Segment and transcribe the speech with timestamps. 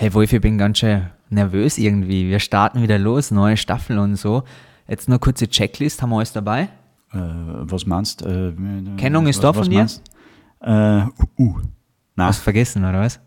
[0.00, 2.28] Hey Wolf, ich bin ganz schön nervös irgendwie.
[2.28, 4.44] Wir starten wieder los, neue Staffel und so.
[4.86, 6.68] Jetzt nur kurze Checklist, haben wir alles dabei?
[7.12, 8.26] Äh, was meinst du?
[8.26, 9.78] Äh, Kennung ist da von dir?
[9.78, 10.04] meinst?
[10.60, 11.02] Äh,
[11.36, 11.60] uh,
[12.14, 13.18] na, Hast du vergessen, oder was?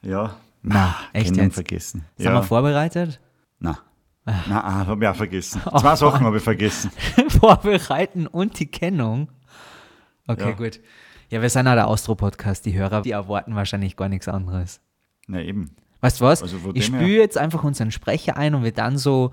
[0.00, 0.34] ja.
[0.62, 1.54] Na, echt Kennung jetzt?
[1.56, 2.06] vergessen.
[2.16, 2.32] Sind ja.
[2.32, 3.20] wir vorbereitet?
[3.58, 3.80] Na.
[4.24, 5.60] Na, ah, habe ich auch vergessen.
[5.78, 6.90] Zwei Sachen habe ich vergessen.
[7.28, 9.28] Vorbereiten und die Kennung.
[10.26, 10.52] Okay, Ja.
[10.52, 10.80] gut.
[11.28, 12.64] Ja, wir sind ja der Austro-Podcast.
[12.64, 14.80] Die Hörer, die erwarten wahrscheinlich gar nichts anderes.
[15.26, 15.76] Na eben.
[16.04, 16.42] Weißt du was?
[16.42, 19.32] Also ich spüre her- jetzt einfach unseren Sprecher ein und wir dann so,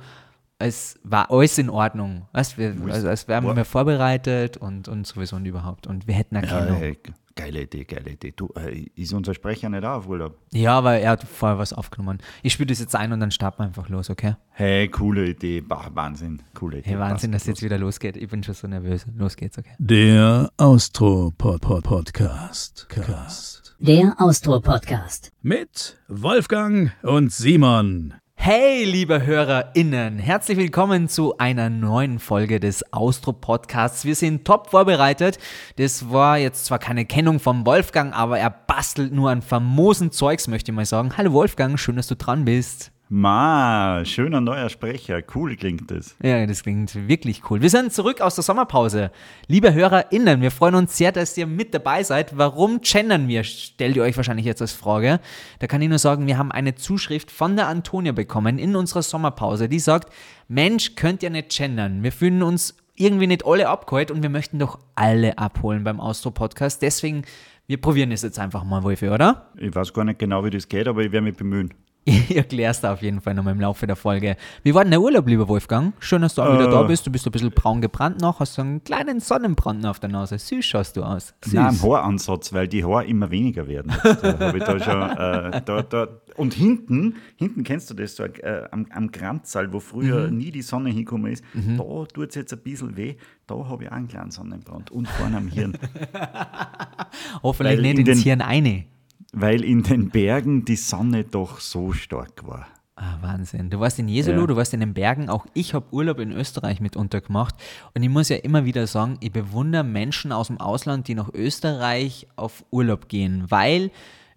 [0.58, 2.28] es war alles in Ordnung.
[2.32, 5.86] Weißt, wir, also, als wären wir vorbereitet und, und sowieso und überhaupt.
[5.88, 6.78] Und wir hätten Ja, Erkennung.
[6.78, 6.98] hey,
[7.36, 8.32] geile Idee, geile Idee.
[8.36, 10.38] Du, äh, ist unser Sprecher nicht auch auf Urlaub?
[10.54, 12.20] Ja, aber er hat vorher was aufgenommen.
[12.44, 14.36] Ich spüre das jetzt ein und dann starten wir einfach los, okay?
[14.52, 15.62] Hey, coole Idee.
[15.62, 16.42] Bah, Wahnsinn.
[16.54, 16.92] Coole Idee.
[16.92, 17.48] Hey, Wahnsinn, dass Passt.
[17.48, 18.16] jetzt wieder losgeht.
[18.16, 19.06] Ich bin schon so nervös.
[19.18, 19.72] Los geht's, okay?
[19.80, 22.86] Der Austro-Podcast.
[22.88, 23.61] Cast.
[23.84, 25.32] Der Austro-Podcast.
[25.42, 28.14] Mit Wolfgang und Simon.
[28.36, 34.06] Hey, liebe HörerInnen, herzlich willkommen zu einer neuen Folge des Austro-Podcasts.
[34.06, 35.40] Wir sind top vorbereitet.
[35.78, 40.48] Das war jetzt zwar keine Kennung vom Wolfgang, aber er bastelt nur an famosen Zeugs,
[40.48, 41.18] möchte ich mal sagen.
[41.18, 42.92] Hallo Wolfgang, schön, dass du dran bist.
[43.14, 45.22] Ma, schöner neuer Sprecher.
[45.36, 46.16] Cool klingt das.
[46.24, 47.62] Ja, das klingt wirklich cool.
[47.62, 49.12] Wir sind zurück aus der Sommerpause.
[49.48, 52.38] Liebe HörerInnen, wir freuen uns sehr, dass ihr mit dabei seid.
[52.38, 53.44] Warum gendern wir?
[53.44, 55.20] Stellt ihr euch wahrscheinlich jetzt als Frage.
[55.60, 59.02] Da kann ich nur sagen, wir haben eine Zuschrift von der Antonia bekommen in unserer
[59.02, 60.14] Sommerpause, die sagt,
[60.48, 62.04] Mensch, könnt ihr nicht gendern.
[62.04, 66.82] Wir fühlen uns irgendwie nicht alle abgeholt und wir möchten doch alle abholen beim Austro-Podcast.
[66.82, 67.24] Deswegen,
[67.68, 69.50] wir probieren es jetzt einfach mal, Wolfi, oder?
[69.58, 71.74] Ich weiß gar nicht genau, wie das geht, aber ich werde mich bemühen.
[72.06, 74.36] Ich erkläre es da auf jeden Fall nochmal im Laufe der Folge.
[74.64, 75.94] Wie war denn der Urlaub, lieber Wolfgang?
[76.00, 76.72] Schön, dass du auch wieder Äh.
[76.72, 77.06] da bist.
[77.06, 80.40] Du bist ein bisschen braun gebrannt noch, hast so einen kleinen Sonnenbrand auf der Nase.
[80.40, 81.36] Süß schaust du aus.
[81.46, 81.54] Süß.
[81.54, 83.94] Nein, am Haaransatz, weil die Haare immer weniger werden.
[84.04, 85.02] Da ich da schon,
[85.54, 86.08] äh, da, da.
[86.38, 90.38] Und hinten, hinten kennst du das, so, äh, am, am Kranzsaal, wo früher Mhm.
[90.38, 93.92] nie die Sonne hingekommen ist, da tut es jetzt ein bisschen weh, da habe ich
[93.92, 95.78] auch einen kleinen Sonnenbrand und vorne am Hirn.
[97.44, 98.86] Hoffentlich weil nicht in ins den- Hirn eine.
[99.32, 102.68] Weil in den Bergen die Sonne doch so stark war.
[102.96, 103.70] Ah, Wahnsinn.
[103.70, 104.48] Du warst in Jesolo, Ja.
[104.48, 105.30] du warst in den Bergen.
[105.30, 107.56] Auch ich habe Urlaub in Österreich mitunter gemacht.
[107.96, 111.34] Und ich muss ja immer wieder sagen, ich bewundere Menschen aus dem Ausland, die nach
[111.34, 113.90] Österreich auf Urlaub gehen, weil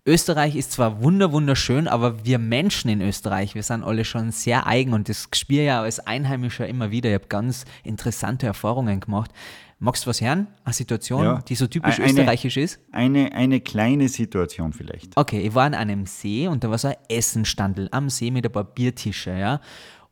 [0.06, 4.66] Österreich ist zwar wunder wunderschön, aber wir Menschen in Österreich, wir sind alle schon sehr
[4.66, 7.09] eigen und das spüre ja als Einheimischer immer wieder.
[7.09, 9.31] Ich habe ganz interessante Erfahrungen gemacht.
[9.84, 10.47] Magst du was hören?
[10.65, 11.43] Eine Situation, Ja.
[11.47, 12.81] die so typisch Eine- österreichisch ist?
[12.91, 15.15] Eine, eine kleine Situation vielleicht.
[15.15, 18.47] Okay, ich war an einem See und da war so ein Essenstandel am See mit
[18.47, 19.61] ein paar Biertische, ja.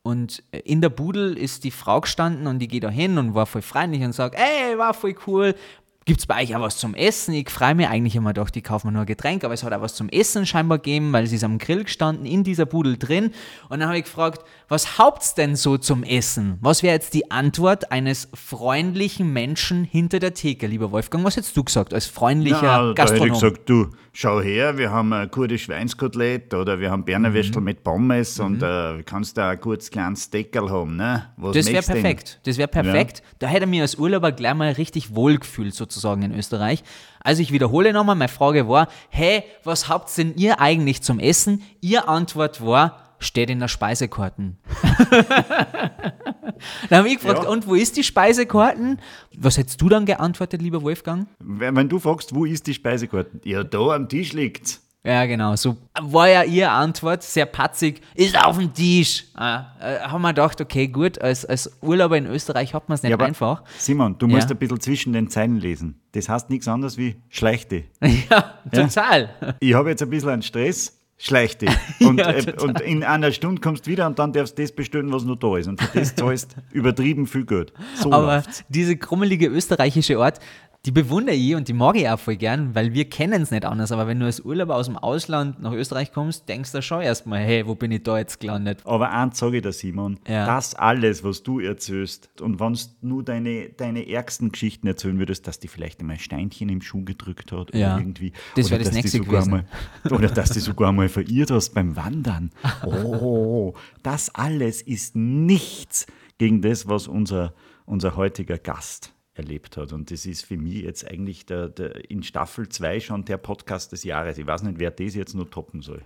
[0.03, 3.47] Und in der Budel ist die Frau gestanden und die geht da hin und war
[3.47, 5.55] voll freundlich und sagt, ey, war voll cool.
[6.05, 7.33] Gibt's bei euch auch was zum Essen?
[7.33, 9.95] Ich freue mich eigentlich immer doch, die kaufen nur Getränk, aber es hat auch was
[9.95, 13.31] zum Essen scheinbar gegeben, weil sie ist am Grill gestanden, in dieser Budel drin.
[13.69, 16.59] Und dann habe ich gefragt, was haupt's denn so zum Essen?
[16.61, 21.25] Was wäre jetzt die Antwort eines freundlichen Menschen hinter der Theke, lieber Wolfgang?
[21.25, 23.35] Was hättest du gesagt als freundlicher Ja, da hätte ich Gastronom?
[23.35, 27.65] gesagt, du, schau her, wir haben ein gutes Schweinskotelett oder wir haben Bernerwürstel Mhm.
[27.65, 31.31] mit Pommes und äh, kannst da ein gutes kleines Deckel haben, ne?
[31.37, 32.41] Was Das wäre perfekt.
[32.45, 33.23] Das wäre perfekt.
[33.39, 36.83] Da hätte er mir als Urlauber gleich mal richtig wohlgefühlt, sozusagen in Österreich.
[37.21, 41.63] Also ich wiederhole nochmal, meine Frage war, hey, was habt denn ihr eigentlich zum Essen?
[41.81, 44.59] Ihr Antwort war, steht in der Speisekarten.
[46.89, 47.49] dann habe ich gefragt, Ja.
[47.51, 49.01] und wo ist die Speisekarten?
[49.37, 51.27] Was hättest du dann geantwortet, lieber Wolfgang?
[51.39, 53.41] Wenn du fragst, wo ist die Speisekarte?
[53.45, 54.81] Ja, da am Tisch liegt's.
[55.05, 55.57] Ja, genau.
[55.57, 59.25] So war ja ihre Antwort, sehr patzig, ist auf dem Tisch.
[59.35, 63.03] Ah, äh, haben wir gedacht, okay, gut, als, als Urlauber in Österreich hat man es
[63.03, 63.65] nicht Ja, einfach.
[63.79, 64.55] Simon, du musst Ja.
[64.55, 66.01] ein bisschen zwischen den Zeilen lesen.
[66.13, 67.83] Das heißt nichts anderes wie schleichte.
[68.31, 69.31] Ja, total.
[69.59, 71.67] Ich habe jetzt ein bisschen einen Stress, schleichte.
[72.01, 74.73] Und, Ja, äh, und in einer Stunde kommst du wieder und dann darfst du das
[74.73, 75.69] bestellen, was noch da ist.
[75.69, 77.73] Und für das zahlst du übertrieben viel Geld.
[77.95, 78.65] So Aber läuft's.
[78.69, 80.41] diese krummelige österreichische Art,
[80.85, 83.65] die bewundere ich und die mag ich auch voll gern, weil wir kennen es nicht
[83.65, 83.93] anders.
[83.93, 87.39] Aber wenn du als Urlauber aus dem Ausland nach Österreich kommst, denkst du schon erstmal,
[87.39, 88.81] hey, wo bin ich da jetzt gelandet?
[88.85, 90.45] Aber eins sage ich dir, Simon, Ja.
[90.45, 95.47] das alles, was du erzählst, und wenn du nur deine, deine ärgsten Geschichten erzählen würdest,
[95.47, 97.93] dass die vielleicht einmal ein Steinchen im Schuh gedrückt hat Ja.
[97.95, 98.33] oder irgendwie.
[98.57, 99.51] Das oder wär das nächste sogar gewesen.
[99.51, 99.65] Mal,
[100.11, 102.51] oder dass du sogar mal verirrt hast beim Wandern.
[102.85, 106.07] Oh, das alles ist nichts
[106.39, 107.55] gegen das, was unser,
[107.87, 109.93] unser heutiger Gast erlebt hat.
[109.93, 113.93] Und das ist für mich jetzt eigentlich der, der, in Staffel 2 schon der Podcast
[113.93, 114.39] des Jahres.
[114.39, 116.03] Ich weiß nicht, wer das jetzt nur toppen soll.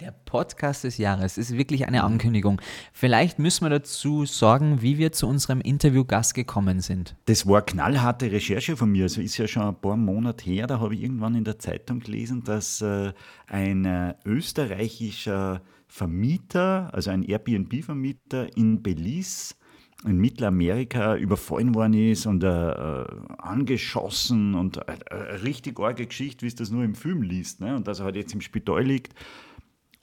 [0.00, 2.60] Der Podcast des Jahres ist wirklich eine Ankündigung.
[2.92, 7.16] Vielleicht müssen wir dazu sagen, wie wir zu unserem Interviewgast gekommen sind.
[7.24, 9.04] Das war knallharte Recherche von mir.
[9.04, 10.68] Also ist ja schon ein paar Monate her.
[10.68, 13.12] Da habe ich irgendwann in der Zeitung gelesen, dass äh,
[13.48, 19.56] ein äh, österreichischer Vermieter, also ein Airbnb-Vermieter in Belize,
[20.04, 23.06] in Mittelamerika überfallen worden ist und äh, äh
[23.38, 27.60] angeschossen und äh, eine richtig arge Geschichte, wie es das nur im Film liest.
[27.60, 27.74] Ne?
[27.74, 29.14] Und dass er halt jetzt im Spital liegt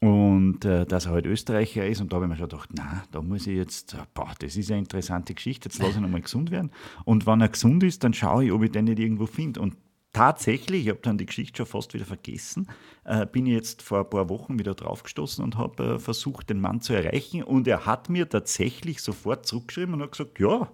[0.01, 2.01] und äh, dass er halt Österreicher ist.
[2.01, 4.69] Und da habe ich mir schon gedacht, na, da muss ich jetzt, boah, das ist
[4.69, 6.71] eine interessante Geschichte, jetzt lasse ich nochmal gesund werden.
[7.05, 9.61] Und wenn er gesund ist, dann schaue ich, ob ich den nicht irgendwo finde.
[9.61, 9.77] Und
[10.15, 12.67] tatsächlich, ich habe dann die Geschichte schon fast wieder vergessen,
[13.03, 16.79] äh, bin jetzt vor ein paar Wochen wieder draufgestoßen und habe äh, versucht, den Mann
[16.79, 17.43] zu erreichen.
[17.43, 20.69] Und er hat mir tatsächlich sofort zurückgeschrieben und hat gesagt, ja,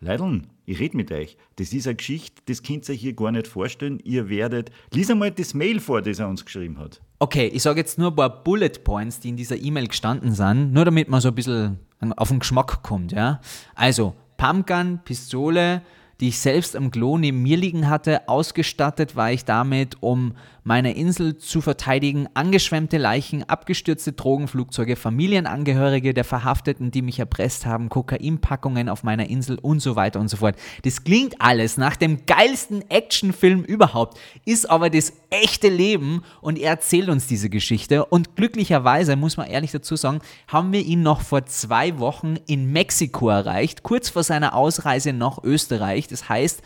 [0.00, 1.36] Leideln, ich rede mit euch.
[1.56, 4.00] Das ist eine Geschichte, das könnt ihr euch hier gar nicht vorstellen.
[4.04, 4.70] Ihr werdet.
[4.92, 7.00] Lies einmal das Mail vor, das er uns geschrieben hat.
[7.18, 10.72] Okay, ich sage jetzt nur ein paar Bullet Points, die in dieser E-Mail gestanden sind,
[10.72, 11.78] nur damit man so ein bisschen
[12.16, 13.40] auf den Geschmack kommt, ja.
[13.74, 15.82] Also, Pumpgun, Pistole,
[16.20, 18.28] die ich selbst am Klo neben mir liegen hatte.
[18.28, 20.34] Ausgestattet war ich damit, um
[20.68, 22.28] meine Insel zu verteidigen.
[22.34, 29.58] Angeschwemmte Leichen, abgestürzte Drogenflugzeuge, Familienangehörige der Verhafteten, die mich erpresst haben, Kokainpackungen auf meiner Insel
[29.58, 30.56] und so weiter und so fort.
[30.82, 36.72] Das klingt alles nach dem geilsten Actionfilm überhaupt, ist aber das echte Leben und er
[36.72, 38.04] erzählt uns diese Geschichte.
[38.04, 42.70] Und glücklicherweise, muss man ehrlich dazu sagen, haben wir ihn noch vor zwei Wochen in
[42.70, 46.08] Mexiko erreicht, kurz vor seiner Ausreise nach Österreich.
[46.08, 46.60] Das heißt,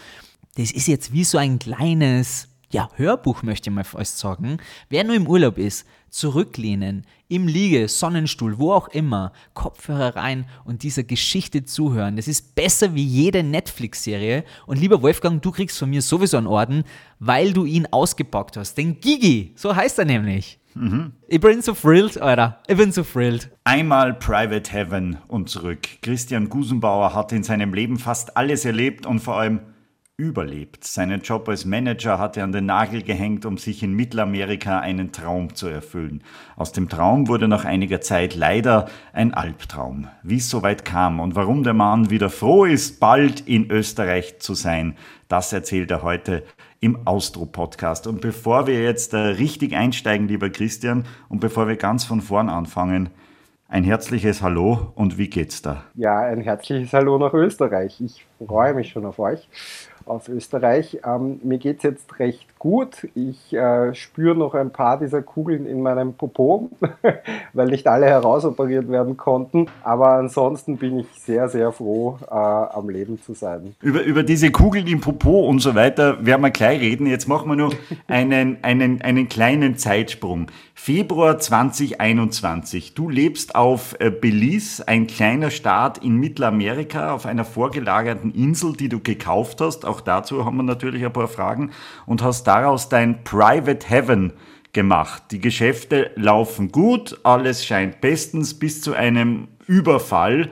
[0.57, 4.57] das ist jetzt wie so ein kleines ja, Hörbuch möchte ich mal fast sagen.
[4.89, 10.83] Wer nur im Urlaub ist, zurücklehnen, im Liege, Sonnenstuhl, wo auch immer, Kopfhörer rein und
[10.83, 12.17] dieser Geschichte zuhören.
[12.17, 14.45] Das ist besser wie jede Netflix-Serie.
[14.67, 16.85] Und lieber Wolfgang, du kriegst von mir sowieso einen Orden,
[17.19, 18.77] weil du ihn ausgepackt hast.
[18.77, 20.59] Den Gigi, so heißt er nämlich.
[20.75, 21.13] Mhm.
[21.29, 22.61] Ich bin so thrilled, Alter.
[22.67, 23.51] Ich bin so thrilled.
[23.65, 25.81] Einmal Private Heaven und zurück.
[26.01, 29.61] Christian Gusenbauer hat in seinem Leben fast alles erlebt und vor allem
[30.23, 30.85] überlebt.
[30.85, 35.11] Seinen Job als Manager hat er an den Nagel gehängt, um sich in Mittelamerika einen
[35.11, 36.23] Traum zu erfüllen.
[36.57, 40.07] Aus dem Traum wurde nach einiger Zeit leider ein Albtraum.
[40.23, 44.55] Wie es soweit kam und warum der Mann wieder froh ist, bald in Österreich zu
[44.55, 44.95] sein,
[45.27, 46.45] das erzählt er heute
[46.79, 48.07] im Austro-Podcast.
[48.07, 52.49] Und bevor wir jetzt äh, richtig einsteigen, lieber Christian, und bevor wir ganz von vorn
[52.49, 53.11] anfangen,
[53.69, 55.85] ein herzliches Hallo und wie geht's da?
[55.95, 58.01] Ja, ein herzliches Hallo nach Österreich.
[58.03, 59.49] Ich freue mich schon auf euch
[60.13, 60.99] auf Österreich.
[61.05, 63.09] Ähm, mir geht es jetzt recht gut.
[63.15, 66.71] Ich äh, spüre noch ein paar dieser Kugeln in meinem Popo,
[67.53, 69.67] weil nicht alle herausoperiert werden konnten.
[69.83, 73.75] Aber ansonsten bin ich sehr, sehr froh, äh, am Leben zu sein.
[73.81, 77.07] Über, über diese Kugeln im Popo und so weiter werden wir gleich reden.
[77.07, 77.73] Jetzt machen wir nur
[78.07, 80.47] einen, einen, einen kleinen Zeitsprung.
[80.85, 82.95] Februar 2021.
[82.95, 88.89] Du lebst auf äh, Belize, ein kleiner Staat in Mittelamerika, auf einer vorgelagerten Insel, die
[88.89, 91.71] du gekauft hast auch dazu haben wir natürlich ein paar Fragen.
[92.05, 94.33] Und hast daraus dein Private Heaven
[94.73, 95.23] gemacht.
[95.31, 100.51] Die Geschäfte laufen gut, alles scheint bestens bis zu einem Überfall,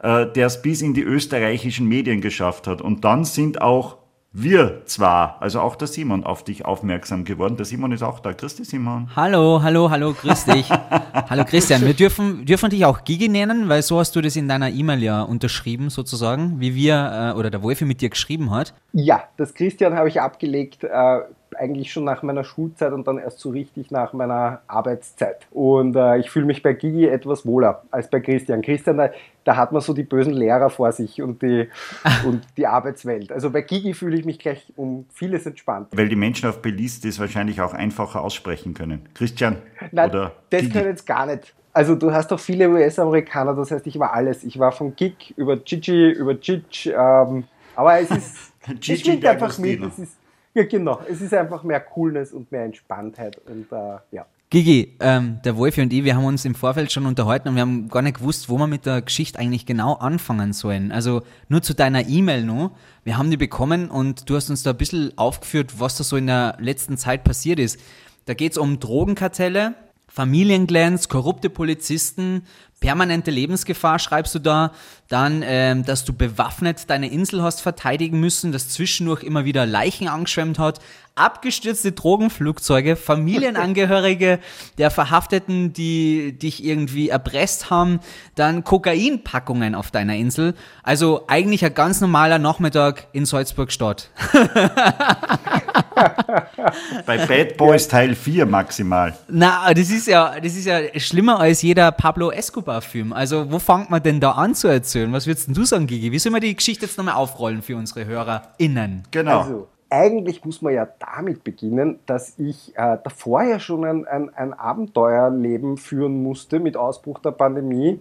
[0.00, 2.82] äh, der es bis in die österreichischen Medien geschafft hat.
[2.82, 3.96] Und dann sind auch
[4.34, 7.56] wir zwar, also auch der Simon, auf dich aufmerksam geworden.
[7.56, 8.32] Der Simon ist auch da.
[8.32, 9.10] Grüß dich, Simon.
[9.14, 10.70] Hallo, hallo, hallo, grüß dich.
[11.28, 14.48] hallo Christian, wir dürfen, dürfen dich auch Gigi nennen, weil so hast du das in
[14.48, 18.72] deiner E-Mail ja unterschrieben sozusagen, wie wir äh, oder der Wolfi mit dir geschrieben hat.
[18.94, 20.84] Ja, das Christian habe ich abgelegt.
[20.84, 21.20] Äh,
[21.56, 25.46] eigentlich schon nach meiner Schulzeit und dann erst so richtig nach meiner Arbeitszeit.
[25.50, 28.62] Und äh, ich fühle mich bei Gigi etwas wohler als bei Christian.
[28.62, 29.10] Christian, da,
[29.44, 31.68] da hat man so die bösen Lehrer vor sich und die,
[32.26, 33.32] und die Arbeitswelt.
[33.32, 35.88] Also bei Gigi fühle ich mich gleich um vieles entspannt.
[35.92, 39.08] Weil die Menschen auf Belize das wahrscheinlich auch einfacher aussprechen können.
[39.14, 39.58] Christian
[39.90, 40.72] Nein, oder das Gigi.
[40.72, 41.54] können jetzt gar nicht.
[41.74, 44.44] Also du hast doch viele US-Amerikaner, das heißt, ich war alles.
[44.44, 49.24] Ich war von Gig über Gigi, über Gigi, ähm, aber es ist, Gigi es schwingt
[49.24, 49.82] einfach mit.
[49.82, 50.16] Es ist,
[50.54, 51.00] ja, genau.
[51.08, 54.26] Es ist einfach mehr Coolness und mehr Entspanntheit und äh, ja.
[54.50, 57.62] Gigi, ähm, der Wolfi und ich, wir haben uns im Vorfeld schon unterhalten und wir
[57.62, 60.92] haben gar nicht gewusst, wo wir mit der Geschichte eigentlich genau anfangen sollen.
[60.92, 62.72] Also nur zu deiner E-Mail noch.
[63.02, 66.18] Wir haben die bekommen und du hast uns da ein bisschen aufgeführt, was da so
[66.18, 67.80] in der letzten Zeit passiert ist.
[68.26, 69.74] Da geht es um Drogenkartelle,
[70.06, 72.42] Familienclans, korrupte Polizisten,
[72.82, 74.72] permanente Lebensgefahr schreibst du da.
[75.08, 80.08] Dann, ähm, dass du bewaffnet deine Insel hast verteidigen müssen, dass zwischendurch immer wieder Leichen
[80.08, 80.80] angeschwemmt hat,
[81.14, 84.40] abgestürzte Drogenflugzeuge, Familienangehörige
[84.78, 88.00] der Verhafteten, die dich irgendwie erpresst haben,
[88.34, 90.54] dann Kokainpackungen auf deiner Insel.
[90.82, 94.10] Also eigentlich ein ganz normaler Nachmittag in Salzburg Stadt.
[97.06, 99.14] Bei Bad Boys Teil 4 maximal.
[99.28, 103.12] Na, das ist ja, das ist ja schlimmer als jeder Pablo Escobar-Film.
[103.12, 105.12] Also, wo fängt man denn da an zu erzählen?
[105.12, 106.12] Was würdest denn du sagen, Gigi?
[106.12, 109.04] Wie soll man die Geschichte jetzt nochmal aufrollen für unsere HörerInnen?
[109.10, 109.40] Genau.
[109.40, 114.34] Also, eigentlich muss man ja damit beginnen, dass ich äh, davor ja schon ein, ein,
[114.34, 118.00] ein Abenteuerleben führen musste mit Ausbruch der Pandemie,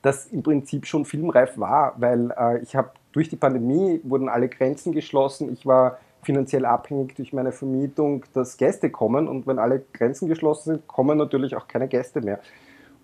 [0.00, 4.48] das im Prinzip schon filmreif war, weil äh, ich habe durch die Pandemie wurden alle
[4.48, 5.52] Grenzen geschlossen.
[5.52, 10.72] Ich war finanziell abhängig durch meine Vermietung, dass Gäste kommen und wenn alle Grenzen geschlossen
[10.72, 12.40] sind, kommen natürlich auch keine Gäste mehr.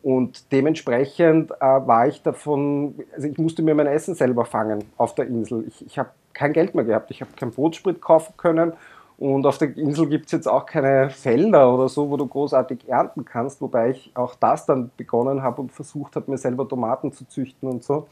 [0.03, 5.15] Und dementsprechend äh, war ich davon, also ich musste mir mein Essen selber fangen auf
[5.15, 5.65] der Insel.
[5.67, 8.75] Ich, ich habe kein Geld mehr gehabt, ich habe keinen Brotsprit kaufen können.
[9.17, 12.89] Und auf der Insel gibt es jetzt auch keine Felder oder so, wo du großartig
[12.89, 17.13] ernten kannst, wobei ich auch das dann begonnen habe und versucht habe, mir selber Tomaten
[17.13, 18.09] zu züchten und so.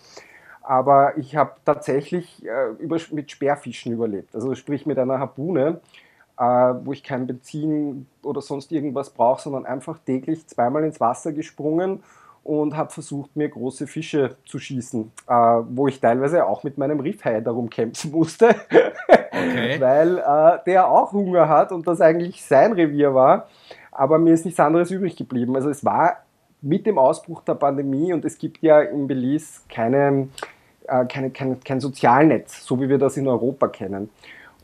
[0.63, 5.81] Aber ich habe tatsächlich äh, über, mit Sperrfischen überlebt, also sprich mit einer Harpune,
[6.39, 11.33] äh, wo ich kein Benzin oder sonst irgendwas brauche, sondern einfach täglich zweimal ins Wasser
[11.33, 12.03] gesprungen
[12.45, 17.01] und habe versucht, mir große Fische zu schießen, äh, wo ich teilweise auch mit meinem
[17.01, 18.55] Riffhai darum kämpfen musste,
[19.33, 19.81] Okay.
[19.81, 23.49] weil äh, der auch Hunger hat und das eigentlich sein Revier war.
[23.91, 25.57] Aber mir ist nichts anderes übrig geblieben.
[25.57, 26.19] Also es war
[26.61, 30.29] mit dem Ausbruch der Pandemie und es gibt ja in Belize keine,
[30.93, 34.11] äh, keine, kein, kein Sozialnetz, so wie wir das in Europa kennen.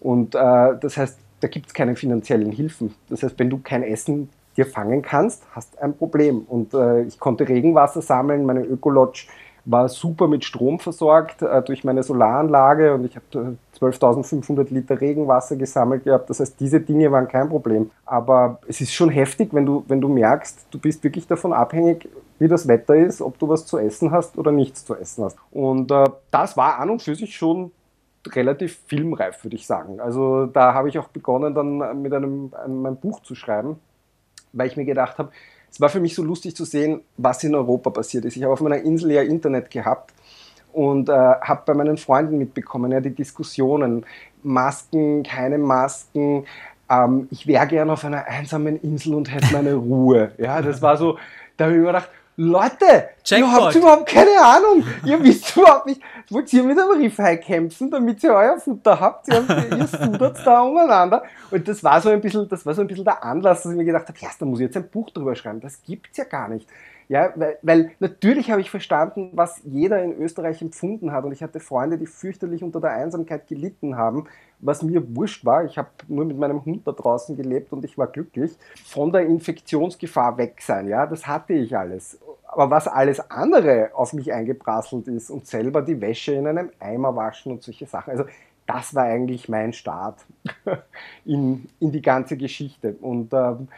[0.01, 2.95] Und äh, das heißt, da gibt es keine finanziellen Hilfen.
[3.09, 6.41] Das heißt, wenn du kein Essen dir fangen kannst, hast ein Problem.
[6.49, 9.27] Und äh, ich konnte Regenwasser sammeln, meine Ökolodge
[9.71, 14.99] war super mit Strom versorgt äh, durch meine Solaranlage und ich habe äh, 12.500 Liter
[14.99, 16.31] Regenwasser gesammelt gehabt.
[16.31, 17.91] Das heißt, diese Dinge waren kein Problem.
[18.07, 22.09] Aber es ist schon heftig, wenn du, wenn du merkst, du bist wirklich davon abhängig,
[22.39, 25.37] wie das Wetter ist, ob du was zu essen hast oder nichts zu essen hast.
[25.51, 27.71] Und äh, das war an und für sich schon
[28.27, 30.01] relativ filmreif, würde ich sagen.
[30.01, 33.79] Also da habe ich auch begonnen, dann mit einem, einem Buch zu schreiben,
[34.55, 35.31] weil ich mir gedacht habe,
[35.71, 38.37] es war für mich so lustig zu sehen, was in Europa passiert ist.
[38.37, 40.13] Ich habe auf meiner Insel ja Internet gehabt
[40.73, 44.05] und äh, habe bei meinen Freunden mitbekommen, ja, die Diskussionen,
[44.43, 46.45] Masken, keine Masken.
[46.91, 50.33] Ähm, ich wäre gern auf einer einsamen Insel und hätte meine Ruhe.
[50.39, 51.19] Ja, das war so,
[51.57, 52.11] da habe ich mir gedacht,
[52.41, 53.31] Leute, Jackpot.
[53.31, 54.85] ihr habt überhaupt keine Ahnung.
[55.05, 56.01] Ihr wisst überhaupt nicht.
[56.31, 59.27] Wollt ihr mit einem Riffhai kämpfen, damit ihr euer Futter habt?
[59.27, 59.45] Ihr,
[59.77, 61.25] ihr sudert da umeinander.
[61.51, 63.77] Und das war so ein bisschen, das war so ein bisschen der Anlass, dass ich
[63.77, 65.61] mir gedacht habe, ja, da muss ich jetzt ein Buch drüber schreiben.
[65.61, 66.69] Das gibt's ja gar nicht.
[67.09, 71.25] Ja, weil, weil natürlich habe ich verstanden, was jeder in Österreich empfunden hat.
[71.25, 74.29] Und ich hatte Freunde, die fürchterlich unter der Einsamkeit gelitten haben,
[74.61, 75.65] was mir wurscht war.
[75.65, 78.53] Ich habe nur mit meinem Hund da draußen gelebt und ich war glücklich.
[78.87, 82.19] Von der Infektionsgefahr weg sein, ja, das hatte ich alles.
[82.47, 87.15] Aber was alles andere auf mich eingeprasselt ist und selber die Wäsche in einem Eimer
[87.15, 88.11] waschen und solche Sachen.
[88.11, 88.25] Also
[88.67, 90.19] das war eigentlich mein Start
[91.25, 92.97] in, in die ganze Geschichte.
[93.01, 93.69] Und ähm,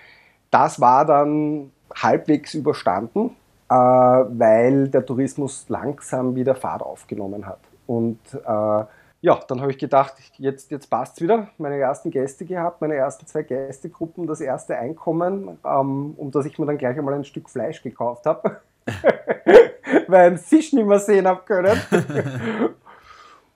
[0.50, 3.37] das war dann halbwegs überstanden,
[3.68, 7.60] äh, weil der Tourismus langsam wieder Fahrt aufgenommen hat.
[7.87, 8.84] Und äh,
[9.21, 11.49] ja, dann habe ich gedacht, jetzt, jetzt passt es wieder.
[11.59, 16.59] Meine ersten Gäste gehabt, meine ersten zwei Gästegruppen, das erste Einkommen, ähm, um das ich
[16.59, 18.61] mir dann gleich einmal ein Stück Fleisch gekauft habe,
[20.07, 21.79] weil ich einen Fisch nicht mehr sehen habe können.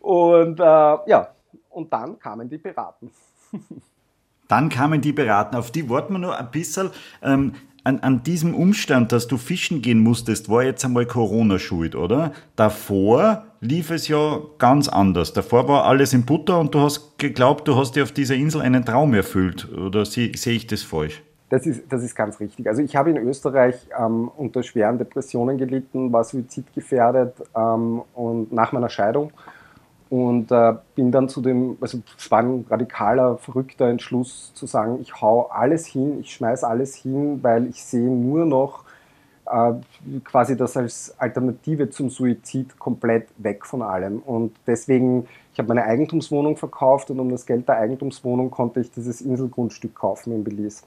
[0.00, 1.28] Und äh, ja,
[1.70, 3.10] und dann kamen die Piraten.
[4.48, 6.90] Dann kamen die Piraten, auf die warten wir nur ein bisschen.
[7.22, 7.54] Ähm,
[7.84, 12.32] an, an diesem Umstand, dass du fischen gehen musstest, war jetzt einmal Corona schuld, oder?
[12.54, 15.32] Davor lief es ja ganz anders.
[15.32, 18.60] Davor war alles in Butter und du hast geglaubt, du hast dir auf dieser Insel
[18.60, 19.68] einen Traum erfüllt.
[19.72, 21.22] Oder sehe seh ich das falsch?
[21.48, 22.66] Das ist, das ist ganz richtig.
[22.68, 28.72] Also ich habe in Österreich ähm, unter schweren Depressionen gelitten, war suizidgefährdet ähm, und nach
[28.72, 29.32] meiner Scheidung
[30.10, 34.98] und äh, bin dann zu dem, also es war ein radikaler, verrückter Entschluss zu sagen,
[35.00, 38.83] ich hau alles hin, ich schmeiß alles hin, weil ich sehe nur noch
[40.24, 44.20] quasi das als Alternative zum Suizid komplett weg von allem.
[44.20, 48.90] Und deswegen, ich habe meine Eigentumswohnung verkauft und um das Geld der Eigentumswohnung konnte ich
[48.90, 50.84] dieses Inselgrundstück kaufen in Belize.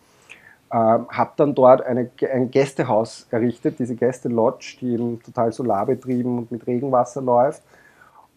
[0.71, 6.51] Äh, habe dann dort eine, ein Gästehaus errichtet, diese Gäste-Lodge, die eben total solarbetrieben und
[6.51, 7.61] mit Regenwasser läuft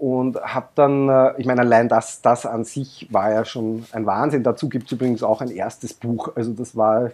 [0.01, 4.07] und habe dann, äh, ich meine, allein das, das an sich war ja schon ein
[4.07, 4.43] Wahnsinn.
[4.43, 6.33] Dazu gibt es übrigens auch ein erstes Buch.
[6.35, 7.11] Also das war, äh,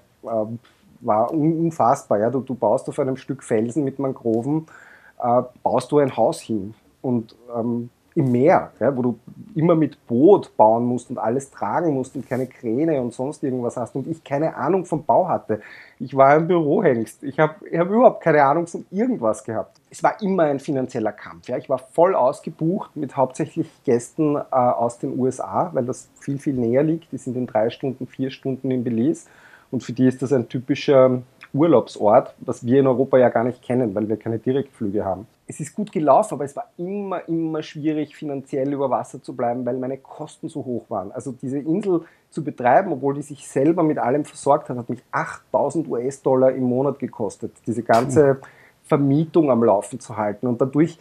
[1.01, 2.19] war unfassbar.
[2.19, 2.31] Ja?
[2.31, 4.67] Du, du baust auf einem Stück Felsen mit Mangroven,
[5.23, 6.75] äh, baust du ein Haus hin.
[7.03, 9.19] Und ähm, im Meer, ja, wo du
[9.55, 13.77] immer mit Boot bauen musst und alles tragen musst und keine Kräne und sonst irgendwas
[13.77, 15.61] hast und ich keine Ahnung vom Bau hatte.
[15.99, 17.23] Ich war ein Bürohengst.
[17.23, 19.79] Ich habe hab überhaupt keine Ahnung von irgendwas gehabt.
[19.91, 21.47] Es war immer ein finanzieller Kampf.
[21.49, 21.59] Ja.
[21.59, 26.55] Ich war voll ausgebucht mit hauptsächlich Gästen äh, aus den USA, weil das viel, viel
[26.55, 27.13] näher liegt.
[27.13, 29.27] Die sind in drei Stunden, vier Stunden in Belize
[29.71, 33.63] und für die ist das ein typischer Urlaubsort, was wir in Europa ja gar nicht
[33.63, 37.63] kennen, weil wir keine Direktflüge haben es ist gut gelaufen, aber es war immer, immer
[37.63, 41.13] schwierig, finanziell über Wasser zu bleiben, weil meine Kosten so hoch waren.
[41.13, 45.03] Also diese Insel zu betreiben, obwohl die sich selber mit allem versorgt hat, hat mich
[45.13, 48.41] 8000 US-Dollar im Monat gekostet, diese ganze
[48.83, 50.49] Vermietung am Laufen zu halten.
[50.49, 50.99] Und dadurch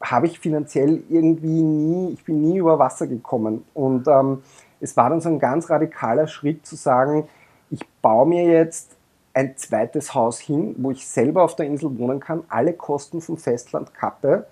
[0.00, 3.62] habe ich finanziell irgendwie nie, ich bin nie über Wasser gekommen.
[3.74, 4.42] Und ähm,
[4.80, 7.28] es war dann so ein ganz radikaler Schritt zu sagen,
[7.72, 8.96] ich baue mir jetzt
[9.34, 13.38] ein zweites Haus hin, wo ich selber auf der Insel wohnen kann, alle Kosten vom
[13.38, 14.46] Festland kappe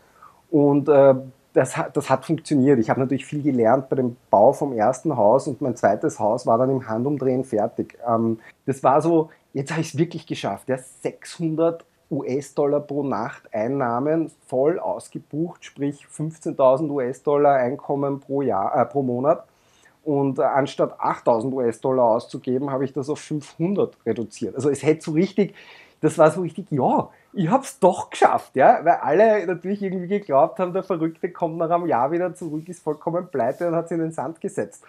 [0.50, 1.15] und äh,
[1.53, 2.79] das, hat, das hat funktioniert.
[2.79, 6.47] Ich habe natürlich viel gelernt bei dem Bau vom ersten Haus und mein zweites Haus
[6.47, 7.99] war dann im Handumdrehen fertig.
[8.09, 10.69] Ähm, das war so, jetzt habe ich es wirklich geschafft.
[10.69, 18.87] Ja, 600 US-Dollar pro Nacht Einnahmen voll ausgebucht, sprich 15.000 US-Dollar Einkommen pro, Jahr, äh,
[18.87, 19.45] pro Monat.
[20.04, 24.54] Und äh, anstatt 8000 US-Dollar auszugeben, habe ich das auf 500 reduziert.
[24.54, 25.54] Also es hätte so richtig,
[26.00, 30.09] das war so richtig, ja, ich habe es doch geschafft, ja, weil alle natürlich irgendwie
[30.09, 33.88] geglaubt haben, der Verrückte kommt nach einem Jahr wieder zurück, ist vollkommen pleite und hat
[33.88, 34.83] sich in den Sand gesetzt.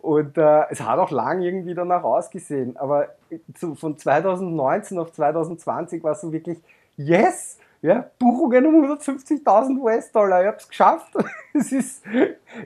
[0.00, 3.08] Und äh, es hat auch lang irgendwie danach ausgesehen, aber
[3.56, 6.58] so von 2019 auf 2020 war es so wirklich,
[6.96, 11.14] yes, ja, Buchungen um 150.000 US-Dollar, ich habe es geschafft.
[11.54, 12.02] es, ist,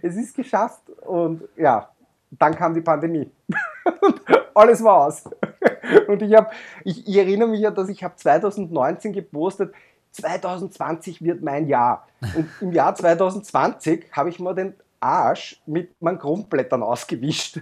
[0.03, 0.91] es ist geschafft.
[1.07, 1.89] Und ja,
[2.31, 3.31] dann kam die Pandemie.
[4.01, 4.21] und
[4.55, 5.25] alles war aus.
[6.09, 6.53] und ich, hab,
[6.85, 9.73] ich, ich erinnere mich ja, dass ich habe 2019 gepostet,
[10.13, 12.07] 2020 wird mein Jahr.
[12.37, 17.61] Und im Jahr 2020 habe ich mal den Arsch mit meinen Kronblättern ausgewischt.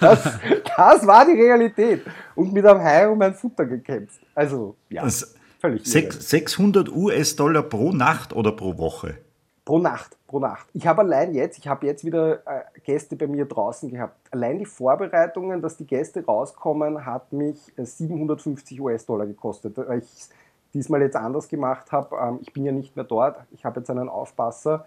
[0.00, 0.38] Das,
[0.76, 2.04] das war die Realität.
[2.34, 4.20] Und mit einem Hai um mein Futter gekämpft.
[4.34, 5.04] Also, ja.
[5.04, 9.18] Das Völlig 600 US-Dollar pro Nacht oder pro Woche?
[9.64, 10.68] Pro Nacht, pro Nacht.
[10.74, 14.14] Ich habe allein jetzt, ich habe jetzt wieder äh, Gäste bei mir draußen gehabt.
[14.30, 19.76] Allein die Vorbereitungen, dass die Gäste rauskommen, hat mich 750 äh, US-Dollar gekostet.
[19.76, 20.30] Weil ich es
[20.72, 22.14] diesmal jetzt anders gemacht habe.
[22.14, 23.38] Ähm, ich bin ja nicht mehr dort.
[23.50, 24.86] Ich habe jetzt einen Aufpasser.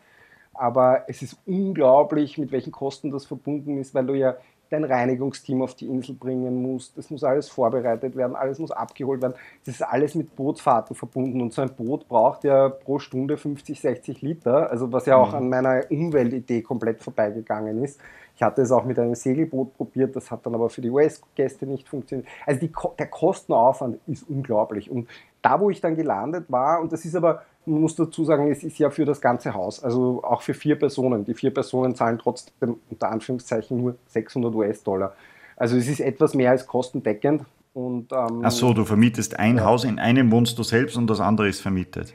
[0.54, 4.38] Aber es ist unglaublich, mit welchen Kosten das verbunden ist, weil du ja
[4.70, 6.98] dein Reinigungsteam auf die Insel bringen musst.
[6.98, 9.34] Das muss alles vorbereitet werden, alles muss abgeholt werden.
[9.66, 13.80] Das ist alles mit Bootfahrten verbunden und so ein Boot braucht ja pro Stunde 50,
[13.80, 15.38] 60 Liter, also was ja auch mhm.
[15.38, 18.00] an meiner Umweltidee komplett vorbeigegangen ist.
[18.40, 21.66] Ich hatte es auch mit einem Segelboot probiert, das hat dann aber für die US-Gäste
[21.66, 22.26] nicht funktioniert.
[22.46, 24.90] Also die, der Kostenaufwand ist unglaublich.
[24.90, 25.10] Und
[25.42, 28.64] da, wo ich dann gelandet war, und das ist aber man muss dazu sagen, es
[28.64, 31.24] ist ja für das ganze Haus, also auch für vier Personen.
[31.26, 35.14] Die vier Personen zahlen trotzdem unter Anführungszeichen nur 600 US-Dollar.
[35.56, 37.44] Also es ist etwas mehr als kostendeckend.
[37.74, 39.66] Und, ähm, Ach so, du vermietest ein ja.
[39.66, 42.14] Haus, in einem wohnst du selbst und das andere ist vermietet.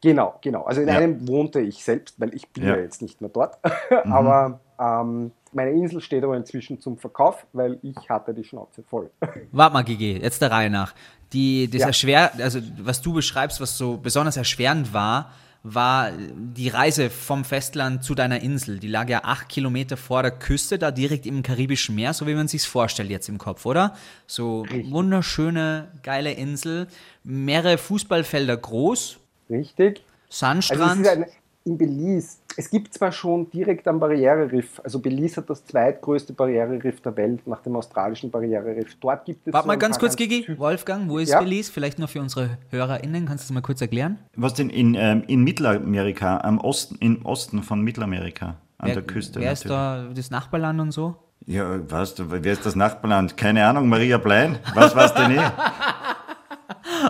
[0.00, 0.64] Genau, genau.
[0.64, 0.94] Also in ja.
[0.94, 3.58] einem wohnte ich selbst, weil ich bin ja, ja jetzt nicht mehr dort.
[4.04, 4.12] Mhm.
[4.12, 9.10] aber ähm, meine Insel steht aber inzwischen zum Verkauf, weil ich hatte die Schnauze voll.
[9.52, 10.94] Warte mal, Gigi, jetzt der Reihe nach.
[11.32, 11.86] Die, das ja.
[11.88, 15.32] erschwer, also was du beschreibst, was so besonders erschwerend war,
[15.64, 18.78] war die Reise vom Festland zu deiner Insel.
[18.78, 22.34] Die lag ja acht Kilometer vor der Küste, da direkt im Karibischen Meer, so wie
[22.34, 23.96] man sich vorstellt jetzt im Kopf, oder?
[24.26, 24.92] So Richtig.
[24.92, 26.86] wunderschöne, geile Insel,
[27.24, 29.16] mehrere Fußballfelder groß.
[29.48, 30.02] Richtig.
[30.28, 31.06] Sandstrand.
[31.06, 31.24] Also
[31.64, 37.00] in Belize, es gibt zwar schon direkt am Barriereriff, also Belize hat das zweitgrößte Barriereriff
[37.00, 38.94] der Welt nach dem australischen Barriereriff.
[39.00, 39.52] Dort gibt es.
[39.52, 40.46] Warte so mal ganz kurz, Gigi.
[40.58, 41.40] Wolfgang, wo ist ja?
[41.40, 41.72] Belize?
[41.72, 44.18] Vielleicht nur für unsere HörerInnen, kannst du das mal kurz erklären?
[44.36, 49.02] Was denn in, ähm, in Mittelamerika, am Osten, im Osten von Mittelamerika, an wer, der
[49.02, 49.40] Küste.
[49.40, 51.16] Wer ist da das Nachbarland und so?
[51.46, 53.36] Ja, weißt du, wer ist das Nachbarland?
[53.36, 54.58] Keine Ahnung, Maria Blein.
[54.74, 55.40] Was war's denn eh?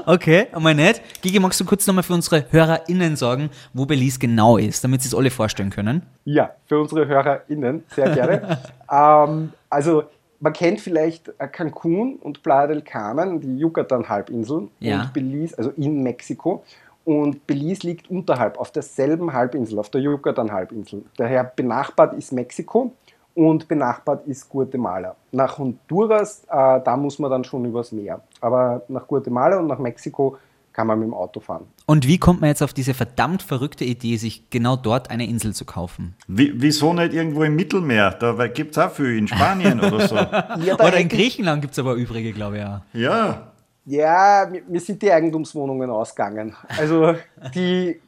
[0.06, 1.00] Okay, einmal nett.
[1.22, 5.08] Gigi, magst du kurz nochmal für unsere HörerInnen sagen, wo Belize genau ist, damit sie
[5.08, 6.02] es alle vorstellen können?
[6.24, 8.58] Ja, für unsere HörerInnen, sehr gerne.
[8.90, 10.04] ähm, also,
[10.40, 15.02] man kennt vielleicht äh, Cancun und Playa del Carmen, die Yucatan-Halbinsel ja.
[15.02, 16.64] und Belize, also in Mexiko.
[17.04, 21.04] Und Belize liegt unterhalb, auf derselben Halbinsel, auf der Yucatan-Halbinsel.
[21.16, 22.92] Daher benachbart ist Mexiko
[23.34, 25.16] und benachbart ist Guatemala.
[25.32, 28.20] Nach Honduras, äh, da muss man dann schon übers Meer.
[28.40, 30.36] Aber nach Guatemala und nach Mexiko
[30.72, 31.66] kann man mit dem Auto fahren.
[31.86, 35.54] Und wie kommt man jetzt auf diese verdammt verrückte Idee, sich genau dort eine Insel
[35.54, 36.16] zu kaufen?
[36.26, 38.10] Wie, wieso nicht irgendwo im Mittelmeer?
[38.10, 40.14] Da gibt es auch viel, in Spanien oder so.
[40.64, 42.82] Ja, oder in Griechenland gibt es aber übrige, glaube ich, ja.
[42.92, 43.52] Ja.
[43.86, 46.56] Ja, mir sind die Eigentumswohnungen ausgegangen.
[46.78, 47.14] Also
[47.54, 48.00] die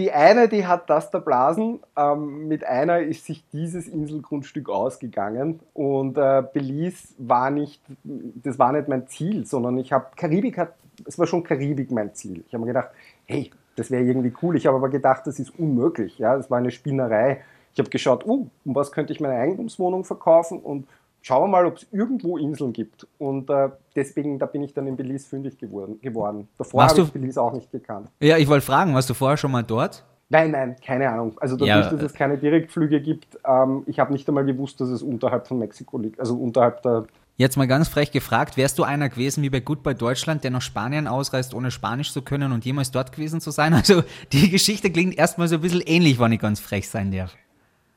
[0.00, 1.80] Die eine, die hat das da blasen.
[1.94, 5.60] Ähm, mit einer ist sich dieses Inselgrundstück ausgegangen.
[5.74, 10.72] Und äh, Belize war nicht, das war nicht mein Ziel, sondern ich habe, Karibik hat,
[11.06, 12.42] es war schon Karibik mein Ziel.
[12.46, 12.88] Ich habe mir gedacht,
[13.26, 14.56] hey, das wäre irgendwie cool.
[14.56, 16.18] Ich habe aber gedacht, das ist unmöglich.
[16.18, 17.42] Ja, das war eine Spinnerei.
[17.74, 20.88] Ich habe geschaut, uh, um was könnte ich meine Eigentumswohnung verkaufen und
[21.22, 23.06] schauen wir mal, ob es irgendwo Inseln gibt.
[23.18, 25.98] Und äh, deswegen, da bin ich dann in Belize fündig geworden.
[26.00, 26.48] geworden.
[26.58, 28.08] Davor habe du- ich Belize auch nicht gekannt.
[28.20, 30.04] Ja, ich wollte fragen, warst du vorher schon mal dort?
[30.32, 31.36] Nein, nein, keine Ahnung.
[31.40, 34.88] Also dadurch, Ja, dass es keine Direktflüge gibt, ähm, ich habe nicht einmal gewusst, dass
[34.88, 36.20] es unterhalb von Mexiko liegt.
[36.20, 37.06] Also unterhalb der.
[37.36, 40.60] Jetzt mal ganz frech gefragt, wärst du einer gewesen wie bei Goodbye Deutschland, der nach
[40.62, 43.72] Spanien ausreist, ohne Spanisch zu können und jemals dort gewesen zu sein?
[43.80, 44.02] Also
[44.32, 47.34] die Geschichte klingt erstmal so ein bisschen ähnlich, wenn ich ganz frech sein darf.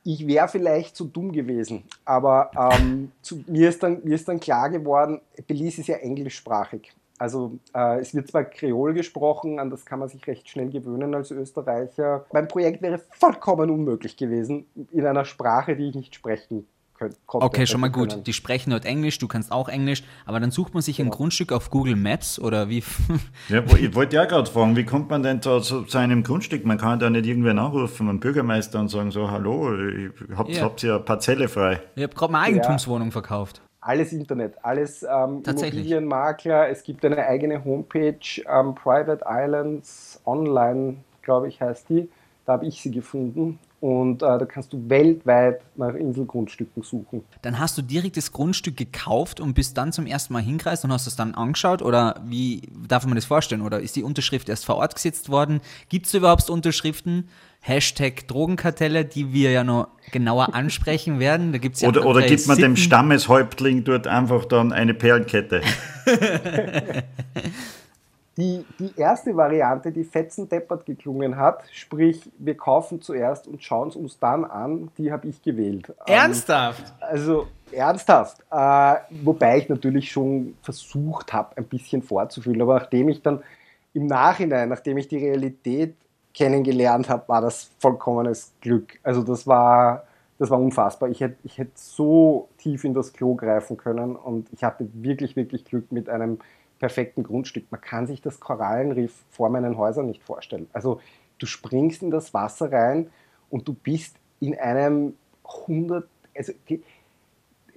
[0.03, 4.39] Ich wäre vielleicht zu dumm gewesen, aber ähm, zu, mir, ist dann, mir ist dann
[4.39, 6.91] klar geworden, Belize ist ja englischsprachig.
[7.17, 11.15] Also äh, es wird zwar Kreol gesprochen, an das kann man sich recht schnell gewöhnen
[11.15, 12.25] als Österreicher.
[12.33, 16.67] Mein Projekt wäre vollkommen unmöglich gewesen in einer Sprache, die ich nicht sprechen
[17.09, 17.45] könnt, konnte.
[17.45, 18.09] Okay, schon mal gut.
[18.11, 18.23] können.
[18.23, 21.51] Die sprechen dort Englisch, du kannst auch Englisch, aber dann sucht man sich ein Grundstück
[21.51, 22.83] auf Google Maps oder wie?
[23.49, 26.65] Ja, ich wollte ja gerade fragen, wie kommt man denn da zu, zu einem Grundstück?
[26.65, 30.63] Man kann da nicht irgendwen anrufen, einen Bürgermeister und sagen so, hallo, ich- habt, Ja.
[30.63, 31.81] habt ihr Parzelle frei?
[31.95, 33.61] Ich habe gerade meine Eigentumswohnung verkauft.
[33.81, 35.43] Alles Internet, alles ähm.
[35.45, 36.69] Immobilienmakler.
[36.69, 38.15] Es gibt eine eigene Homepage,
[38.49, 42.09] ähm, Private Islands Online, glaube ich, heißt die.
[42.45, 43.59] Da habe ich sie gefunden.
[43.83, 47.25] Und äh, da kannst du weltweit nach Inselgrundstücken suchen.
[47.41, 50.93] Dann hast du direkt das Grundstück gekauft und bist dann zum ersten Mal hingereist und
[50.93, 51.81] hast es dann angeschaut?
[51.81, 53.59] Oder wie darf man das vorstellen?
[53.61, 55.59] Oder ist die Unterschrift erst vor Ort gesetzt worden?
[55.89, 57.27] Gibt es überhaupt Unterschriften?
[57.59, 61.51] Hashtag Drogenkartelle, die wir ja noch genauer ansprechen werden.
[61.51, 62.85] Da gibt's ja Oder, oder gibt man dem Sitten.
[62.85, 65.59] Stammeshäuptling dort einfach dann eine Perlenkette?
[68.35, 73.95] Die, die erste Variante, die fetzendeppert geklungen hat, sprich, wir kaufen zuerst und schauen es
[73.95, 75.89] uns dann an, die habe ich gewählt.
[76.07, 76.93] Ähm, Ernsthaft?
[76.99, 78.39] Also ernsthaft.
[78.49, 82.61] Äh, wobei ich natürlich schon versucht habe, ein bisschen vorzufühlen.
[82.61, 83.43] Aber nachdem ich dann
[83.93, 85.95] im Nachhinein, nachdem ich die Realität
[86.33, 88.99] kennengelernt habe, war das vollkommenes Glück.
[89.03, 90.03] Also das war,
[90.39, 91.09] das war unfassbar.
[91.09, 95.35] Ich hätte ich hätt so tief in das Klo greifen können und ich hatte wirklich,
[95.35, 96.39] wirklich Glück mit einem
[96.83, 97.71] perfekten Grundstück.
[97.71, 100.67] Man kann sich das Korallenriff vor meinen Häusern nicht vorstellen.
[100.73, 100.99] Also
[101.37, 103.09] du springst in das Wasser rein
[103.49, 105.13] und du bist in einem
[105.45, 106.05] 100,
[106.37, 106.83] also die,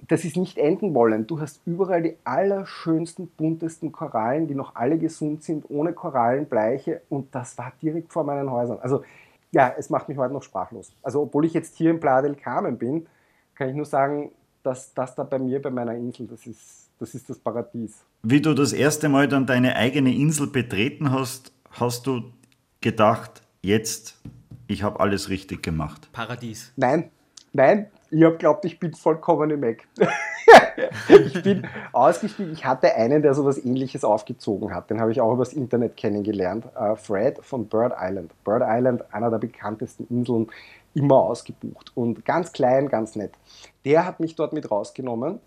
[0.09, 1.25] das ist nicht enden wollen.
[1.25, 7.33] Du hast überall die allerschönsten, buntesten Korallen, die noch alle gesund sind, ohne Korallenbleiche und
[7.33, 8.79] das war direkt vor meinen Häusern.
[8.81, 9.05] Also
[9.53, 10.91] ja, es macht mich heute noch sprachlos.
[11.01, 13.07] Also obwohl ich jetzt hier in Playa del Carmen bin,
[13.55, 17.15] kann ich nur sagen, dass das da bei mir, bei meiner Insel, das ist das,
[17.15, 18.03] ist das Paradies.
[18.23, 22.31] Wie du das erste Mal dann deine eigene Insel betreten hast, hast du
[22.81, 24.17] gedacht, jetzt,
[24.67, 26.09] ich habe alles richtig gemacht.
[26.11, 26.71] Paradies.
[26.75, 27.11] Nein,
[27.53, 29.87] nein, ich habe glaubt, ich bin vollkommen im Eck.
[31.09, 32.53] ich bin ausgestiegen.
[32.53, 34.89] Ich hatte einen, der sowas ähnliches aufgezogen hat.
[34.89, 36.65] Den habe ich auch übers Internet kennengelernt.
[36.75, 38.31] Äh, Fred von Bird Island.
[38.43, 40.47] Bird Island, einer der bekanntesten Inseln,
[40.93, 41.91] immer ausgebucht.
[41.95, 43.33] Und ganz klein, ganz nett.
[43.85, 45.39] Der hat mich dort mit rausgenommen.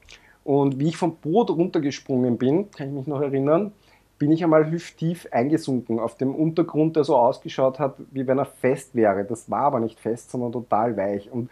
[0.45, 3.73] Und wie ich vom Boot runtergesprungen bin, kann ich mich noch erinnern,
[4.19, 8.45] bin ich einmal hüfttief eingesunken auf dem Untergrund, der so ausgeschaut hat, wie wenn er
[8.45, 9.25] fest wäre.
[9.25, 11.31] Das war aber nicht fest, sondern total weich.
[11.33, 11.51] Und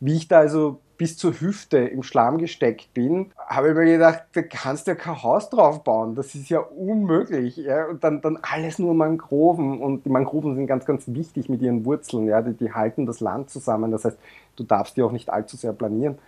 [0.00, 4.24] wie ich da also bis zur Hüfte im Schlamm gesteckt bin, habe ich mir gedacht,
[4.34, 6.14] da kannst du ja kein Haus drauf bauen.
[6.14, 7.56] Das ist ja unmöglich.
[7.56, 7.86] Ja?
[7.86, 9.80] Und dann, dann alles nur Mangroven.
[9.80, 12.26] Und die Mangroven sind ganz, ganz wichtig mit ihren Wurzeln.
[12.26, 12.42] Ja?
[12.42, 13.90] Die, die halten das Land zusammen.
[13.92, 14.18] Das heißt,
[14.56, 16.18] du darfst die auch nicht allzu sehr planieren.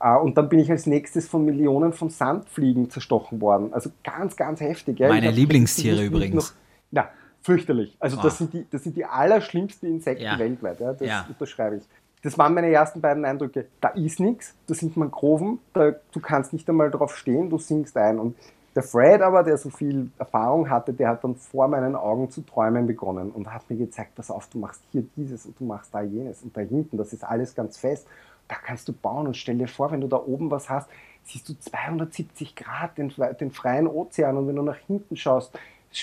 [0.00, 3.72] Äh, Und dann bin ich als nächstes von Millionen von Sandfliegen zerstochen worden.
[3.72, 4.98] Also ganz, ganz heftig.
[4.98, 5.08] Ja.
[5.08, 6.34] Meine Lieblingstiere übrigens.
[6.34, 6.52] Noch,
[6.92, 7.08] ja,
[7.42, 7.96] fürchterlich.
[8.00, 8.22] Also Ah.
[8.22, 10.38] das, sind die, das sind die allerschlimmsten Insekten Ja.
[10.38, 10.80] weltweit.
[10.80, 10.92] Ja.
[10.92, 11.26] Das Ja.
[11.28, 11.82] unterschreibe ich.
[12.22, 13.66] Das waren meine ersten beiden Eindrücke.
[13.80, 17.96] Da ist nichts, das sind Mangroven, da, du kannst nicht einmal drauf stehen, du sinkst
[17.96, 18.18] ein.
[18.18, 18.36] Und
[18.76, 22.42] der Fred aber, der so viel Erfahrung hatte, der hat dann vor meinen Augen zu
[22.42, 25.94] träumen begonnen und hat mir gezeigt, pass auf, du machst hier dieses und du machst
[25.94, 28.06] da jenes und da hinten, das ist alles ganz fest.
[28.50, 30.90] Da kannst du bauen und stell dir vor, wenn du da oben was hast,
[31.22, 35.56] siehst du 270 Grad den, den freien Ozean und wenn du nach hinten schaust,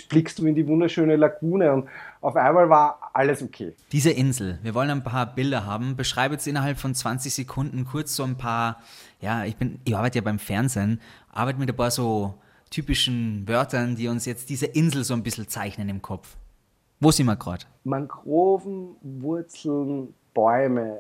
[0.08, 1.90] blickst du in die wunderschöne Lagune und
[2.22, 3.74] auf einmal war alles okay.
[3.92, 5.98] Diese Insel, wir wollen ein paar Bilder haben.
[5.98, 8.82] Beschreibe jetzt innerhalb von 20 Sekunden kurz so ein paar,
[9.20, 12.36] ja, ich bin, ich arbeite ja beim Fernsehen, arbeite mit ein paar so
[12.70, 16.38] typischen Wörtern, die uns jetzt diese Insel so ein bisschen zeichnen im Kopf.
[17.02, 17.66] Wo sind wir gerade?
[17.84, 20.98] Mangroven, Wurzeln, Bäume,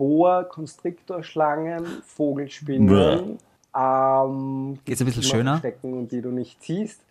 [0.00, 3.38] Boa, Konstriktorschlangen, Vogelspinnen,
[3.76, 5.58] ähm, Geht's ein bisschen die schöner?
[5.58, 7.02] Stecken und die du nicht siehst.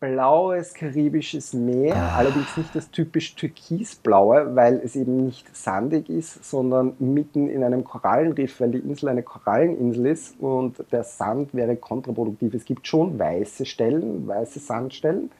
[0.00, 6.94] blaues karibisches Meer, allerdings nicht das typisch türkisblaue, weil es eben nicht sandig ist, sondern
[6.98, 12.54] mitten in einem Korallenriff, weil die Insel eine Koralleninsel ist und der Sand wäre kontraproduktiv.
[12.54, 15.30] Es gibt schon weiße Stellen, weiße Sandstellen,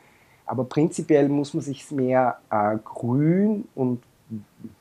[0.47, 4.05] aber prinzipiell muss man sich mehr äh, grün und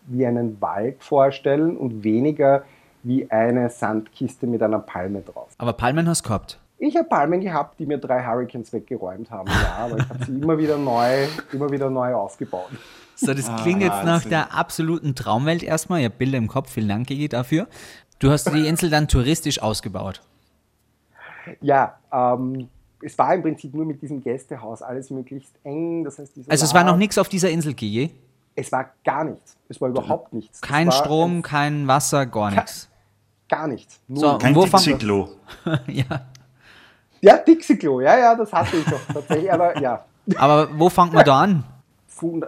[0.08, 2.64] wie einen Wald vorstellen und weniger
[3.04, 5.50] wie eine Sandkiste mit einer Palme drauf.
[5.58, 6.60] Aber Palmen hast du gehabt.
[6.78, 10.34] Ich habe Palmen gehabt, die mir drei Hurricanes weggeräumt haben, ja, aber ich habe sie
[10.42, 12.70] immer wieder neu, immer wieder neu aufgebaut.
[13.16, 16.00] So, das klingt jetzt nach der absoluten Traumwelt erstmal.
[16.00, 16.70] Ich habe Bilder im Kopf.
[16.72, 17.68] Vielen Dank, Gigi, dafür.
[18.20, 20.22] Du hast die Insel dann touristisch ausgebaut.
[21.62, 22.68] Ja, ähm,
[23.02, 26.04] es war im Prinzip nur mit diesem Gästehaus alles möglichst eng.
[26.04, 28.12] Das heißt, Also es war noch nichts auf dieser Insel, Gigi.
[28.56, 29.58] Es war gar nichts.
[29.68, 30.62] Es war überhaupt nichts.
[30.62, 32.90] Kein Strom, ein- kein Wasser, gar nichts.
[33.50, 34.00] Gar nichts.
[34.08, 35.28] Nur So, Kein Dixie-Klo.
[35.88, 36.06] ja.
[37.22, 40.06] Ja, Dixie-Klo, ja, ja, das hatte ich doch tatsächlich, aber ja.
[40.38, 41.64] Aber wo fängt man da an?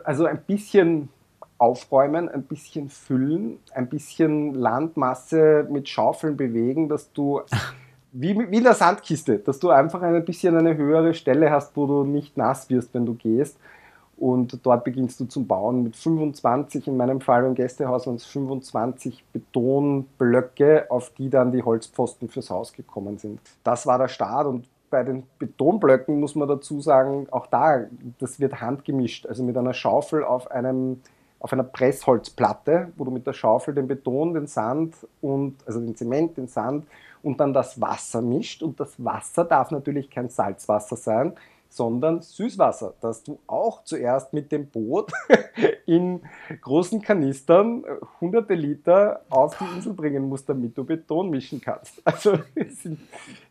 [0.04, 1.10] Also ein bisschen
[1.58, 7.42] aufräumen, ein bisschen füllen, ein bisschen Landmasse mit Schaufeln bewegen, dass du,
[8.12, 11.86] wie, wie in der Sandkiste, dass du einfach ein bisschen eine höhere Stelle hast, wo
[11.86, 13.58] du nicht nass wirst, wenn du gehst.
[14.18, 18.26] Und dort beginnst du zum Bauen mit 25, in meinem Fall im Gästehaus waren es
[18.26, 23.40] 25 Betonblöcke, auf die dann die Holzpfosten fürs Haus gekommen sind.
[23.64, 27.86] Das war der Start und bei den Betonblöcken muss man dazu sagen, auch da,
[28.20, 31.02] das wird handgemischt, also mit einer Schaufel auf einem
[31.40, 35.96] auf einer Pressholzplatte, wo du mit der Schaufel den Beton, den Sand und also den
[35.96, 36.88] Zement, den Sand
[37.22, 38.64] und dann das Wasser mischt.
[38.64, 41.34] Und das Wasser darf natürlich kein Salzwasser sein,
[41.70, 45.12] sondern Süßwasser, das du auch zuerst mit dem Boot
[45.86, 46.22] in
[46.62, 52.02] großen Kanistern äh, hunderte Liter auf die Insel bringen musst, damit du Beton mischen kannst.
[52.08, 52.40] Also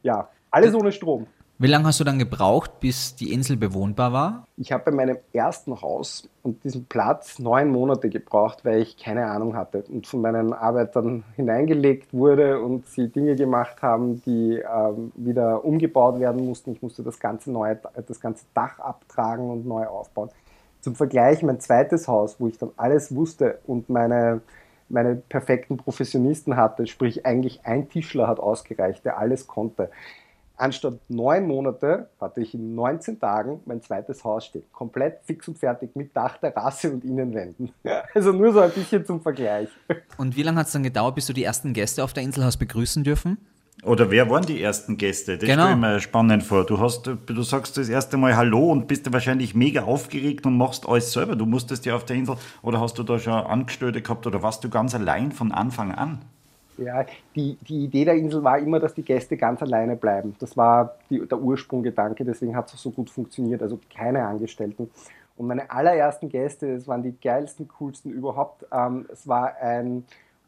[0.03, 1.27] ja, alles ohne Strom.
[1.59, 4.47] Wie lange hast du dann gebraucht, bis die Insel bewohnbar war?
[4.59, 9.25] Ich habe bei meinem ersten Haus und diesem Platz neun Monate gebraucht, weil ich keine
[9.25, 15.13] Ahnung hatte und von meinen Arbeitern hineingelegt wurde und sie Dinge gemacht haben, die ähm,
[15.17, 16.73] wieder umgebaut werden mussten.
[16.73, 20.29] Ich musste das ganze, neue, das ganze Dach abtragen und neu aufbauen.
[20.83, 24.43] Zum Vergleich mein zweites Haus, wo ich dann alles wusste und meine,
[24.91, 29.89] meine perfekten Professionisten hatte, sprich eigentlich ein Tischler hat ausgereicht, der alles konnte.
[30.59, 34.63] Anstatt neun Monate hatte ich in 19 Tagen mein zweites Haus stehen.
[34.73, 37.71] Komplett fix und fertig mit Dach, Terrasse und Innenwänden.
[38.15, 39.69] Also nur so ein bisschen zum Vergleich.
[40.17, 42.45] Und wie lange hat es dann gedauert, bis du die ersten Gäste auf der Insel
[42.45, 43.37] hast begrüßen dürfen?
[43.83, 45.37] Oder wer waren die ersten Gäste?
[45.37, 45.65] Das Genau.
[45.65, 46.65] stelle ich mir spannend vor.
[46.65, 50.89] Du, hast, du sagst das erste Mal Hallo und bist wahrscheinlich mega aufgeregt und machst
[50.89, 51.37] alles selber.
[51.37, 54.65] Du musstest ja auf der Insel, oder hast du da schon Angestellte gehabt oder warst
[54.65, 56.23] du ganz allein von Anfang an?
[56.79, 60.37] Ja, die, die Idee der Insel war immer, dass die Gäste ganz alleine bleiben.
[60.39, 63.63] Das war die, der Ursprunggedanke, deswegen hat es so gut funktioniert.
[63.63, 64.91] Also keine Angestellten.
[65.37, 68.67] Und meine allerersten Gäste, das waren die geilsten, coolsten überhaupt.
[68.73, 70.05] Ähm, es war ein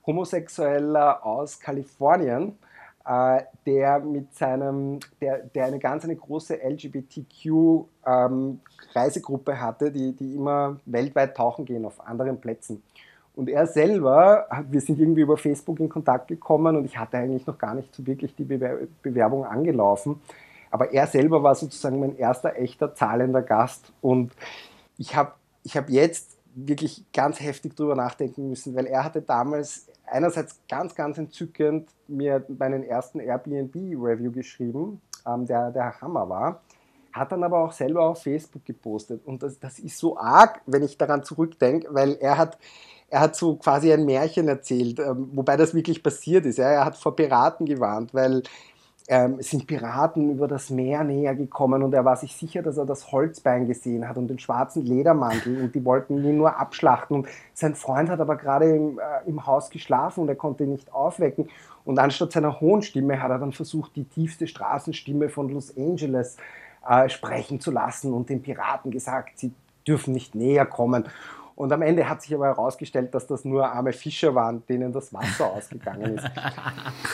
[0.06, 2.58] Homosexueller aus Kalifornien,
[3.06, 10.78] äh, der mit seinem, der, der eine ganz eine große LGBTQ-Reisegruppe hatte, die, die immer
[10.86, 12.82] weltweit tauchen gehen auf anderen Plätzen.
[13.38, 17.46] Und er selber, wir sind irgendwie über Facebook in Kontakt gekommen und ich hatte eigentlich
[17.46, 20.20] noch gar nicht so wirklich die Bewer Bewerbung angelaufen.
[20.72, 23.92] Aber er selber war sozusagen mein erster echter zahlender Gast.
[24.00, 24.32] Und
[24.96, 29.86] ich habe ich hab jetzt wirklich ganz heftig drüber nachdenken müssen, weil er hatte damals
[30.04, 36.60] einerseits ganz, ganz entzückend mir meinen ersten Airbnb-Review geschrieben, ähm, der der Hammer war
[37.12, 39.24] hat dann aber auch selber auf Facebook gepostet.
[39.24, 42.58] Und das, das ist so arg, wenn ich daran zurückdenke, weil er hat,
[43.08, 46.58] er hat so quasi ein Märchen erzählt, ähm, wobei das wirklich passiert ist.
[46.58, 46.70] Ja.
[46.70, 48.42] Er hat vor Piraten gewarnt, weil
[49.10, 52.76] ähm, es sind Piraten über das Meer näher gekommen und er war sich sicher, dass
[52.76, 57.16] er das Holzbein gesehen hat und den schwarzen Ledermantel und die wollten ihn nur abschlachten.
[57.16, 60.72] Und sein Freund hat aber gerade im, äh, im Haus geschlafen und er konnte ihn
[60.72, 61.48] nicht aufwecken.
[61.86, 66.36] Und anstatt seiner hohen Stimme hat er dann versucht, die tiefste Straßenstimme von Los Angeles
[66.36, 66.67] äh,
[67.08, 69.52] sprechen zu lassen und den Piraten gesagt, sie
[69.86, 71.04] dürfen nicht näher kommen.
[71.54, 75.12] Und am Ende hat sich aber herausgestellt, dass das nur arme Fischer waren, denen das
[75.12, 76.30] Wasser ausgegangen ist.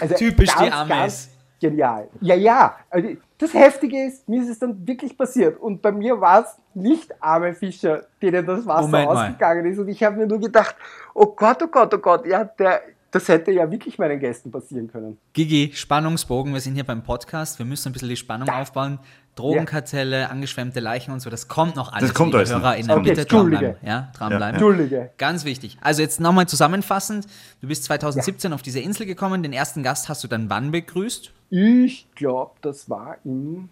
[0.00, 1.30] Also Typisch die Amis.
[1.58, 2.08] genial.
[2.20, 2.76] Ja, ja.
[2.90, 5.58] Also das Heftige ist, mir ist es dann wirklich passiert.
[5.58, 9.26] Und bei mir war es nicht arme Fischer, denen das Wasser Moment mal.
[9.28, 9.78] ausgegangen ist.
[9.78, 10.76] Und ich habe mir nur gedacht,
[11.14, 14.90] oh Gott, oh Gott, oh Gott, ja, der, das hätte ja wirklich meinen Gästen passieren
[14.90, 15.16] können.
[15.32, 18.98] Gigi, Spannungsbogen, wir sind hier beim Podcast, wir müssen ein bisschen die Spannung aufbauen.
[19.36, 22.10] Drogenkartelle, angeschwemmte Leichen und so, das kommt noch alles.
[22.10, 22.60] Das kommt alles noch.
[22.60, 22.90] HörerInnen.
[22.90, 23.76] Okay, Bitte dranbleiben.
[23.82, 24.54] Ja, dranbleiben.
[24.54, 25.10] Entschuldige.
[25.18, 25.76] Ganz wichtig.
[25.80, 27.26] Also jetzt nochmal zusammenfassend.
[27.60, 29.42] Du bist 2017 auf diese Insel gekommen.
[29.42, 31.32] Den ersten Gast hast du dann wann begrüßt?
[31.50, 33.68] Ich glaube, das war im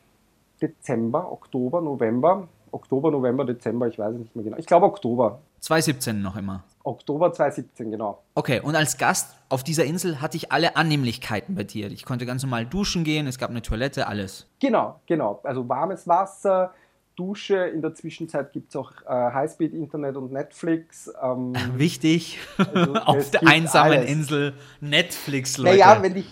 [0.60, 2.48] Dezember, Oktober, November.
[2.70, 4.56] Oktober, November, Dezember, ich weiß es nicht mehr genau.
[4.56, 5.40] Ich glaube Oktober.
[5.62, 6.64] 2017 noch immer.
[6.84, 8.22] Oktober 2017, genau.
[8.34, 11.90] Okay, und als Gast auf dieser Insel hatte ich alle Annehmlichkeiten bei dir.
[11.92, 14.48] Ich konnte ganz normal duschen gehen, es gab eine Toilette, alles.
[14.58, 15.40] Genau, genau.
[15.44, 16.74] Also warmes Wasser,
[17.14, 17.56] Dusche.
[17.68, 21.12] In der Zwischenzeit gibt es auch äh, Highspeed-Internet und Netflix.
[21.22, 24.10] Ähm, Wichtig, Also, auf der einsamen alles.
[24.10, 25.76] Insel Netflix, Leute.
[25.78, 26.26] naja, wenn dich,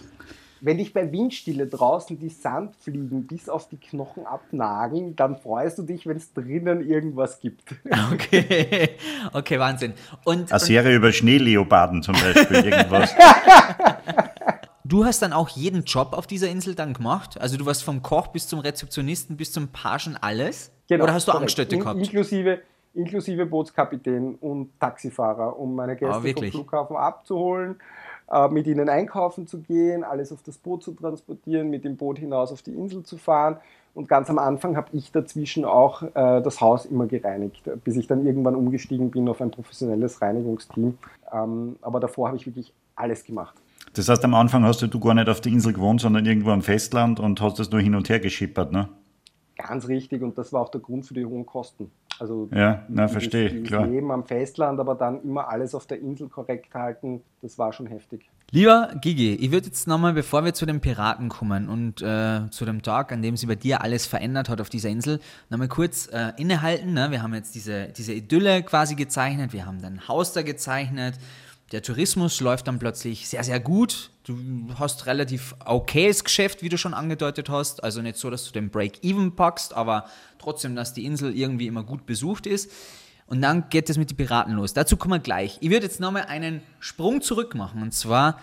[0.60, 5.82] wenn dich bei Windstille draußen die Sandfliegen bis auf die Knochen abnageln, dann freust du
[5.82, 7.74] dich, wenn es drinnen irgendwas gibt.
[8.12, 8.90] okay.
[9.32, 9.94] okay, Wahnsinn.
[10.24, 13.14] Und, Eine und Serie über Schneeleoparden zum Beispiel, irgendwas.
[14.84, 17.40] du hast dann auch jeden Job auf dieser Insel dann gemacht?
[17.40, 20.72] Also du warst vom Koch bis zum Rezeptionisten bis zum Pagen alles?
[20.90, 21.38] Oder hast du Genau.
[21.40, 21.98] Angestellte In, gehabt?
[22.00, 22.60] Inklusive,
[22.94, 26.50] inklusive Bootskapitän und Taxifahrer, um meine Gäste vom Ah, wirklich?
[26.52, 27.76] Flughafen abzuholen,
[28.50, 32.52] mit ihnen einkaufen zu gehen, alles auf das Boot zu transportieren, mit dem Boot hinaus
[32.52, 33.56] auf die Insel zu fahren.
[33.92, 38.06] Und ganz am Anfang habe ich dazwischen auch äh, das Haus immer gereinigt, bis ich
[38.06, 40.96] dann irgendwann umgestiegen bin auf ein professionelles Reinigungsteam.
[41.32, 43.56] Ähm, aber davor habe ich wirklich alles gemacht.
[43.94, 46.50] Das heißt, am Anfang hast du, du gar nicht auf der Insel gewohnt, sondern irgendwo
[46.50, 48.88] am Festland und hast das nur hin und her geschippert, ne?
[49.66, 51.90] Ganz richtig und das war auch der Grund für die hohen Kosten.
[52.18, 53.86] Also Ja, na, dieses- verstehe, dieses klar.
[53.86, 57.86] Leben am Festland, aber dann immer alles auf der Insel korrekt halten, das war schon
[57.86, 58.28] heftig.
[58.52, 62.64] Lieber Gigi, ich würde jetzt nochmal, bevor wir zu den Piraten kommen und äh, zu
[62.64, 65.20] dem Tag, an dem sich bei dir alles verändert hat auf dieser Insel,
[65.50, 66.92] nochmal kurz äh, innehalten.
[66.92, 67.10] Ne?
[67.12, 71.14] Wir haben jetzt diese, diese Idylle quasi gezeichnet, wir haben dein Haus da gezeichnet.
[71.72, 74.10] Der Tourismus läuft dann plötzlich sehr, sehr gut.
[74.24, 74.36] Du
[74.74, 77.84] hast relativ okayes Geschäft, wie du schon angedeutet hast.
[77.84, 80.06] Also nicht so, dass du den Break-Even packst, aber
[80.38, 82.72] trotzdem, dass die Insel irgendwie immer gut besucht ist.
[83.26, 84.72] Und dann geht es mit den Piraten los.
[84.72, 85.58] Dazu kommen wir gleich.
[85.60, 88.40] Ich würde jetzt nochmal einen Sprung zurück machen und zwar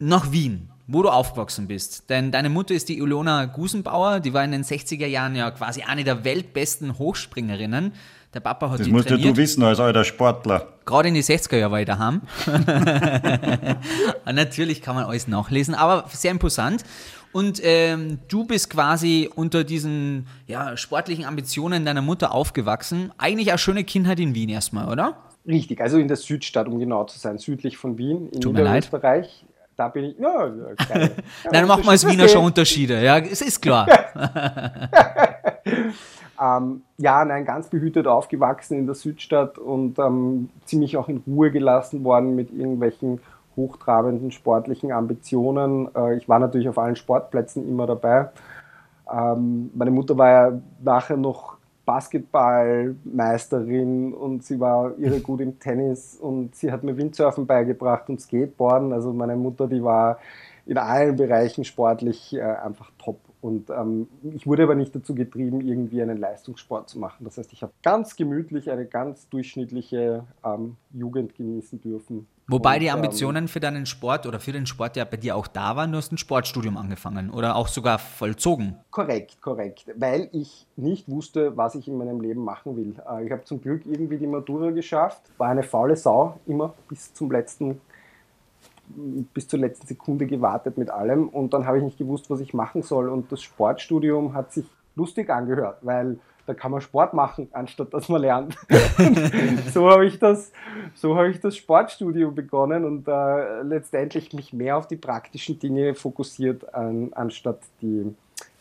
[0.00, 2.10] nach Wien, wo du aufgewachsen bist.
[2.10, 5.82] Denn deine Mutter ist die Ilona Gusenbauer, die war in den 60er Jahren ja quasi
[5.82, 7.92] eine der weltbesten Hochspringerinnen.
[8.32, 9.36] Der Papa hat Das die musst ja trainiert.
[9.36, 10.68] du wissen als alter Sportler.
[10.84, 12.20] Gerade in die 60er Jahre war ich daheim.
[14.32, 16.84] Natürlich kann man alles nachlesen, aber sehr imposant.
[17.32, 23.12] Und ähm, du bist quasi unter diesen ja, sportlichen Ambitionen deiner Mutter aufgewachsen.
[23.18, 25.16] Eigentlich eine schöne Kindheit in Wien erstmal, oder?
[25.46, 28.62] Richtig, also in der Südstadt, um genau zu sein, südlich von Wien, in Tut mir
[28.62, 28.84] leid.
[28.84, 29.44] Niederösterreich.
[29.76, 30.18] Da bin ich.
[30.18, 31.08] Ja, ja,
[31.52, 33.02] Dann machen wir als Wiener schon Unterschiede.
[33.02, 33.88] Ja, es ist klar.
[36.40, 41.50] Ähm, ja, nein, ganz behütet aufgewachsen in der Südstadt und ähm, ziemlich auch in Ruhe
[41.50, 43.20] gelassen worden mit irgendwelchen
[43.56, 45.94] hochtrabenden sportlichen Ambitionen.
[45.94, 48.30] Äh, ich war natürlich auf allen Sportplätzen immer dabei.
[49.12, 56.16] Ähm, meine Mutter war ja nachher noch Basketballmeisterin und sie war irre gut im Tennis
[56.16, 58.92] und sie hat mir Windsurfen beigebracht und Skateboarden.
[58.92, 60.18] Also meine Mutter, die war
[60.66, 63.18] in allen Bereichen sportlich äh, einfach top.
[63.40, 67.24] Und ähm, ich wurde aber nicht dazu getrieben, irgendwie einen Leistungssport zu machen.
[67.24, 72.26] Das heißt, ich habe ganz gemütlich eine ganz durchschnittliche ähm, Jugend genießen dürfen.
[72.50, 75.36] Wobei Und, die ähm, Ambitionen für deinen Sport oder für den Sport ja bei dir
[75.36, 75.92] auch da waren.
[75.92, 78.76] Du hast ein Sportstudium angefangen oder auch sogar vollzogen.
[78.90, 79.86] Korrekt, korrekt.
[79.96, 82.94] Weil ich nicht wusste, was ich in meinem Leben machen will.
[83.08, 85.22] Äh, Ich habe zum Glück irgendwie die Matura geschafft.
[85.38, 87.80] War eine faule Sau, immer bis zum letzten,
[89.34, 91.28] bis zur letzten Sekunde gewartet mit allem.
[91.28, 93.08] Und dann habe ich nicht gewusst, was ich machen soll.
[93.08, 98.08] Und das Sportstudium hat sich lustig angehört, weil da kann man Sport machen, anstatt dass
[98.08, 98.56] man lernt.
[99.72, 100.52] So habe ich das,
[100.94, 105.94] so habe ich das Sportstudium begonnen und äh, letztendlich mich mehr auf die praktischen Dinge
[105.94, 108.14] fokussiert, an, anstatt die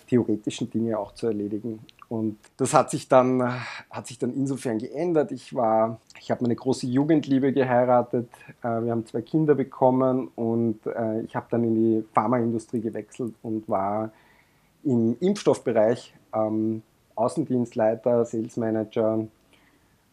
[0.10, 1.80] theoretischen Dinge auch zu erledigen.
[2.10, 3.44] Und das hat sich dann,
[3.92, 5.32] hat sich dann insofern geändert.
[5.32, 5.54] Ich
[6.20, 8.28] ich habe meine große Jugendliebe geheiratet,
[8.64, 13.36] äh, wir haben zwei Kinder bekommen und äh, ich habe dann in die Pharmaindustrie gewechselt
[13.44, 14.12] und war
[14.84, 16.82] im Impfstoffbereich ähm,
[17.16, 19.28] Außendienstleiter, Sales Manager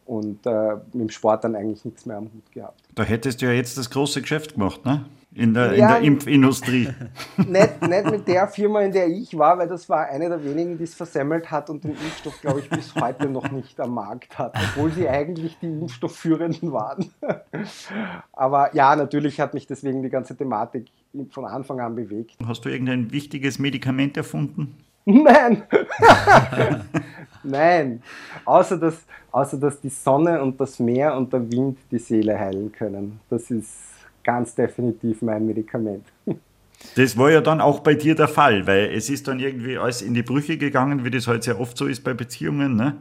[0.04, 2.80] und äh, mit dem Sport dann eigentlich nichts mehr am Hut gehabt.
[2.94, 5.06] Da hättest du ja jetzt das große Geschäft gemacht, ne?
[5.37, 5.96] In der, Ja.
[5.96, 6.88] in der Impfindustrie.
[7.37, 10.79] nicht, nicht mit der Firma, in der ich war, weil das war eine der wenigen,
[10.79, 14.38] die es versemmelt hat und den Impfstoff, glaube ich, bis heute noch nicht am Markt
[14.38, 17.11] hat, obwohl sie eigentlich die Impfstoffführenden waren.
[18.33, 20.87] Aber ja, natürlich hat mich deswegen die ganze Thematik
[21.31, 22.37] von Anfang an bewegt.
[22.46, 24.75] Hast du irgendein wichtiges Medikament erfunden?
[25.05, 25.62] Nein!
[27.42, 28.03] Nein!
[28.44, 32.72] Außer dass, außer dass die Sonne und das Meer und der Wind die Seele heilen
[32.72, 33.20] können.
[33.31, 33.95] Das ist
[34.27, 36.05] ganz definitiv mein Medikament.
[36.95, 40.03] Das war ja dann auch bei dir der Fall, weil es ist dann irgendwie alles
[40.03, 42.77] in die Brüche gegangen, wie das halt sehr oft so ist bei Beziehungen.
[42.77, 42.97] Ne?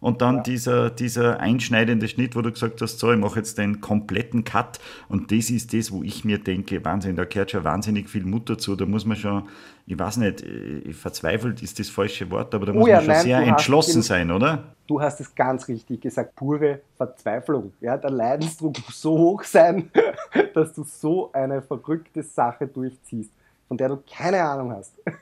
[0.00, 3.80] Und dann dieser, dieser einschneidende Schnitt, wo du gesagt hast, so, ich mache jetzt den
[3.80, 4.78] kompletten Cut.
[5.08, 8.48] Und das ist das, wo ich mir denke, Wahnsinn, da gehört schon wahnsinnig viel Mut
[8.50, 8.76] dazu.
[8.76, 9.48] Da muss man schon,
[9.86, 13.04] ich weiß nicht, äh, verzweifelt ist das falsche Wort, aber da muss Oh ja, man
[13.04, 14.64] schon nein, sehr hast entschlossen gen- sein, oder?
[14.86, 17.72] Du hast es ganz richtig gesagt, pure Verzweiflung.
[17.80, 19.90] Ja, der Leidensdruck muss so hoch sein,
[20.54, 23.30] dass du so eine verrückte Sache durchziehst,
[23.66, 24.92] von der du keine Ahnung hast.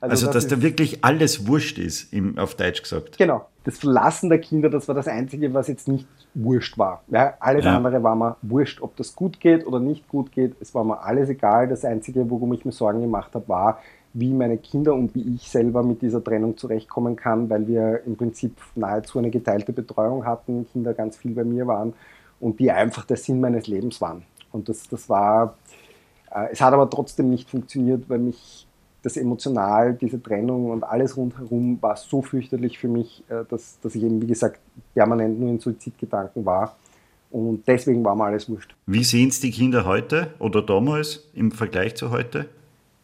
[0.00, 3.18] Also, das dass da wirklich alles wurscht ist, im, auf Deutsch gesagt.
[3.18, 3.46] Genau.
[3.70, 7.02] Das Verlassen der Kinder, das war das Einzige, was jetzt nicht wurscht war.
[7.08, 7.76] Ja, alles Ja.
[7.76, 10.56] andere war mir wurscht, ob das gut geht oder nicht gut geht.
[10.60, 11.68] Es war mir alles egal.
[11.68, 13.78] Das Einzige, worum ich mir Sorgen gemacht habe, war,
[14.12, 18.16] wie meine Kinder und wie ich selber mit dieser Trennung zurechtkommen kann, weil wir im
[18.16, 21.92] Prinzip nahezu eine geteilte Betreuung hatten, Kinder ganz viel bei mir waren
[22.40, 24.24] und die einfach der Sinn meines Lebens waren.
[24.50, 25.54] Und das, das war,
[26.34, 28.66] äh, es hat aber trotzdem nicht funktioniert, weil mich
[29.02, 33.94] das emotional, diese Trennung und alles rundherum war so fürchterlich für mich, äh, dass, dass
[33.94, 34.60] ich eben, wie gesagt,
[34.94, 36.76] permanent nur in Suizidgedanken war.
[37.30, 38.74] Und deswegen war mir alles wurscht.
[38.86, 42.46] Wie sehen es die Kinder heute oder damals im Vergleich zu heute?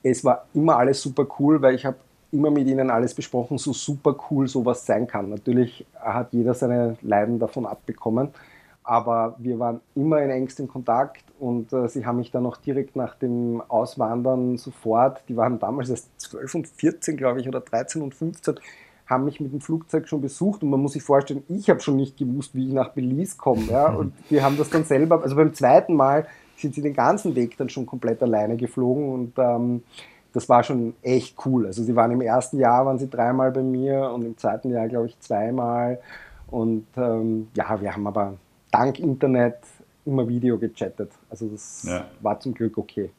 [0.02, 1.96] Es war immer alles super cool, weil ich habe
[2.32, 5.30] immer mit ihnen alles besprochen, so super cool sowas sein kann.
[5.30, 8.28] Natürlich hat jeder seine Leiden davon abbekommen,
[8.86, 12.94] aber wir waren immer in engstem Kontakt und äh, sie haben mich dann auch direkt
[12.94, 18.00] nach dem Auswandern sofort, die waren damals erst 12 und 14, glaube ich, oder 13
[18.00, 18.60] und 15,
[19.06, 21.96] haben mich mit dem Flugzeug schon besucht und man muss sich vorstellen, ich habe schon
[21.96, 23.62] nicht gewusst, wie ich nach Belize komme.
[23.70, 23.86] Ja?
[23.94, 26.26] Und wir haben das dann selber, also beim zweiten Mal
[26.56, 29.82] sind sie den ganzen Weg dann schon komplett alleine geflogen und ähm,
[30.32, 31.66] das war schon echt cool.
[31.66, 34.88] Also sie waren im ersten Jahr waren sie dreimal bei mir und im zweiten Jahr
[34.88, 36.00] glaube ich zweimal
[36.50, 38.34] und ähm, ja, wir haben aber
[38.76, 39.56] dank Internet
[40.04, 41.10] immer Video gechattet.
[41.28, 42.04] Also das Ja.
[42.20, 43.10] war zum Glück okay.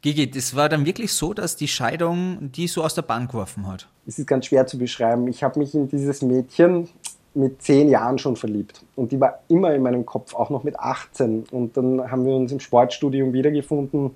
[0.00, 3.66] Gigi, das war dann wirklich so, dass die Scheidung die so aus der Bahn geworfen
[3.66, 3.88] hat.
[4.06, 5.26] Es ist ganz schwer zu beschreiben.
[5.28, 6.88] Ich habe mich in dieses Mädchen
[7.34, 8.82] mit zehn Jahren schon verliebt.
[8.94, 11.44] Und die war immer in meinem Kopf, auch noch mit 18.
[11.50, 14.12] Und dann haben wir uns im Sportstudium wiedergefunden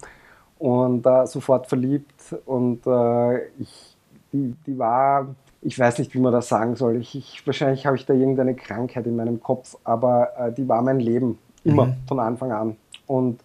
[0.59, 2.35] und äh, sofort verliebt.
[2.47, 3.97] Und äh, ich,
[4.33, 6.97] die, die war, ich weiß nicht, wie man das sagen soll.
[6.97, 10.83] Ich, ich, wahrscheinlich habe ich da irgendeine Krankheit in meinem Kopf, aber äh, die war
[10.83, 11.39] mein Leben.
[11.63, 12.77] Immer, von Anfang an.
[13.07, 13.41] Und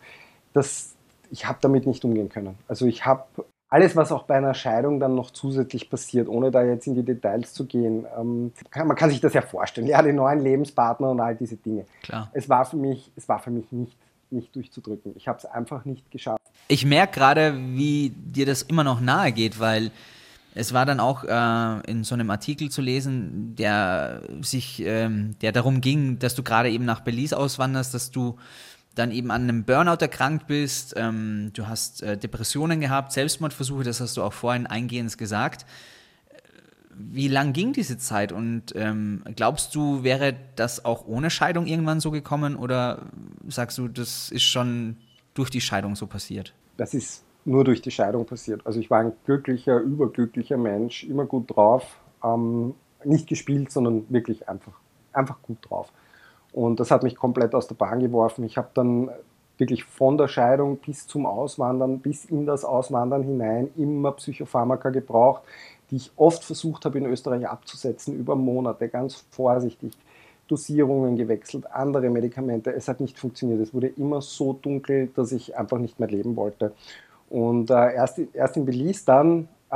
[0.54, 0.96] das,
[1.32, 2.58] ich habe damit nicht umgehen können.
[2.68, 3.26] Also ich habe
[3.68, 7.04] alles, was auch bei einer Scheidung dann noch zusätzlich passiert, ohne da jetzt in die
[7.04, 9.88] Details zu gehen, ähm, kann, man kann sich das ja vorstellen.
[9.88, 11.86] Ja, die neuen Lebenspartner und all diese Dinge.
[12.04, 12.30] Klar.
[12.32, 13.98] Es war für mich, es war für mich nicht,
[14.30, 15.14] nicht durchzudrücken.
[15.18, 16.40] Ich habe es einfach nicht geschafft.
[16.70, 19.92] Ich merke gerade, wie dir das immer noch nahe geht, weil
[20.56, 25.52] es war dann auch äh, in so einem Artikel zu lesen, der sich, ähm, der
[25.52, 28.38] darum ging, dass du gerade eben nach Belize auswanderst, dass du
[28.96, 34.00] dann eben an einem Burnout erkrankt bist, ähm, du hast äh, Depressionen gehabt, Selbstmordversuche, das
[34.00, 35.66] hast du auch vorhin eingehend gesagt.
[36.98, 42.00] Wie lang ging diese Zeit und ähm, glaubst du, wäre das auch ohne Scheidung irgendwann
[42.00, 43.02] so gekommen oder
[43.50, 44.96] sagst du, das ist schon
[45.34, 46.54] durch die Scheidung so passiert?
[46.78, 48.66] Das ist nur durch die Scheidung passiert.
[48.66, 52.00] Also ich war ein glücklicher, überglücklicher Mensch, immer gut drauf.
[52.24, 52.74] Ähm,
[53.04, 54.74] nicht gespielt, sondern wirklich einfach,
[55.14, 55.92] einfach gut drauf.
[56.52, 58.44] Und das hat mich komplett aus der Bahn geworfen.
[58.44, 59.10] Ich habe dann
[59.58, 65.44] wirklich von der Scheidung bis zum Auswandern, bis in das Auswandern hinein immer Psychopharmaka gebraucht,
[65.92, 69.94] die ich oft versucht habe in Österreich abzusetzen, über Monate, ganz vorsichtig.
[70.48, 72.72] Dosierungen gewechselt, andere Medikamente.
[72.72, 73.60] Es hat nicht funktioniert.
[73.62, 76.74] Es wurde immer so dunkel, dass ich einfach nicht mehr leben wollte.
[77.36, 79.76] Und äh, erst, erst in Belize dann äh,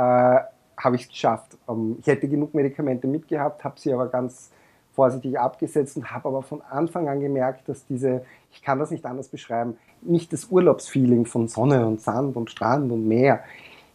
[0.78, 1.58] habe ich es geschafft.
[1.68, 4.50] Ähm, ich hätte genug Medikamente mitgehabt, habe sie aber ganz
[4.94, 9.04] vorsichtig abgesetzt und habe aber von Anfang an gemerkt, dass diese, ich kann das nicht
[9.04, 13.40] anders beschreiben, nicht das Urlaubsfeeling von Sonne und Sand und Strand und Meer,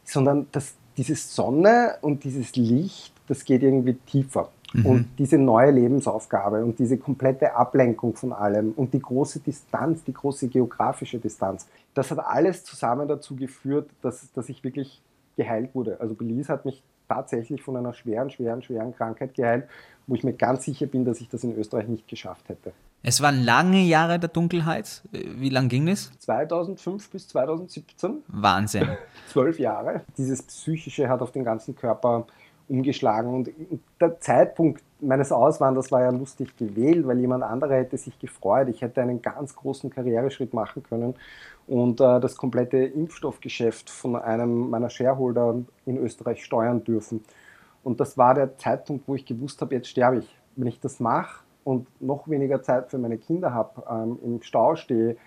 [0.03, 4.49] sondern dass diese Sonne und dieses Licht, das geht irgendwie tiefer.
[4.83, 10.13] Und diese neue Lebensaufgabe und diese komplette Ablenkung von allem und die große Distanz, die
[10.13, 15.01] große geografische Distanz, das hat alles zusammen dazu geführt, dass, dass ich wirklich
[15.37, 15.97] geheilt wurde.
[15.99, 19.67] Also Belize hat mich tatsächlich von einer schweren, schweren, schweren Krankheit geheilt,
[20.07, 22.73] wo ich mir ganz sicher bin, dass ich das in Österreich nicht geschafft hätte.
[23.03, 25.03] Es waren lange Jahre der Dunkelheit.
[25.11, 26.11] Wie lang ging es?
[26.19, 28.87] 2005 bis 2017, Wahnsinn.
[29.31, 30.01] zwölf Jahre.
[30.17, 32.25] Dieses Psychische hat auf den ganzen Körper
[32.67, 33.49] umgeschlagen und
[33.99, 38.69] der Zeitpunkt meines Auswanders war ja lustig gewählt, weil jemand anderer hätte sich gefreut.
[38.69, 41.15] Ich hätte einen ganz großen Karriereschritt machen können
[41.67, 45.55] und äh, das komplette Impfstoffgeschäft von einem meiner Shareholder
[45.85, 47.23] in Österreich steuern dürfen.
[47.83, 50.37] Und das war der Zeitpunkt, wo ich gewusst habe, jetzt sterbe ich.
[50.55, 54.75] Wenn ich das mache und noch weniger Zeit für meine Kinder habe, ähm, im Stau
[54.75, 55.17] stehe,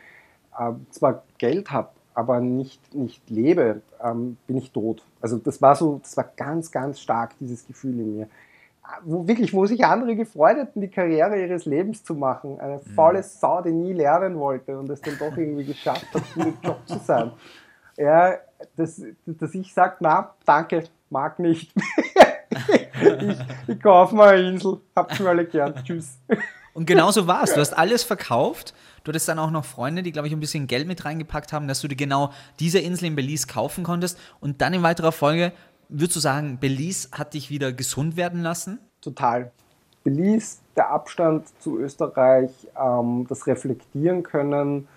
[0.59, 5.05] äh, zwar Geld habe, aber nicht, nicht lebe, ähm, bin ich tot.
[5.21, 8.29] Also das war so, das war ganz, ganz stark, dieses Gefühl in mir.
[9.05, 12.59] wo wirklich, wo sich andere gefreut hätten, die Karriere ihres Lebens zu machen.
[12.59, 16.55] Eine faule Sau, die nie lernen wollte und es dann doch irgendwie geschafft hat, gut
[16.65, 17.31] Job zu sein.
[17.97, 18.35] Ja,
[18.77, 21.73] dass, dass ich sage, na, danke, mag nicht.
[23.21, 23.39] ich,
[23.69, 26.19] ich kaufe mal eine Insel, habt mir alle gern, tschüss.
[26.75, 27.55] Und genau so war es.
[27.55, 28.75] Du hast alles verkauft.
[29.09, 31.67] Du hattest dann auch noch Freunde, die, glaube ich, ein bisschen Geld mit reingepackt haben,
[31.67, 32.31] dass du dir genau
[32.61, 34.19] diese Insel in Belize kaufen konntest.
[34.39, 35.53] Und dann in weiterer Folge,
[35.89, 38.79] würdest du sagen, Belize hat dich wieder gesund werden lassen?
[39.01, 39.51] Total.
[40.05, 44.89] Belize, der Abstand zu Österreich, ähm, das Reflektieren können,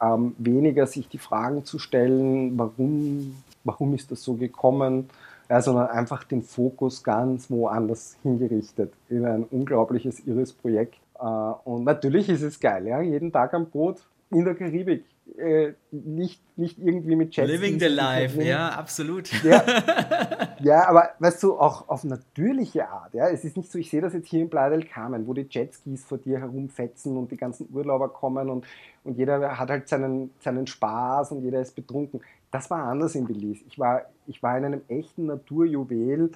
[0.00, 3.34] ähm, weniger sich die Fragen zu stellen, warum,
[3.64, 5.10] warum ist das so gekommen,
[5.48, 11.00] ja, sondern einfach den Fokus ganz woanders hingerichtet in ein unglaubliches, irres Projekt.
[11.20, 15.04] Äh, und natürlich ist es geil, ja, jeden Tag am Boot in der Karibik.
[15.38, 17.48] Äh, nicht, nicht irgendwie mit Jets.
[17.48, 19.30] Living the life, ja, absolut.
[19.44, 19.62] Ja,
[20.60, 23.14] ja, aber weißt du, auch auf natürliche Art.
[23.14, 23.28] Ja?
[23.28, 25.46] Es ist nicht so, ich sehe das jetzt hier in Playa del Carmen, wo die
[25.48, 28.66] Jetskis vor dir herumfetzen und die ganzen Urlauber kommen und,
[29.04, 32.20] und jeder hat halt seinen, seinen Spaß und jeder ist betrunken.
[32.50, 33.64] Das war anders in Belize.
[33.68, 36.32] Ich war, ich war in einem echten Naturjuwel,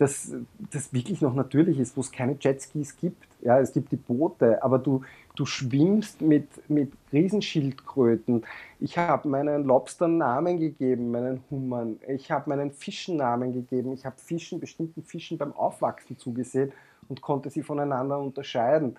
[0.00, 0.32] das,
[0.72, 3.22] das wirklich noch natürlich ist, wo es keine Jetskis gibt.
[3.42, 5.02] Ja, es gibt die Boote, aber du,
[5.36, 8.46] du schwimmst mit, mit Riesenschildkröten.
[8.80, 12.00] Ich habe meinen Lobstern Namen gegeben, meinen Hummern.
[12.08, 13.92] Ich habe meinen Fischen Namen gegeben.
[13.92, 16.72] Ich habe Fischen, bestimmten Fischen beim Aufwachsen zugesehen
[17.10, 18.96] und konnte sie voneinander unterscheiden.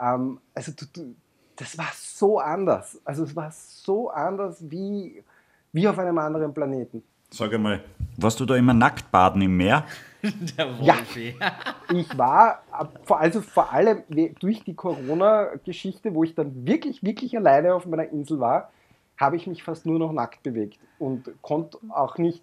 [0.00, 1.16] Ähm, also du, du,
[1.56, 3.00] das war so anders.
[3.04, 5.24] Also es war so anders wie,
[5.72, 7.02] wie auf einem anderen Planeten.
[7.28, 7.82] Sag einmal,
[8.16, 9.84] warst du da immer nackt baden im Meer?
[10.56, 10.96] Der Ja.
[10.96, 11.34] Wolfi.
[11.92, 12.62] Ich war,
[13.08, 14.02] also vor allem
[14.40, 18.70] durch die Corona-Geschichte, wo ich dann wirklich, wirklich alleine auf meiner Insel war,
[19.18, 22.42] habe ich mich fast nur noch nackt bewegt und konnte auch nicht.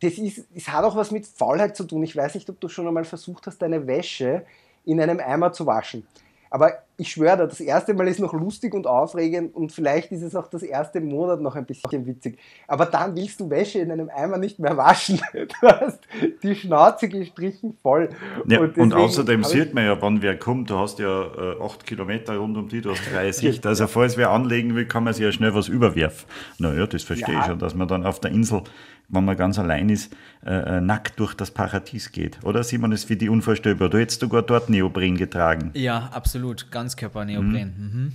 [0.00, 2.02] Das, ist, das hat auch was mit Faulheit zu tun.
[2.04, 4.44] Ich weiß nicht, ob du schon einmal versucht hast, deine Wäsche
[4.84, 6.06] in einem Eimer zu waschen.
[6.50, 10.22] Aber ich schwöre dir, das erste Mal ist noch lustig und aufregend und vielleicht ist
[10.22, 12.38] es auch das erste Monat noch ein bisschen witzig.
[12.66, 15.20] Aber dann willst du Wäsche in einem Eimer nicht mehr waschen.
[15.60, 16.00] Du hast
[16.42, 18.10] die Schnauze gestrichen voll.
[18.48, 20.70] Ja, und, deswegen außerdem sieht man ja, wann wer kommt.
[20.70, 23.64] Du hast ja äh, acht Kilometer rund um die, du hast freie Sicht.
[23.64, 26.26] Also falls wer anlegen will, kann man sich ja schnell was überwerfen.
[26.58, 27.40] Naja, das verstehe Ja.
[27.40, 28.62] ich schon, dass man dann auf der Insel,
[29.08, 30.12] wenn man ganz allein ist,
[30.44, 32.38] äh, äh, nackt durch das Paradies geht.
[32.44, 33.88] Oder Simon, ist für die unvorstellbar.
[33.88, 35.70] Du hättest sogar dort Neopren getragen.
[35.74, 36.70] Ja, absolut.
[36.88, 37.74] Ganzkörper-Neopren.
[37.76, 38.12] Mhm.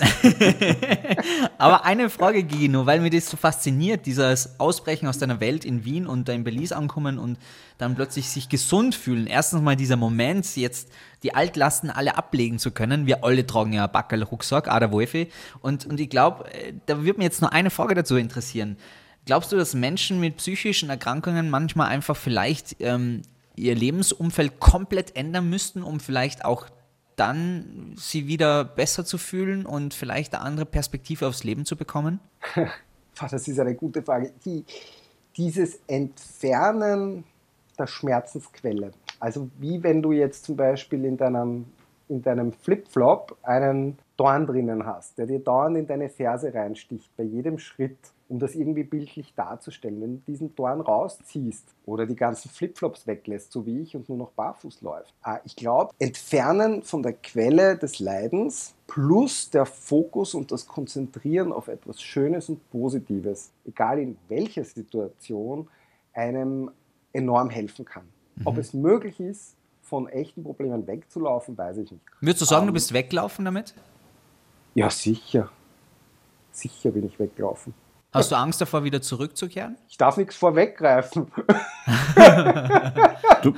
[1.58, 5.84] Aber eine Frage, Gino, weil mir das so fasziniert, dieses Ausbrechen aus deiner Welt in
[5.84, 7.38] Wien und da in Belize ankommen und
[7.78, 9.26] dann plötzlich sich gesund fühlen.
[9.26, 10.90] Erstens mal dieser Moment, jetzt
[11.22, 13.06] die Altlasten alle ablegen zu können.
[13.06, 15.30] Wir alle tragen ja Backel-Rucksack, auch der Wolfi.
[15.60, 16.44] Und, und ich glaube,
[16.86, 18.76] da würde mich jetzt nur eine Frage dazu interessieren.
[19.24, 23.22] Glaubst du, dass Menschen mit psychischen Erkrankungen manchmal einfach vielleicht ähm,
[23.54, 26.66] ihr Lebensumfeld komplett ändern müssten, um vielleicht auch
[27.20, 32.20] dann sie wieder besser zu fühlen und vielleicht eine andere Perspektive aufs Leben zu bekommen?
[33.20, 34.32] Das ist eine gute Frage.
[34.46, 34.64] Die,
[35.36, 37.24] dieses Entfernen
[37.78, 38.92] der Schmerzensquelle.
[39.18, 41.66] Also wie wenn du jetzt zum Beispiel in deinem,
[42.08, 47.22] in deinem Flipflop einen Dorn drinnen hast, der dir dauernd in deine Ferse reinsticht, bei
[47.24, 47.96] jedem Schritt,
[48.28, 49.98] um das irgendwie bildlich darzustellen.
[50.02, 54.18] Wenn du diesen Dorn rausziehst oder die ganzen Flipflops weglässt, so wie ich, und nur
[54.18, 55.14] noch barfuß läuft.
[55.22, 61.50] Ah, Ich glaube, entfernen von der Quelle des Leidens plus der Fokus und das Konzentrieren
[61.50, 65.66] auf etwas Schönes und Positives, egal in welcher Situation,
[66.12, 66.70] einem
[67.14, 68.04] enorm helfen kann.
[68.44, 72.04] Ob es möglich ist, von echten Problemen wegzulaufen, weiß ich nicht.
[72.20, 73.74] Würdest du sagen, du Ähm, bist weglaufen damit?
[74.74, 75.48] Ja, sicher.
[76.52, 77.74] Sicher bin ich weggelaufen.
[78.12, 79.76] Hast du Angst davor, wieder zurückzukehren?
[79.88, 81.30] Ich darf nichts vorweggreifen.
[83.42, 83.54] Du,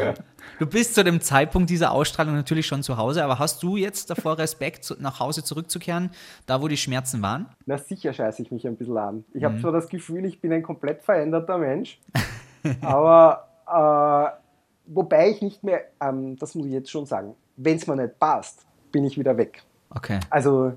[0.63, 4.11] Du bist zu dem Zeitpunkt dieser Ausstrahlung natürlich schon zu Hause, aber hast du jetzt
[4.11, 6.11] davor Respekt, nach Hause zurückzukehren,
[6.47, 7.49] da wo die Schmerzen waren?
[7.67, 9.25] Na sicher scheiße ich mich ein bisschen an.
[9.35, 11.99] Ich habe zwar das Gefühl, ich bin ein komplett veränderter Mensch,
[12.81, 14.39] aber äh,
[14.87, 18.21] wobei ich nicht mehr, ähm, das muss ich jetzt schon sagen, wenn es mir nicht
[18.21, 19.65] passt, bin ich wieder weg.
[19.91, 20.21] Okay.
[20.31, 20.75] Also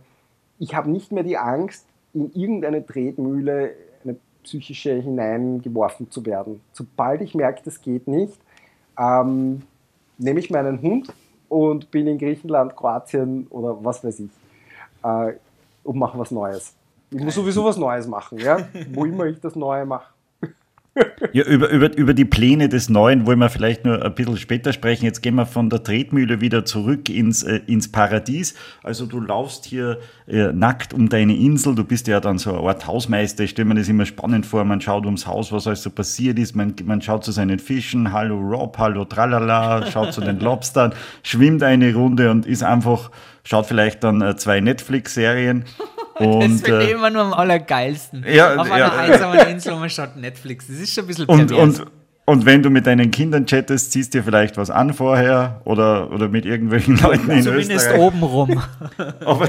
[0.60, 6.62] ich habe nicht mehr die Angst, in irgendeine Tretmühle, eine psychische hineingeworfen zu werden.
[6.72, 8.39] Sobald ich merke, das geht nicht,
[8.97, 9.64] ähm,
[10.18, 11.14] nehme ich meinen Hund
[11.49, 14.32] und bin in Griechenland, Kroatien oder was weiß ich
[15.03, 15.34] äh,
[15.84, 16.74] und mache was Neues.
[17.12, 18.68] Ich muss sowieso was Neues machen, ja?
[18.93, 20.14] wo immer ich das Neue mache.
[21.34, 24.72] Ja, über, über, über die Pläne des Neuen wollen wir vielleicht nur ein bisschen später
[24.72, 25.04] sprechen.
[25.04, 28.56] Jetzt gehen wir von der Tretmühle wieder zurück ins, äh, ins Paradies.
[28.84, 31.76] Also du laufst hier äh, nackt um deine Insel.
[31.76, 33.43] Du bist ja dann so eine Art Hausmeister.
[33.43, 34.64] Ich stelle mir das immer spannend vor.
[34.64, 36.56] Man schaut ums Haus, was alles so passiert ist.
[36.56, 38.14] Man, man schaut zu seinen Fischen.
[38.14, 39.86] Hallo Rob, hallo Tralala.
[39.91, 40.93] Schaut zu den Lobstern,
[41.24, 43.12] schwimmt eine Runde und ist einfach,
[43.43, 45.66] schaut vielleicht dann äh, zwei Netflix-Serien.
[46.20, 48.26] das Und, finde ich immer nur am allergeilsten.
[48.28, 48.97] Ja, Auf einer ja.
[48.97, 50.68] einsamen Insel und man schaut Netflix.
[50.68, 51.80] Das ist schon ein bisschen Und, pervers.
[51.82, 51.88] und,
[52.28, 56.28] und wenn du mit deinen Kindern chattest, ziehst dir vielleicht was an vorher oder, oder
[56.28, 57.99] mit irgendwelchen Leuten in Zumindest Österreich.
[57.99, 58.61] oben rum.
[59.26, 59.47] Aber,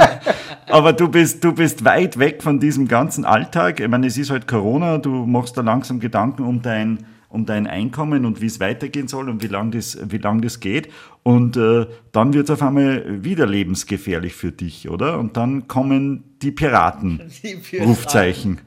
[0.68, 3.80] aber du, bist, du bist weit weg von diesem ganzen Alltag.
[3.80, 6.98] Ich meine, es ist halt Corona, du machst da langsam Gedanken um dein,
[7.32, 10.60] um dein Einkommen und wie es weitergehen soll und wie lange das, wie lang das
[10.60, 10.90] geht.
[11.22, 15.18] Und äh, dann wird es auf einmal wieder lebensgefährlich für dich, oder?
[15.18, 17.20] Und dann kommen die Piraten.
[17.42, 17.88] Die Piraten.
[17.88, 18.60] Rufzeichen.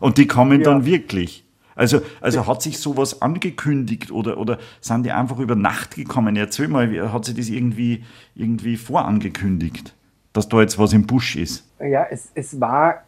[0.00, 1.44] Und die kommen dann wirklich.
[1.76, 6.36] Also, also hat sich sowas angekündigt oder, oder sind die einfach über Nacht gekommen?
[6.36, 9.94] Erzähl mal, wie- hat sich das irgendwie, irgendwie vorangekündigt,
[10.32, 11.64] dass da jetzt was im Busch ist?
[11.80, 13.02] Ja, es, es war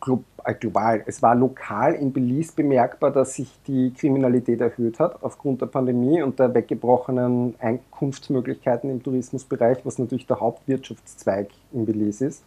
[0.00, 5.66] global, es war lokal in Belize bemerkbar, dass sich die Kriminalität erhöht hat aufgrund der
[5.66, 12.44] Pandemie und der weggebrochenen Einkunftsmöglichkeiten im Tourismusbereich, was natürlich der Hauptwirtschaftszweig in Belize ist.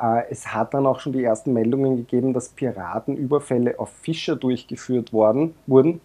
[0.00, 5.12] Äh, Es hat dann auch schon die ersten Meldungen gegeben, dass Piratenüberfälle auf Fischer durchgeführt
[5.12, 6.00] worden, wurden.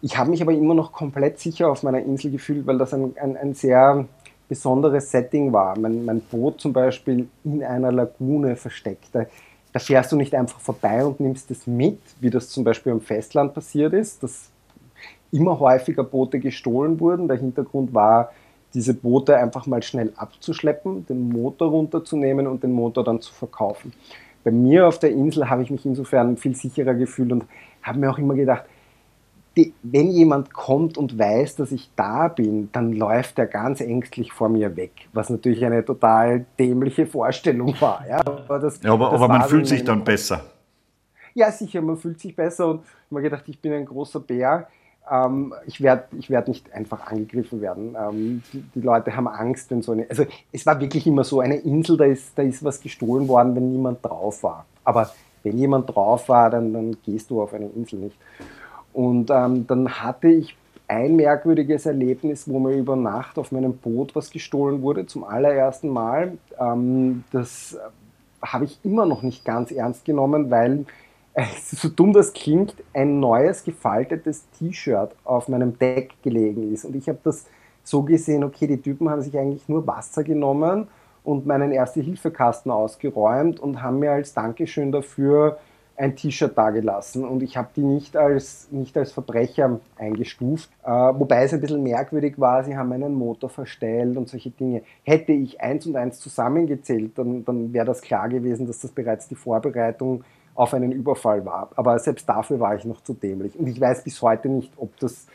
[0.00, 3.14] Ich habe mich aber immer noch komplett sicher auf meiner Insel gefühlt, weil das ein,
[3.20, 4.06] ein, ein sehr
[4.48, 5.78] besonderes Setting war.
[5.78, 9.14] Mein, mein Boot zum Beispiel in einer Lagune versteckt.
[9.72, 13.00] Da, fährst du nicht einfach vorbei und nimmst es mit, wie das zum Beispiel am
[13.00, 14.50] Festland passiert ist, dass
[15.30, 17.26] immer häufiger Boote gestohlen wurden.
[17.26, 18.32] Der Hintergrund war,
[18.74, 23.92] diese Boote einfach mal schnell abzuschleppen, den Motor runterzunehmen und den Motor dann zu verkaufen.
[24.44, 27.44] Bei mir auf der Insel habe ich mich insofern viel sicherer gefühlt und
[27.82, 28.64] habe mir auch immer gedacht,
[29.56, 34.32] die, wenn jemand kommt und weiß, dass ich da bin, dann läuft er ganz ängstlich
[34.32, 38.04] vor mir weg, was natürlich eine total dämliche Vorstellung war.
[38.08, 40.44] Ja, aber das, Ja, aber, aber man fühlt sich dann besser.
[41.34, 44.20] Ja, sicher, man fühlt sich besser und ich habe mir gedacht, ich bin ein großer
[44.20, 44.68] Bär.
[45.10, 47.96] Ähm, ich werde ich werd nicht einfach angegriffen werden.
[47.98, 50.06] Ähm, die, die Leute haben Angst, wenn so eine.
[50.08, 53.56] Also, es war wirklich immer so eine Insel, da ist, da ist was gestohlen worden,
[53.56, 54.66] wenn niemand drauf war.
[54.84, 55.10] Aber
[55.42, 58.16] wenn jemand drauf war, dann, dann gehst du auf eine Insel nicht.
[58.92, 60.56] Und ähm, dann hatte ich
[60.88, 65.88] ein merkwürdiges Erlebnis, wo mir über Nacht auf meinem Boot was gestohlen wurde, zum allerersten
[65.88, 66.36] Mal.
[66.58, 70.84] Ähm, das äh, habe ich immer noch nicht ganz ernst genommen, weil,
[71.62, 76.84] so dumm das klingt, ein neues gefaltetes T-Shirt auf meinem Deck gelegen ist.
[76.84, 77.46] Und ich habe das
[77.84, 80.88] so gesehen, okay, die Typen haben sich eigentlich nur Wasser genommen
[81.24, 85.58] und meinen Erste-Hilfe-Kasten ausgeräumt und haben mir als Dankeschön dafür
[85.96, 90.70] ein T-Shirt dagelassen und ich habe die nicht als, nicht als Verbrecher eingestuft.
[90.84, 94.82] Äh, wobei es ein bisschen merkwürdig war, sie haben meinen Motor verstellt und solche Dinge.
[95.04, 99.28] Hätte ich eins und eins zusammengezählt, dann, dann wäre das klar gewesen, dass das bereits
[99.28, 100.24] die Vorbereitung
[100.54, 101.70] auf einen Überfall war.
[101.76, 103.58] Aber selbst dafür war ich noch zu dämlich.
[103.58, 105.26] Und ich weiß bis heute nicht, ob das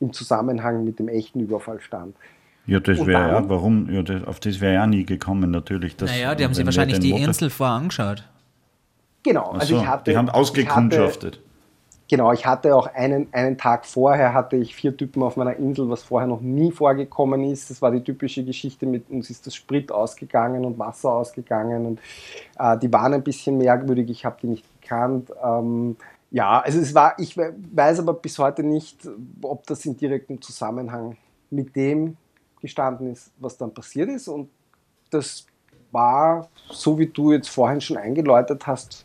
[0.00, 2.14] im Zusammenhang mit dem echten Überfall stand.
[2.66, 3.88] Ja, das wäre ja, warum?
[3.90, 5.96] Ja, das, auf das wäre ja nie gekommen, natürlich.
[5.96, 8.28] Dass, Naja, die haben sich wahrscheinlich die Motor- Insel vorher angeschaut.
[9.28, 10.10] Genau, also so, ich hatte.
[10.10, 11.40] die haben ich hatte, ausgekundschaftet.
[12.10, 15.90] Genau, ich hatte auch einen, einen Tag vorher hatte ich vier Typen auf meiner Insel,
[15.90, 17.68] was vorher noch nie vorgekommen ist.
[17.68, 22.00] Das war die typische Geschichte mit uns ist das Sprit ausgegangen und Wasser ausgegangen und
[22.58, 24.08] äh, die waren ein bisschen merkwürdig.
[24.08, 25.30] Ich habe die nicht gekannt.
[25.44, 25.96] Ähm,
[26.30, 29.06] ja, also es war, ich we- weiß aber bis heute nicht,
[29.42, 31.18] ob das in direktem Zusammenhang
[31.50, 32.16] mit dem
[32.62, 34.28] gestanden ist, was dann passiert ist.
[34.28, 34.48] Und
[35.10, 35.44] das
[35.92, 39.04] war, so wie du jetzt vorhin schon eingeläutet hast,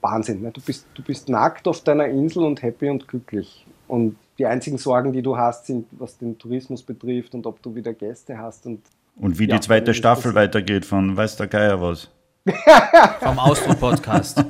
[0.00, 0.42] Wahnsinn.
[0.42, 0.50] Ne?
[0.52, 3.66] Du, bist, du bist nackt auf deiner Insel und happy und glücklich.
[3.86, 7.74] Und die einzigen Sorgen, die du hast, sind, was den Tourismus betrifft und ob du
[7.74, 8.66] wieder Gäste hast.
[8.66, 8.82] Und
[9.16, 12.10] Und wie Ja, die zweite Staffel weitergeht von Weiß der Geier was.
[13.20, 14.44] Vom Austro-Podcast.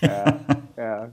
[0.00, 0.40] ja,
[0.76, 1.10] ja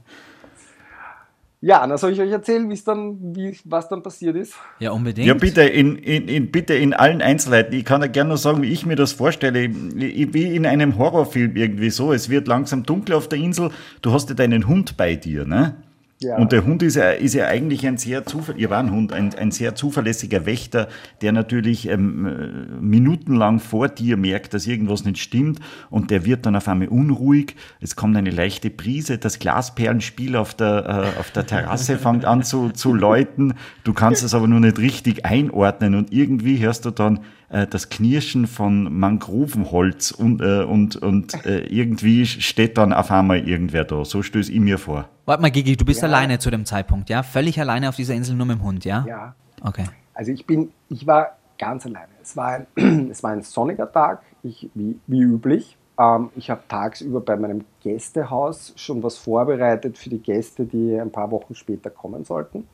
[1.60, 4.54] dann soll ich euch erzählen, wie's dann, wie, was dann passiert ist.
[4.78, 5.26] Ja, unbedingt.
[5.26, 7.74] Ja, bitte in, in, in, bitte in allen Einzelheiten.
[7.74, 9.68] Ich kann ja gerne nur sagen, wie ich mir das vorstelle.
[9.68, 12.12] Wie in einem Horrorfilm irgendwie so.
[12.12, 13.70] Es wird langsam dunkel auf der Insel.
[14.02, 15.74] Du hast ja deinen Hund bei dir, ne?
[16.20, 16.36] Ja.
[16.36, 19.12] Und der Hund ist ja, ist ja eigentlich ein sehr zuverlässiger, ihr war ein Hund,
[19.12, 20.88] ein, ein sehr zuverlässiger Wächter,
[21.22, 25.60] der natürlich ähm, äh, minutenlang vor dir merkt, dass irgendwas nicht stimmt
[25.90, 27.54] und der wird dann auf einmal unruhig.
[27.80, 32.42] Es kommt eine leichte Brise, das Glasperlenspiel auf der, äh, auf der Terrasse fängt an
[32.42, 33.54] zu, zu läuten.
[33.84, 37.20] Du kannst es aber nur nicht richtig einordnen und irgendwie hörst du dann
[37.50, 43.46] äh, das Knirschen von Mangrovenholz und, äh, und, und äh, irgendwie steht dann auf einmal
[43.48, 44.04] irgendwer da.
[44.04, 45.08] So stöße ich mir vor.
[45.26, 46.08] Warte mal, Gigi, du bist Ja.
[46.08, 47.22] alleine zu dem Zeitpunkt, ja?
[47.22, 49.04] Völlig alleine auf dieser Insel nur mit dem Hund, ja?
[49.08, 49.84] Ja, Okay.
[50.14, 52.08] Also ich bin, ich war ganz alleine.
[52.22, 55.76] Es war ein, es war ein sonniger Tag, ich, wie, wie üblich.
[55.98, 61.10] Ähm, ich habe tagsüber bei meinem Gästehaus schon was vorbereitet für die Gäste, die ein
[61.10, 62.66] paar Wochen später kommen sollten.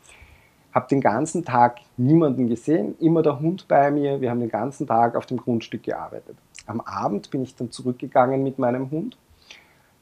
[0.75, 4.21] Habe den ganzen Tag niemanden gesehen, immer der Hund bei mir.
[4.21, 6.37] Wir haben den ganzen Tag auf dem Grundstück gearbeitet.
[6.67, 9.17] Am Abend bin ich dann zurückgegangen mit meinem Hund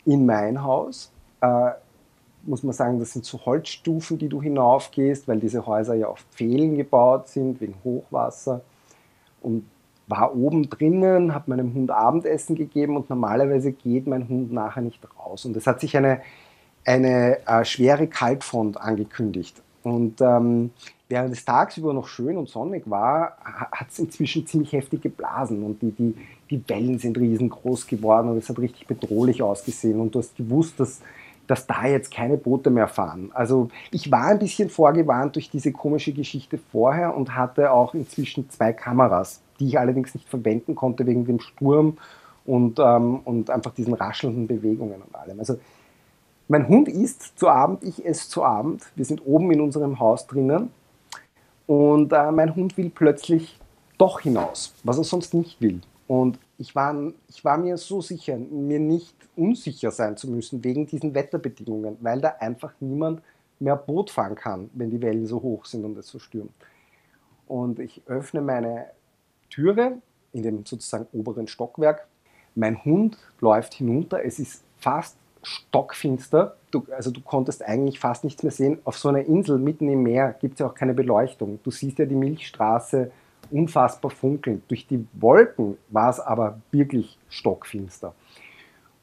[0.07, 1.13] in mein Haus.
[1.41, 1.73] Äh,
[2.45, 6.25] muss man sagen, das sind so Holzstufen, die du hinaufgehst, weil diese Häuser ja auf
[6.31, 8.63] Pfählen gebaut sind, wegen Hochwasser.
[9.43, 9.67] Und
[10.09, 15.01] war oben drinnen, habe meinem Hund Abendessen gegeben und normalerweise geht mein Hund nachher nicht
[15.19, 15.45] raus.
[15.45, 16.21] Und es hat sich eine,
[16.85, 19.63] eine äh, schwere Kaltfront angekündigt.
[19.83, 20.71] Und ähm,
[21.09, 25.83] während es tagsüber noch schön und sonnig war, hat es inzwischen ziemlich heftig geblasen und
[25.83, 26.15] die, die,
[26.51, 30.01] die Wellen sind riesengroß geworden und es hat richtig bedrohlich ausgesehen.
[30.01, 31.01] Und du hast gewusst, dass,
[31.47, 33.31] dass da jetzt keine Boote mehr fahren.
[33.35, 38.49] Also ich war ein bisschen vorgewarnt durch diese komische Geschichte vorher und hatte auch inzwischen
[38.51, 41.99] zwei Kameras, die ich allerdings nicht verwenden konnte wegen dem Sturm
[42.45, 45.39] und, ähm, und einfach diesen raschelnden Bewegungen und allem.
[45.39, 45.59] Also
[46.53, 48.85] mein Hund isst zu Abend, ich esse zu Abend.
[48.95, 50.71] Wir sind oben in unserem Haus drinnen
[51.67, 53.59] und äh, mein Hund will plötzlich
[53.97, 55.81] doch hinaus, was er sonst nicht will.
[56.07, 56.95] Und ich war,
[57.31, 62.21] ich war mir so sicher, mir nicht unsicher sein zu müssen wegen diesen Wetterbedingungen, weil
[62.21, 63.23] da einfach niemand
[63.59, 66.53] mehr Boot fahren kann, wenn die Wellen so hoch sind und es so stürmt.
[67.47, 68.89] Und ich öffne meine
[69.49, 70.03] Türe
[70.35, 72.07] in dem sozusagen oberen Stockwerk.
[72.55, 74.23] Mein Hund läuft hinunter.
[74.23, 76.57] Es ist fast stockfinster.
[76.71, 78.79] Du, also du konntest eigentlich fast nichts mehr sehen.
[78.85, 81.59] Auf so einer Insel mitten im Meer gibt es ja auch keine Beleuchtung.
[81.63, 83.11] Du siehst ja die Milchstraße
[83.51, 84.63] unfassbar funkeln.
[84.69, 88.15] Durch die Wolken war es aber wirklich stockfinster.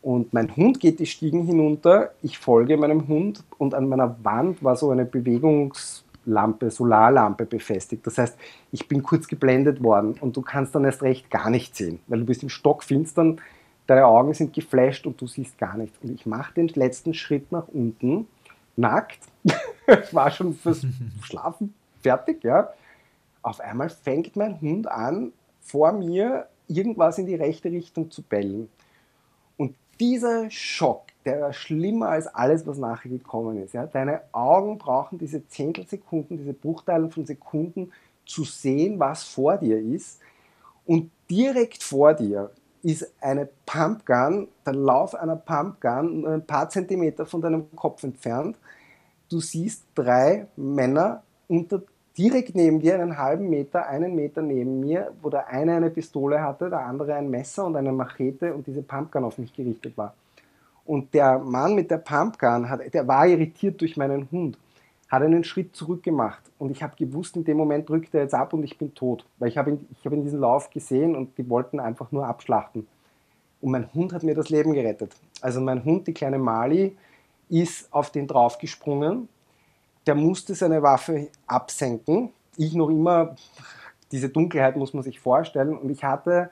[0.02, 4.64] Und mein Hund geht die Stiegen hinunter, ich folge meinem Hund und an meiner Wand
[4.64, 8.08] war so eine Bewegungslampe, Solarlampe befestigt.
[8.08, 8.38] Das heißt,
[8.72, 12.20] ich bin kurz geblendet worden und du kannst dann erst recht gar nichts sehen, weil
[12.20, 13.42] du bist im Stockfinstern,
[13.90, 15.98] deine Augen sind geflasht und du siehst gar nichts.
[16.04, 18.28] Und ich mache den letzten Schritt nach unten,
[18.76, 19.20] nackt.
[19.44, 20.86] ich war schon fürs
[21.24, 22.72] Schlafen fertig, ja.
[23.42, 28.70] Auf einmal fängt mein Hund an, vor mir irgendwas in die rechte Richtung zu bellen.
[29.58, 33.74] Und dieser Schock, der war schlimmer als alles, was nachher gekommen ist.
[33.74, 33.88] Ja?
[33.88, 37.92] Deine Augen brauchen diese Zehntelsekunden, diese Bruchteile von Sekunden
[38.26, 40.20] zu sehen, was vor dir ist.
[40.86, 42.52] Und direkt vor dir
[42.82, 48.58] ist eine Pumpgun, der Lauf einer Pumpgun, ein paar Zentimeter von deinem Kopf entfernt.
[49.30, 51.82] Du siehst drei Männer unter
[52.18, 56.42] direkt neben dir, einen halben Meter, einen Meter neben mir, wo der eine eine Pistole
[56.42, 60.14] hatte, der andere ein Messer und eine Machete und diese Pumpgun auf mich gerichtet war.
[60.86, 64.58] Und der Mann mit der Pumpgun, hat, der war irritiert durch meinen Hund,
[65.10, 68.36] hat einen Schritt zurück gemacht und ich habe gewusst, in dem Moment drückt er jetzt
[68.36, 71.38] ab und ich bin tot, weil ich habe ihn, habe ihn diesen Lauf gesehen und
[71.38, 72.88] die wollten einfach nur abschlachten.
[73.62, 75.16] Und mein Hund hat mir das Leben gerettet.
[75.42, 76.96] Also mein Hund, die kleine Mali,
[77.50, 79.28] ist auf den draufgesprungen
[80.10, 82.32] der musste seine Waffe absenken.
[82.58, 83.36] Ich noch immer,
[84.12, 85.78] diese Dunkelheit muss man sich vorstellen.
[85.78, 86.50] Und ich hatte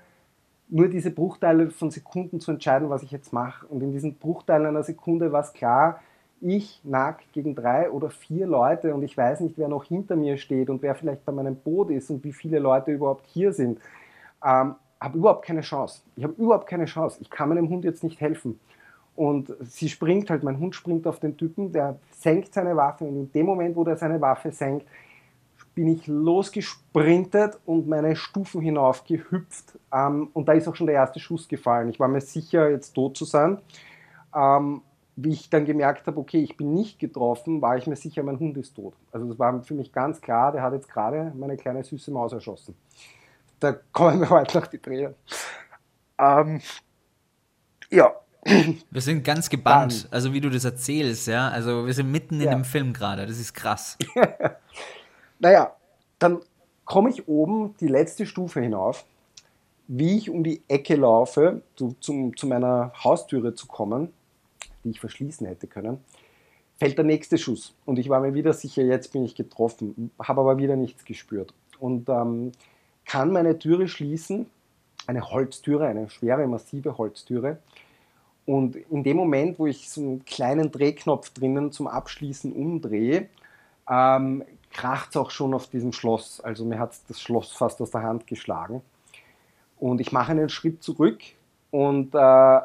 [0.69, 3.65] nur diese Bruchteile von Sekunden zu entscheiden, was ich jetzt mache.
[3.65, 6.01] Und in diesen Bruchteilen einer Sekunde war es klar,
[6.41, 10.37] ich nackt gegen drei oder vier Leute und ich weiß nicht, wer noch hinter mir
[10.37, 13.79] steht und wer vielleicht bei meinem Boot ist und wie viele Leute überhaupt hier sind.
[14.43, 16.01] Ähm, habe überhaupt keine Chance.
[16.15, 17.19] Ich habe überhaupt keine Chance.
[17.21, 18.59] Ich kann meinem Hund jetzt nicht helfen.
[19.15, 23.15] Und sie springt halt, mein Hund springt auf den Typen, der senkt seine Waffe und
[23.15, 24.87] in dem Moment, wo der seine Waffe senkt,
[25.73, 29.77] bin ich losgesprintet und meine Stufen hinauf gehüpft.
[29.93, 31.89] Ähm, und da ist auch schon der erste Schuss gefallen.
[31.89, 33.59] Ich war mir sicher, jetzt tot zu sein.
[34.35, 34.81] Ähm,
[35.17, 38.39] wie ich dann gemerkt habe, okay, ich bin nicht getroffen, war ich mir sicher, mein
[38.39, 38.93] Hund ist tot.
[39.11, 42.31] Also das war für mich ganz klar, der hat jetzt gerade meine kleine süße Maus
[42.33, 42.75] erschossen.
[43.59, 45.15] Da kommen wir heute noch die Tränen.
[46.19, 46.61] Ähm,
[47.89, 48.13] ja,
[48.91, 51.49] Wir sind ganz gebannt, also wie du das erzählst, ja.
[51.49, 52.51] Also wir sind mitten in Ja.
[52.51, 53.97] dem Film gerade, das ist krass.
[55.39, 55.75] Naja,
[56.19, 56.39] dann
[56.85, 59.05] komme ich oben die letzte Stufe hinauf.
[59.87, 64.11] Wie ich um die Ecke laufe, zu, zum, zu meiner Haustüre zu kommen,
[64.87, 65.99] die ich verschließen hätte können,
[66.77, 67.75] fällt der nächste Schuss.
[67.85, 71.53] Und ich war mir wieder sicher, jetzt bin ich getroffen, habe aber wieder nichts gespürt.
[71.79, 72.51] Und ähm,
[73.05, 74.47] kann meine Türe schließen,
[75.05, 77.59] eine Holztüre, eine schwere, massive Holztüre.
[78.45, 83.27] Und in dem Moment, wo ich so einen kleinen Drehknopf drinnen zum Abschließen umdrehe,
[83.89, 86.41] ähm, kracht es auch schon auf diesem Schloss.
[86.41, 88.81] Also mir hat das Schloss fast aus der Hand geschlagen.
[89.77, 91.19] Und ich mache einen Schritt zurück
[91.71, 92.59] und äh,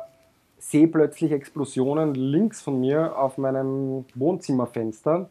[0.63, 5.29] sehe plötzlich Explosionen links von mir auf meinem Wohnzimmerfenster,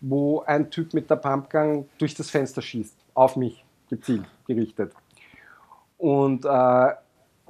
[0.00, 4.92] wo ein Typ mit der Pumpgun durch das Fenster schießt, auf mich gezielt, gerichtet.
[5.98, 6.92] Und äh,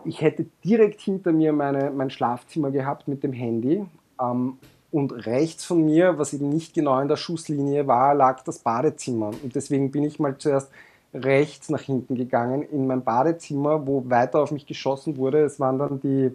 [0.04, 3.84] ich hätte direkt hinter mir meine, mein Schlafzimmer gehabt mit dem Handy.
[4.20, 4.58] Ähm,
[4.90, 9.32] und rechts von mir, was eben nicht genau in der Schusslinie war, lag das Badezimmer.
[9.42, 10.70] Und deswegen bin ich mal zuerst
[11.12, 15.42] rechts nach hinten gegangen in mein Badezimmer, wo weiter auf mich geschossen wurde.
[15.44, 16.34] Es waren dann die,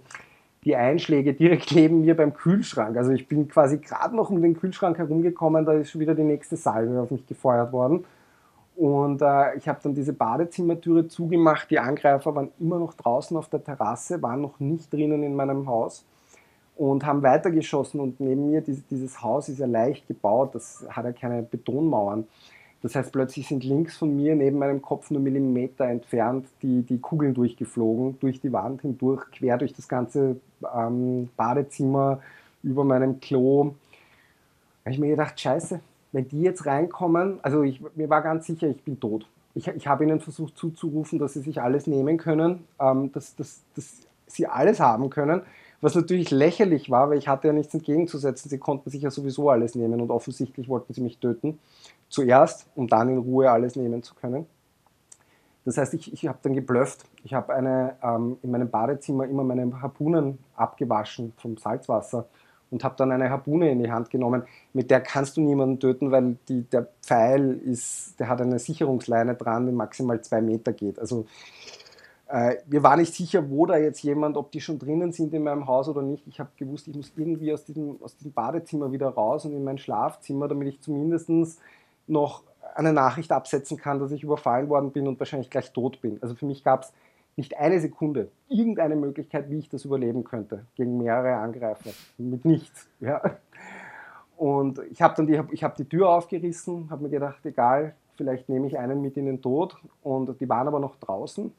[0.64, 2.98] die Einschläge direkt neben mir beim Kühlschrank.
[2.98, 6.24] Also ich bin quasi gerade noch um den Kühlschrank herumgekommen, da ist schon wieder die
[6.24, 8.06] nächste Salve auf mich gefeuert worden.
[8.76, 11.70] Und äh, ich habe dann diese Badezimmertüre zugemacht.
[11.70, 15.68] Die Angreifer waren immer noch draußen auf der Terrasse, waren noch nicht drinnen in meinem
[15.68, 16.06] Haus
[16.78, 18.00] und haben weitergeschossen.
[18.00, 22.26] Und neben mir, dieses, dieses Haus ist ja leicht gebaut, das hat ja keine Betonmauern.
[22.82, 27.00] Das heißt, plötzlich sind links von mir, neben meinem Kopf nur Millimeter entfernt, die, die
[27.00, 30.38] Kugeln durchgeflogen, durch die Wand hindurch, quer durch das ganze
[30.74, 32.22] ähm, Badezimmer,
[32.64, 33.64] über meinem Klo.
[33.64, 35.80] Da habe ich mir gedacht, scheiße,
[36.12, 39.28] wenn die jetzt reinkommen, also ich, mir war ganz sicher, ich bin tot.
[39.56, 43.62] Ich, ich habe ihnen versucht zuzurufen, dass sie sich alles nehmen können, ähm, dass, dass,
[43.76, 45.42] dass sie alles haben können,
[45.82, 48.50] was natürlich lächerlich war, weil ich hatte ja nichts entgegenzusetzen.
[48.50, 51.60] Sie konnten sich ja sowieso alles nehmen und offensichtlich wollten sie mich töten.
[52.10, 54.46] Zuerst, um dann in Ruhe alles nehmen zu können.
[55.66, 57.06] Das heißt, ich, ich habe dann geblufft.
[57.24, 62.28] Ich habe ähm, in meinem Badezimmer immer meine Harpunen abgewaschen vom Salzwasser
[62.72, 64.44] und habe dann eine Harpune in die Hand genommen.
[64.74, 69.36] Mit der kannst du niemanden töten, weil die, der Pfeil ist, der hat eine Sicherungsleine
[69.36, 71.00] dran, die maximal zwei Meter geht.
[71.00, 71.26] Also
[72.30, 75.44] äh, mir war nicht sicher, wo da jetzt jemand, ob die schon drinnen sind in
[75.44, 76.28] meinem Haus oder nicht.
[76.28, 79.64] Ich habe gewusst, ich muss irgendwie aus diesem, aus diesem Badezimmer wieder raus und in
[79.64, 81.60] mein Schlafzimmer, damit ich zumindest
[82.06, 82.44] noch
[82.76, 86.20] eine Nachricht absetzen kann, dass ich überfallen worden bin und wahrscheinlich gleich tot bin.
[86.22, 86.94] Also für mich gab es
[87.36, 91.90] nicht eine Sekunde irgendeine Möglichkeit, wie ich das überleben könnte gegen mehrere Angreifer.
[92.18, 92.88] Mit nichts.
[93.00, 93.22] Ja.
[94.38, 98.50] Und ich habe dann die, ich hab die Tür aufgerissen, habe mir gedacht, egal, vielleicht
[98.50, 99.76] nehme ich einen mit in den Tod.
[100.04, 101.52] Und die waren aber noch draußen,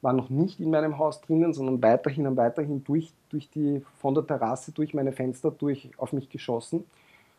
[0.00, 4.14] waren noch nicht in meinem Haus drinnen, sondern weiterhin und weiterhin durch, durch die, von
[4.14, 6.84] der Terrasse, durch meine Fenster, durch auf mich geschossen.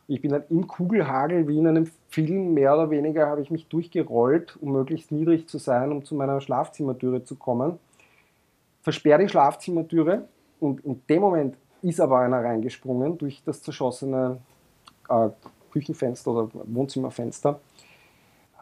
[0.08, 3.68] Ich bin dann im Kugelhagel, wie in einem Film, mehr oder weniger, habe ich mich
[3.68, 7.78] durchgerollt, um möglichst niedrig zu sein, um zu meiner Schlafzimmertüre zu kommen.
[8.82, 10.26] Versperre die Schlafzimmertüre
[10.60, 14.40] und in dem Moment ist aber einer reingesprungen durch das zerschossene
[15.10, 15.30] äh,
[15.72, 17.60] Küchenfenster oder Wohnzimmerfenster.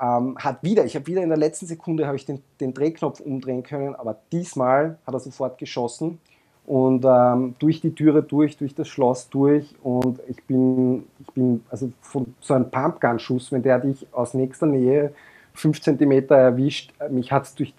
[0.01, 3.19] Ähm, hat wieder, ich habe wieder in der letzten Sekunde habe ich den, den Drehknopf
[3.19, 6.19] umdrehen können, aber diesmal hat er sofort geschossen
[6.67, 11.63] und ähm, durch die Türe durch, durch das Schloss durch und ich bin, ich bin
[11.69, 15.13] also von so einem Pumpgun-Schuss, wenn der dich aus nächster Nähe
[15.53, 17.73] fünf Zentimeter erwischt, mich hat es durch,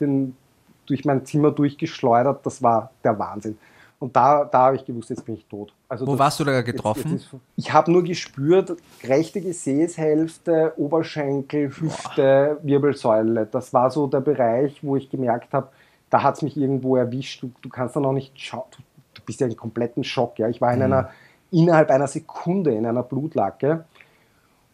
[0.87, 3.59] durch mein Zimmer durchgeschleudert, das war der Wahnsinn.
[4.01, 5.73] Und da, da habe ich gewusst, jetzt bin ich tot.
[5.89, 7.13] Also Wo das, warst du da getroffen?
[7.13, 12.67] Jetzt, jetzt ich habe nur gespürt, rechte Gesäßhälfte, Oberschenkel, Hüfte, Boah.
[12.67, 13.47] Wirbelsäule.
[13.51, 15.69] Das war so der Bereich, wo ich gemerkt habe,
[16.11, 17.43] da hat es mich irgendwo erwischt.
[17.43, 18.83] Du, du kannst dann auch nicht schauen, du,
[19.15, 20.39] du, bist ja in kompletten Schock.
[20.39, 20.49] Ja?
[20.49, 20.85] Ich war in mhm.
[20.85, 21.11] einer,
[21.51, 23.85] innerhalb einer Sekunde in einer Blutlacke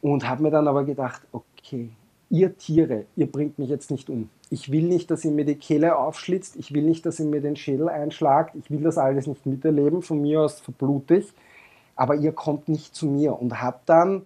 [0.03, 1.89] und habe mir dann aber gedacht, okay,
[2.29, 4.29] ihr Tiere, ihr bringt mich jetzt nicht um.
[4.51, 7.41] Ich will nicht, dass ihr mir die Kehle aufschlitzt, ich will nicht, dass ihr mir
[7.41, 11.33] den Schädel einschlagt, ich will das alles nicht miterleben, von mir aus verblute ich,
[11.97, 14.23] aber ihr kommt nicht zu mir und habe dann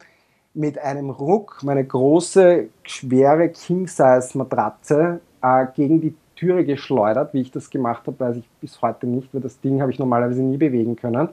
[0.55, 7.35] mit einem Ruck meine große, schwere King-Size-Matratze äh, gegen die Türe geschleudert.
[7.35, 9.99] Wie ich das gemacht habe, weiß ich bis heute nicht, weil das Ding habe ich
[9.99, 11.29] normalerweise nie bewegen können.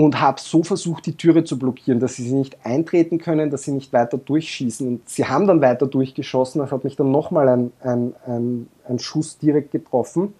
[0.00, 3.72] Und habe so versucht, die Türe zu blockieren, dass sie nicht eintreten können, dass sie
[3.72, 4.86] nicht weiter durchschießen.
[4.86, 6.60] Und sie haben dann weiter durchgeschossen.
[6.60, 10.34] Das hat mich dann nochmal ein, ein, ein, ein Schuss direkt getroffen.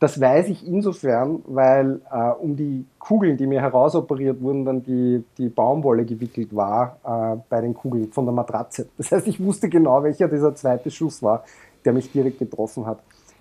[0.00, 5.24] Das weiß ich insofern, weil äh, um die Kugeln, die mir herausoperiert wurden, dann die,
[5.36, 8.88] die Baumwolle gewickelt war äh, bei den Kugeln von der Matratze.
[8.96, 11.44] Das heißt, ich wusste genau, welcher dieser zweite Schuss war
[11.86, 12.98] der mich direkt getroffen hat.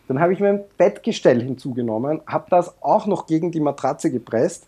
[0.08, 4.68] Dann habe ich mein Bettgestell hinzugenommen, habe das auch noch gegen die Matratze gepresst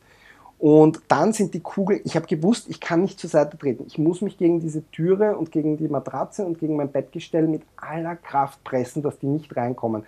[0.59, 3.83] und dann sind die Kugeln, ich habe gewusst, ich kann nicht zur Seite treten.
[3.85, 7.61] Ich muss mich gegen diese Türe und gegen die Matratze und gegen mein Bettgestell mit
[7.75, 10.03] aller Kraft pressen, dass die nicht reinkommen.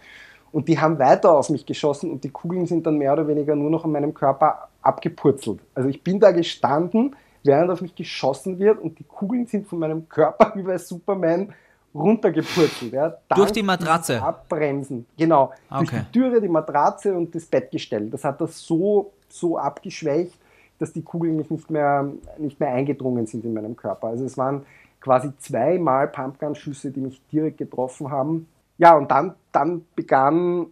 [0.51, 3.55] Und die haben weiter auf mich geschossen und die Kugeln sind dann mehr oder weniger
[3.55, 5.59] nur noch an meinem Körper abgepurzelt.
[5.75, 9.77] Also ich bin da gestanden, während auf mich geschossen wird und die Kugeln sind von
[9.77, 11.53] meinem Körper wie bei Superman
[11.93, 12.93] runtergepurzelt.
[12.93, 14.21] Ja, durch die Matratze?
[14.21, 15.51] Abbremsen, genau.
[15.69, 15.77] Okay.
[15.79, 18.09] Durch die Türe, die Matratze und das Bettgestell.
[18.09, 20.39] Das hat das so, so abgeschwächt,
[20.79, 22.07] dass die Kugeln mich nicht mehr,
[22.37, 24.07] nicht mehr eingedrungen sind in meinem Körper.
[24.07, 24.65] Also es waren
[25.01, 28.47] quasi zweimal Pumpgun-Schüsse, die mich direkt getroffen haben.
[28.77, 30.67] ja, und dann, dann begann,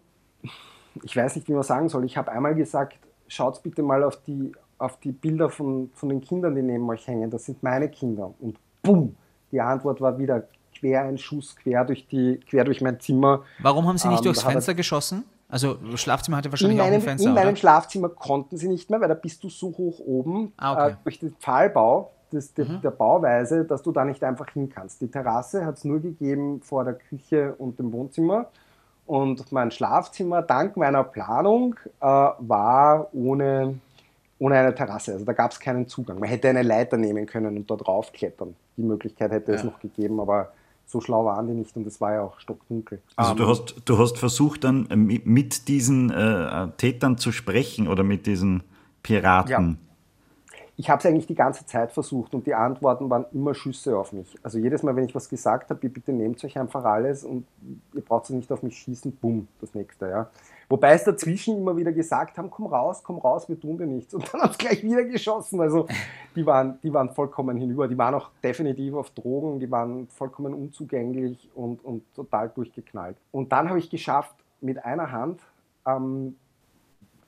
[1.03, 2.97] ich weiß nicht, wie man sagen soll, ich habe einmal gesagt,
[3.27, 7.07] schaut bitte mal auf die, auf die Bilder von, von den Kindern, die neben euch
[7.07, 8.33] hängen, das sind meine Kinder.
[8.39, 9.15] Und bumm,
[9.51, 10.43] die Antwort war wieder
[10.77, 13.43] quer ein Schuss, quer durch, die, quer durch mein Zimmer.
[13.59, 15.23] Warum haben Sie nicht Ähm, durchs er- Fenster geschossen?
[15.49, 17.55] Also Schlafzimmer hatte In wahrscheinlich auch meinem, ein Fenster, in meinem oder?
[17.55, 20.83] Schlafzimmer konnten sie nicht mehr, weil da bist du so hoch oben Ah, okay.
[20.89, 20.93] Mhm.
[20.93, 24.99] äh, durch den Pfahlbau des, der, der Bauweise, dass du da nicht einfach hin kannst.
[24.99, 28.47] Die Terrasse hat es nur gegeben vor der Küche und dem Wohnzimmer.
[29.05, 33.79] Und mein Schlafzimmer, dank meiner Planung, äh, war ohne,
[34.39, 35.13] ohne eine Terrasse.
[35.13, 36.19] Also da gab es keinen Zugang.
[36.19, 38.53] Man hätte eine Leiter nehmen können und dort raufklettern.
[38.75, 39.69] Die Möglichkeit hätte es Ja.
[39.69, 40.51] noch gegeben, aber
[40.87, 43.01] so schlau waren die nicht und es war ja auch stockdunkel.
[43.17, 47.31] Also Ähm, du hast, du hast versucht dann äh, mi- mit diesen äh, Tätern zu
[47.31, 48.63] sprechen oder mit diesen
[49.03, 49.77] Piraten.
[50.79, 54.13] Ich habe es eigentlich die ganze Zeit versucht und die Antworten waren immer Schüsse auf
[54.13, 54.37] mich.
[54.43, 57.45] Also jedes Mal, wenn ich was gesagt habe, bitte nehmt euch einfach alles und
[57.93, 60.29] ihr braucht nicht auf mich schießen, bumm, das nächste, ja.
[60.69, 64.13] Wobei es dazwischen immer wieder gesagt haben, komm raus, komm raus, wir tun dir nichts.
[64.13, 65.61] Und dann haben sie gleich wieder geschossen.
[65.61, 65.87] Also
[66.35, 67.87] die waren, die waren vollkommen hinüber.
[67.87, 73.15] Die waren auch definitiv auf Drogen, die waren vollkommen unzugänglich und, und total durchgeknallt.
[73.31, 75.39] Und dann habe ich geschafft, mit einer Hand
[75.85, 76.35] ähm,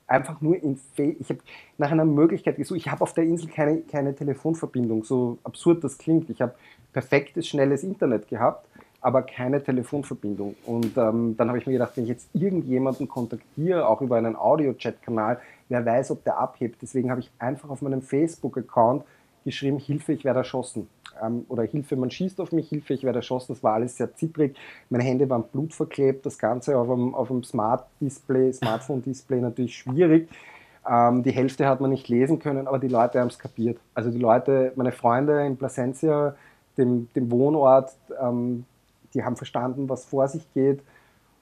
[0.06, 1.40] einfach nur in Fe ich habe
[1.78, 2.78] nach einer Möglichkeit gesucht.
[2.78, 6.28] Ich habe auf der Insel keine, keine Telefonverbindung, so absurd das klingt.
[6.28, 6.54] Ich habe
[6.92, 8.66] perfektes, schnelles Internet gehabt,
[9.00, 10.56] aber keine Telefonverbindung.
[10.66, 14.36] Und ähm, dann habe ich mir gedacht, wenn ich jetzt irgendjemanden kontaktiere, auch über einen
[14.36, 16.82] Audio-Chat-Kanal, wer weiß, ob der abhebt.
[16.82, 19.04] Deswegen habe ich einfach auf meinem Facebook-Account
[19.44, 20.88] geschrieben, Hilfe, ich werde erschossen.
[21.22, 23.54] Ähm, oder Hilfe, man schießt auf mich, Hilfe, ich werde erschossen.
[23.54, 24.56] Das war alles sehr zittrig.
[24.90, 30.28] Meine Hände waren blutverklebt, das Ganze auf einem, auf einem Smart-Display, Smartphone-Display natürlich schwierig.
[30.88, 33.78] Ähm, die Hälfte hat man nicht lesen können, aber die Leute haben es kapiert.
[33.94, 36.34] Also die Leute, meine Freunde in Plasencia,
[36.76, 38.64] dem, dem Wohnort, ähm,
[39.14, 40.82] die haben verstanden, was vor sich geht.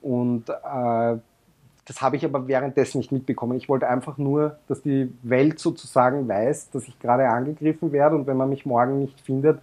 [0.00, 1.16] Und äh,
[1.88, 3.56] das habe ich aber währenddessen nicht mitbekommen.
[3.56, 8.26] Ich wollte einfach nur, dass die Welt sozusagen weiß, dass ich gerade angegriffen werde und
[8.26, 9.60] wenn man mich morgen nicht findet,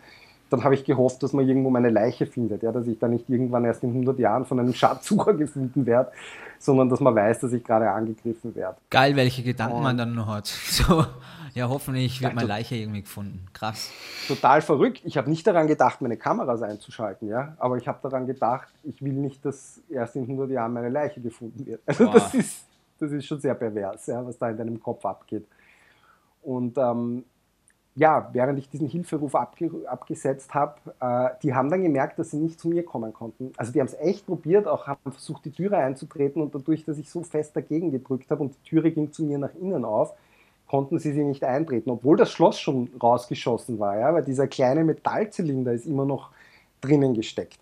[0.49, 3.29] dann habe ich gehofft, dass man irgendwo meine Leiche findet, ja, dass ich da nicht
[3.29, 6.11] irgendwann erst in 100 Jahren von einem Schatzsucher gefunden werde,
[6.59, 8.77] sondern dass man weiß, dass ich gerade angegriffen werde.
[8.89, 10.47] Geil, welche Gedanken Und- man dann noch hat.
[10.75, 11.05] So,
[11.53, 13.45] ja, hoffentlich wird Ja, meine Leiche irgendwie gefunden.
[13.53, 13.89] Krass.
[14.27, 15.01] Total verrückt.
[15.05, 19.01] Ich habe nicht daran gedacht, meine Kameras einzuschalten, ja, aber ich habe daran gedacht, ich
[19.01, 21.81] will nicht, dass erst in 100 Jahren meine Leiche gefunden wird.
[21.85, 22.13] Also Boah.
[22.15, 22.65] das ist,
[22.99, 25.45] das ist schon sehr pervers, ja, was da in deinem Kopf abgeht.
[26.43, 27.23] Und ähm,
[27.95, 32.37] ja, während ich diesen Hilferuf abge abgesetzt habe, äh, die haben dann gemerkt, dass sie
[32.37, 33.53] nicht zu mir kommen konnten.
[33.55, 36.97] Also die haben es echt probiert, auch haben versucht, die Türe einzutreten und dadurch, dass
[36.97, 40.13] ich so fest dagegen gedrückt habe und die Türe ging zu mir nach innen auf,
[40.67, 44.83] konnten sie sie nicht eintreten, obwohl das Schloss schon rausgeschossen war, ja, weil dieser kleine
[44.83, 46.31] Metallzylinder ist immer noch
[46.81, 47.59] drinnen gesteckt.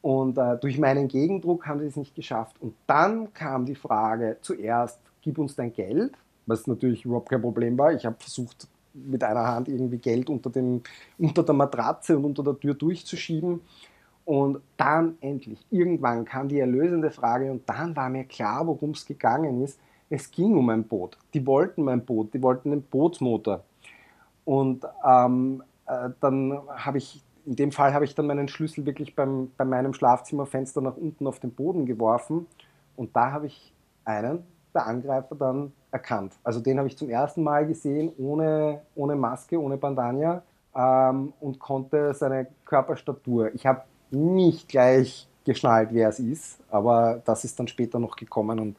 [0.00, 2.56] Und äh, durch meinen Gegendruck haben sie es nicht geschafft.
[2.60, 6.14] Und dann kam die Frage zuerst, gib uns dein Geld,
[6.46, 7.92] was natürlich überhaupt kein Problem war.
[7.92, 10.82] Ich habe versucht, mit einer Hand irgendwie Geld unter, dem,
[11.18, 13.60] unter der Matratze und unter der Tür durchzuschieben.
[14.24, 19.06] Und dann endlich, irgendwann kam die erlösende Frage und dann war mir klar, worum es
[19.06, 19.78] gegangen ist.
[20.08, 21.16] Es ging um ein Boot.
[21.34, 23.64] Die wollten mein Boot, die wollten den Bootsmotor.
[24.44, 29.14] Und ähm, äh, dann habe ich, in dem Fall habe ich dann meinen Schlüssel wirklich
[29.14, 32.46] beim, bei meinem Schlafzimmerfenster nach unten auf den Boden geworfen.
[32.96, 33.72] Und da habe ich
[34.04, 36.32] einen der Angreifer dann erkannt.
[36.44, 40.42] Also den habe ich zum ersten Mal gesehen, ohne, ohne Maske, ohne Bandana
[40.74, 43.54] ähm, und konnte seine Körperstatur.
[43.54, 48.58] Ich habe nicht gleich geschnallt, wer es ist, aber das ist dann später noch gekommen
[48.60, 48.76] und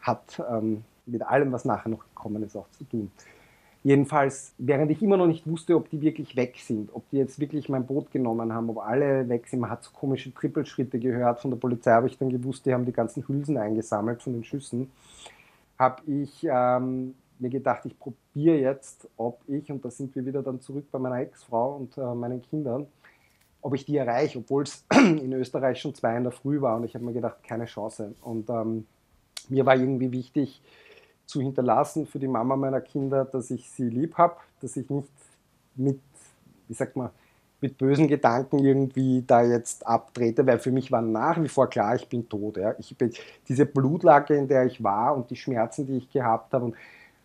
[0.00, 3.10] hat ähm, mit allem, was nachher noch gekommen ist, auch zu tun.
[3.82, 7.40] Jedenfalls, während ich immer noch nicht wusste, ob die wirklich weg sind, ob die jetzt
[7.40, 11.40] wirklich mein Boot genommen haben, ob alle weg sind, man hat so komische Trippelschritte gehört.
[11.40, 14.44] Von der Polizei habe ich dann gewusst, die haben die ganzen Hülsen eingesammelt von den
[14.44, 14.90] Schüssen.
[15.80, 20.42] Habe ich ähm, mir gedacht, ich probiere jetzt, ob ich, und da sind wir wieder
[20.42, 22.86] dann zurück bei meiner Ex-Frau und äh, meinen Kindern,
[23.62, 26.84] ob ich die erreiche, obwohl es in Österreich schon zwei in der Früh war und
[26.84, 28.14] ich habe mir gedacht, keine Chance.
[28.20, 28.86] Und ähm,
[29.48, 30.60] mir war irgendwie wichtig
[31.24, 35.08] zu hinterlassen für die Mama meiner Kinder, dass ich sie lieb habe, dass ich nicht
[35.76, 36.00] mit,
[36.68, 37.08] wie sagt man,
[37.60, 41.94] mit bösen Gedanken irgendwie da jetzt abtrete, weil für mich war nach wie vor klar,
[41.94, 42.56] ich bin tot.
[42.56, 42.74] Ja.
[42.78, 43.12] Ich bin,
[43.48, 46.74] diese Blutlage, in der ich war und die Schmerzen, die ich gehabt habe und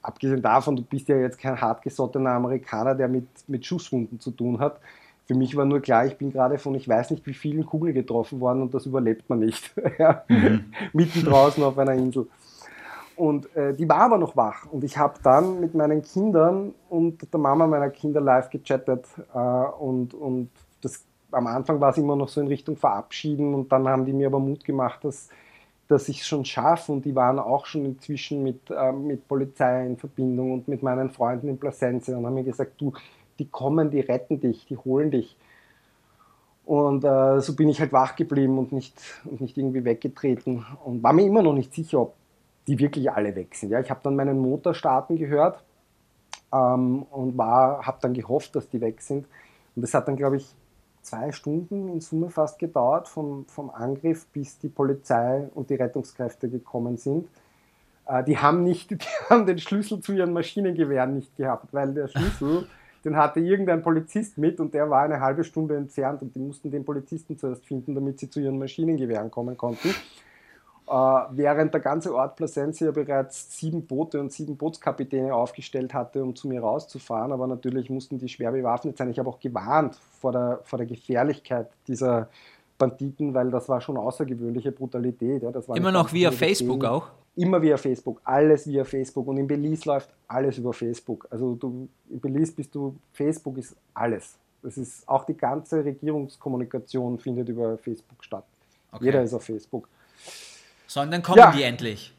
[0.02, 4.60] abgesehen davon, du bist ja jetzt kein hartgesottener Amerikaner, der mit, mit Schusswunden zu tun
[4.60, 4.80] hat.
[5.26, 7.96] Für mich war nur klar, ich bin gerade von ich weiß nicht wie vielen Kugeln
[7.96, 9.74] getroffen worden und das überlebt man nicht.
[9.98, 10.24] ja.
[10.94, 12.28] Mitten draußen auf einer Insel.
[13.16, 14.66] Und äh, die war aber noch wach.
[14.72, 19.06] Und ich habe dann mit meinen Kindern und der Mama meiner Kinder live gechattet.
[19.34, 20.50] Äh, und, und
[20.82, 24.14] das am Anfang war es immer noch so in Richtung Verabschieden und dann haben die
[24.14, 25.30] mir aber Mut gemacht, dass,
[25.88, 29.86] dass ich es schon schaffe und die waren auch schon inzwischen mit, äh, mit Polizei
[29.86, 32.94] in Verbindung und mit meinen Freunden in Placenze und haben mir gesagt, du,
[33.40, 35.36] die kommen, die retten dich, die holen dich.
[36.66, 41.04] Und äh, so bin ich halt wach geblieben und nicht, und nicht irgendwie weggetreten und
[41.04, 42.16] war mir immer noch nicht sicher, ob
[42.68, 43.70] die wirklich alle weg sind.
[43.70, 45.64] Ja, ich habe dann meinen Motor starten gehört
[46.54, 49.28] ähm, und habe dann gehofft, dass die weg sind.
[49.76, 50.56] Und das hat dann, glaube ich,
[51.02, 56.50] zwei Stunden in Summe fast gedauert vom, vom Angriff, bis die Polizei und die Rettungskräfte
[56.50, 57.28] gekommen sind.
[58.08, 58.98] Äh, die, haben nicht, die
[59.30, 62.68] haben den Schlüssel zu ihren Maschinengewehren nicht gehabt, weil der Schlüssel,
[63.06, 66.72] den hatte irgendein Polizist mit und der war eine halbe Stunde entfernt und die mussten
[66.72, 69.94] den Polizisten zuerst finden, damit sie zu ihren Maschinengewehren kommen konnten.
[70.88, 76.36] Äh, während der ganze Ort Plasencia bereits sieben Boote und sieben Bootskapitäne aufgestellt hatte, um
[76.36, 77.32] zu mir rauszufahren.
[77.32, 79.10] Aber natürlich mussten die schwer bewaffnet sein.
[79.10, 82.30] Ich habe auch gewarnt vor der, vor der Gefährlichkeit dieser
[82.78, 85.42] Banditen, weil das war schon außergewöhnliche Brutalität.
[85.42, 85.52] Ja.
[85.74, 86.94] Immer noch via Facebook Szenen.
[86.94, 87.08] auch?
[87.36, 89.28] Immer via Facebook, alles via Facebook.
[89.28, 91.28] Und in Belize läuft alles über Facebook.
[91.32, 94.38] Also du, in Belize bist du, Facebook ist alles.
[94.62, 98.46] Das ist auch die ganze Regierungskommunikation findet über Facebook statt.
[98.92, 99.06] Okay.
[99.06, 99.88] Jeder ist auf Facebook.
[100.88, 102.14] Sondern kommen ja, die endlich.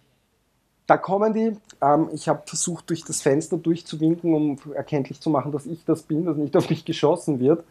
[0.87, 1.57] Da kommen die.
[1.81, 6.03] Ähm, ich habe versucht, durch das Fenster durchzuwinken, um erkenntlich zu machen, dass ich das
[6.03, 7.65] bin, dass nicht auf mich geschossen wird.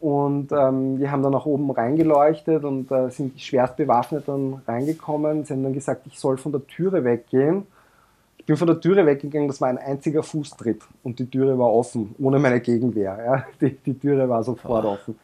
[0.00, 5.44] Und ähm, die haben dann nach oben reingeleuchtet und äh, sind schwerst bewaffnet dann reingekommen.
[5.44, 7.66] Sie haben dann gesagt, ich soll von der Türe weggehen.
[8.36, 11.70] Ich bin von der Türe weggegangen, das war ein einziger Fußtritt und die Türe war
[11.72, 13.18] offen, ohne meine Gegenwehr.
[13.22, 13.44] Ja.
[13.60, 14.92] Die, die Türe war sofort oh.
[14.92, 15.18] offen.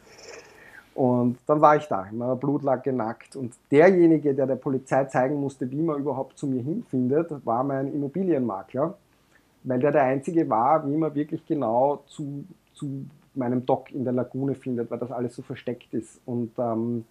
[0.95, 3.35] Und dann war ich da, in meiner Blutlacke nackt.
[3.35, 7.93] Und derjenige, der der Polizei zeigen musste, wie man überhaupt zu mir hinfindet, war mein
[7.93, 8.95] Immobilienmakler,
[9.65, 14.13] weil der der Einzige war, wie man wirklich genau zu, zu meinem Dock in der
[14.13, 16.21] Lagune findet, weil das alles so versteckt ist.
[16.25, 17.03] Und ähm,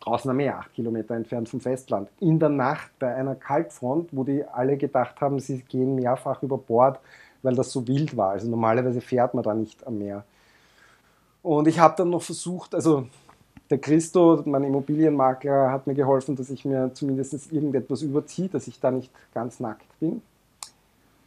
[0.00, 2.10] draußen am Meer, acht Kilometer entfernt vom Festland.
[2.20, 6.58] In der Nacht bei einer Kaltfront, wo die alle gedacht haben, sie gehen mehrfach über
[6.58, 7.00] Bord,
[7.42, 8.32] weil das so wild war.
[8.32, 10.22] Also normalerweise fährt man da nicht am Meer.
[11.42, 13.06] Und ich habe dann noch versucht, also
[13.72, 18.78] der Christo, mein Immobilienmakler, hat mir geholfen, dass ich mir zumindest irgendetwas überziehe, dass ich
[18.78, 20.20] da nicht ganz nackt bin.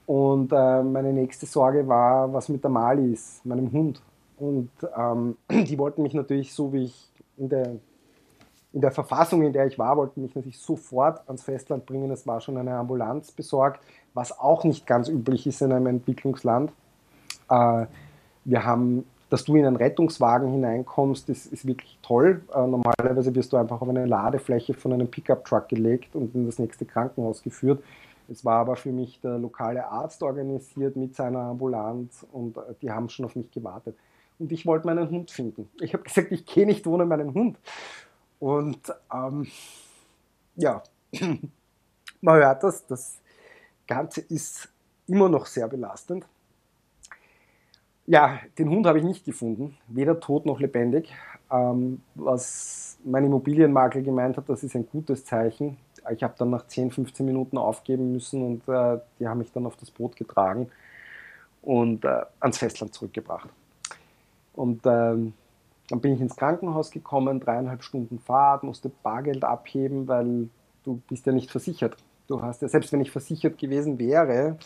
[0.06, 4.00] Und äh, meine nächste Sorge war, was mit der Mali ist, meinem Hund.
[4.38, 7.78] Und ähm, die wollten mich natürlich, so wie ich in der,
[8.74, 12.12] in der Verfassung, in der ich war, wollten mich natürlich sofort ans Festland bringen.
[12.12, 13.82] Es war schon eine Ambulanz besorgt,
[14.14, 16.72] was auch nicht ganz üblich ist in einem Entwicklungsland.
[17.50, 17.88] Äh,
[18.44, 22.42] wir haben dass du in einen Rettungswagen hineinkommst, ist, ist wirklich toll.
[22.54, 26.60] Äh, normalerweise wirst du einfach auf eine Ladefläche von einem Pickup-Truck gelegt und in das
[26.60, 27.84] nächste Krankenhaus geführt.
[28.30, 32.92] Es war aber für mich der lokale Arzt organisiert mit seiner Ambulanz und äh, die
[32.92, 33.96] haben schon auf mich gewartet.
[34.38, 35.70] Und ich wollte meinen Hund finden.
[35.80, 37.58] Ich habe gesagt, ich gehe nicht ohne meinen Hund.
[38.40, 39.48] Und ähm,
[40.56, 40.84] ja,
[42.22, 43.18] man hört das, das
[43.88, 44.70] Ganze ist
[45.08, 46.26] immer noch sehr belastend.
[48.08, 51.12] Ja, den Hund habe ich nicht gefunden, weder tot noch lebendig.
[51.52, 55.78] Ähm, was mein Immobilienmakler gemeint hat, das ist ein gutes Zeichen.
[56.12, 59.66] Ich habe dann nach 10, 15 Minuten aufgeben müssen und äh, die haben mich dann
[59.66, 60.70] auf das Boot getragen
[61.64, 63.50] und äh, ans Festland zurückgebracht.
[64.54, 65.34] Und ähm,
[65.90, 70.50] dann bin ich ins Krankenhaus gekommen, dreieinhalb Stunden Fahrt, musste Bargeld abheben, weil
[70.84, 71.98] du bist ja nicht versichert.
[72.28, 74.58] Du hast ja, selbst wenn ich versichert gewesen wäre,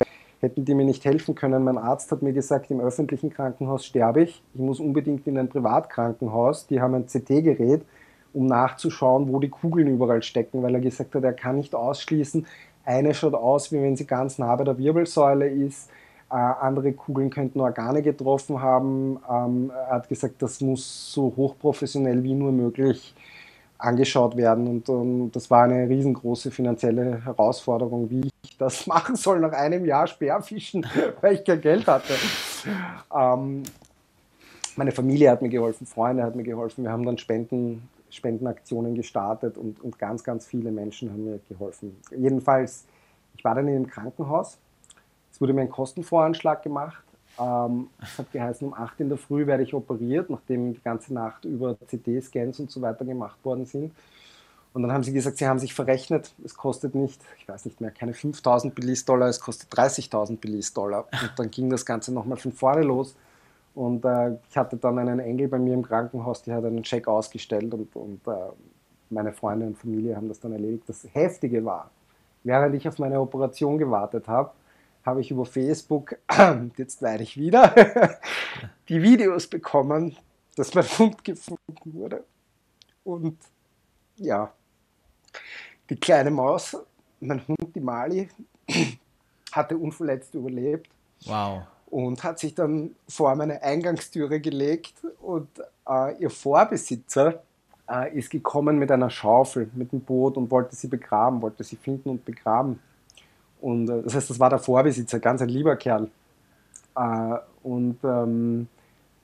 [0.42, 1.64] hätten die mir nicht helfen können.
[1.64, 4.42] Mein Arzt hat mir gesagt, im öffentlichen Krankenhaus sterbe ich.
[4.54, 6.68] Ich muss unbedingt in ein Privatkrankenhaus.
[6.68, 7.82] Die haben ein CT-Gerät,
[8.34, 12.46] um nachzuschauen, wo die Kugeln überall stecken, weil er gesagt hat, er kann nicht ausschließen.
[12.86, 15.90] Eine schaut aus, wie wenn sie ganz nah bei der Wirbelsäule ist.
[16.32, 19.20] Äh, andere Kugeln könnten Organe getroffen haben.
[19.30, 23.16] Ähm, er hat gesagt, das muss so hochprofessionell wie nur möglich
[23.80, 24.68] angeschaut werden.
[24.68, 29.86] Und um, das war eine riesengroße finanzielle Herausforderung, wie ich das machen soll nach einem
[29.86, 30.86] Jahr Speerfischen,
[31.22, 32.14] weil ich kein Geld hatte.
[33.16, 33.64] Ähm,
[34.76, 36.84] meine Familie hat mir geholfen, Freunde hat mir geholfen.
[36.84, 41.98] Wir haben dann Spenden, Spendenaktionen gestartet und, und ganz, ganz viele Menschen haben mir geholfen.
[42.16, 42.86] Jedenfalls,
[43.36, 44.58] ich war dann in einem Krankenhaus.
[45.32, 47.04] Es wurde mir ein Kostenvoranschlag gemacht
[47.40, 51.14] ähm, es hat geheißen, um 8 in der Früh werde ich operiert, nachdem die ganze
[51.14, 53.94] Nacht über CT-Scans und so weiter gemacht worden sind.
[54.74, 57.82] Und dann haben sie gesagt, sie haben sich verrechnet, es kostet nicht, ich weiß nicht
[57.82, 61.08] mehr, keine 5000 Belize-Dollar, es kostet 30.000 Belize-Dollar.
[61.12, 63.16] Und dann ging das Ganze nochmal von vorne los.
[63.74, 67.08] Und äh, ich hatte dann einen Engel bei mir im Krankenhaus, die hat einen Check
[67.08, 68.32] ausgestellt und, und äh,
[69.10, 70.84] meine Freunde und Familie haben das dann erledigt.
[70.88, 71.90] Das Heftige war,
[72.44, 74.52] während ich auf meine Operation gewartet habe,
[75.06, 76.18] habe ich über Facebook,
[76.78, 77.74] jetzt weine ich wieder,
[78.90, 80.16] die Videos bekommen,
[80.56, 82.24] dass mein Hund gefunden wurde.
[83.04, 83.38] Und
[84.18, 84.52] ja,
[85.90, 86.78] die kleine Maus,
[87.20, 88.30] mein Hund, die Mali,
[89.52, 90.90] hatte unverletzt überlebt
[91.26, 91.64] Wow.
[91.88, 95.50] und hat sich dann vor meine Eingangstüre gelegt und
[95.90, 97.42] äh, ihr Vorbesitzer
[97.90, 101.76] äh, ist gekommen mit einer Schaufel, mit dem Boot und wollte sie begraben, wollte sie
[101.76, 102.80] finden und begraben.
[103.62, 106.10] Und äh, das heißt, das war der Vorbesitzer, ganz ein lieber Kerl.
[106.96, 108.68] Äh, und ähm,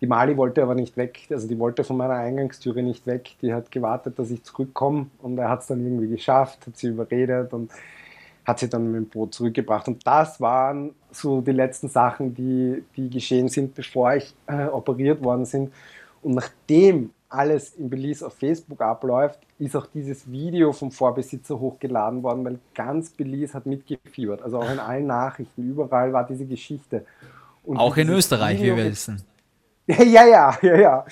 [0.02, 3.32] die Mali wollte aber nicht weg, also die wollte von meiner Eingangstüre nicht weg.
[3.42, 6.88] Die hat gewartet, dass ich zurückkomme und er hat es dann irgendwie geschafft, hat sie
[6.88, 7.72] überredet und
[8.46, 9.88] hat sie dann mit dem Boot zurückgebracht.
[9.88, 15.24] Und das waren so die letzten Sachen, die, die geschehen sind, bevor ich äh, operiert
[15.24, 15.72] worden bin.
[16.22, 22.24] Und nachdem alles in Belize auf Facebook abläuft, ist auch dieses Video vom Vorbesitzer hochgeladen
[22.24, 24.42] worden, weil ganz Belize hat mitgefiebert.
[24.42, 27.06] Also auch in allen Nachrichten, überall war diese Geschichte.
[27.64, 29.24] Und Auch wie in Österreich, wie Video wir ge- wissen.
[29.88, 31.06] ja, ja, ja, ja.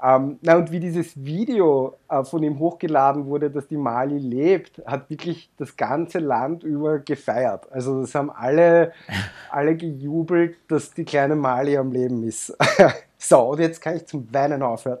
[0.00, 4.80] Ähm, na, und wie dieses Video äh, von ihm hochgeladen wurde, dass die Mali lebt,
[4.86, 7.66] hat wirklich das ganze Land über gefeiert.
[7.72, 8.92] Also das haben alle,
[9.50, 12.56] alle gejubelt, dass die kleine Mali am Leben ist.
[13.18, 15.00] so, und jetzt kann ich zum Weinen aufhören.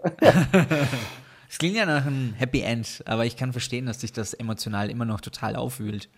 [1.48, 4.90] Es klingt ja nach einem Happy End, aber ich kann verstehen, dass sich das emotional
[4.90, 6.08] immer noch total aufwühlt.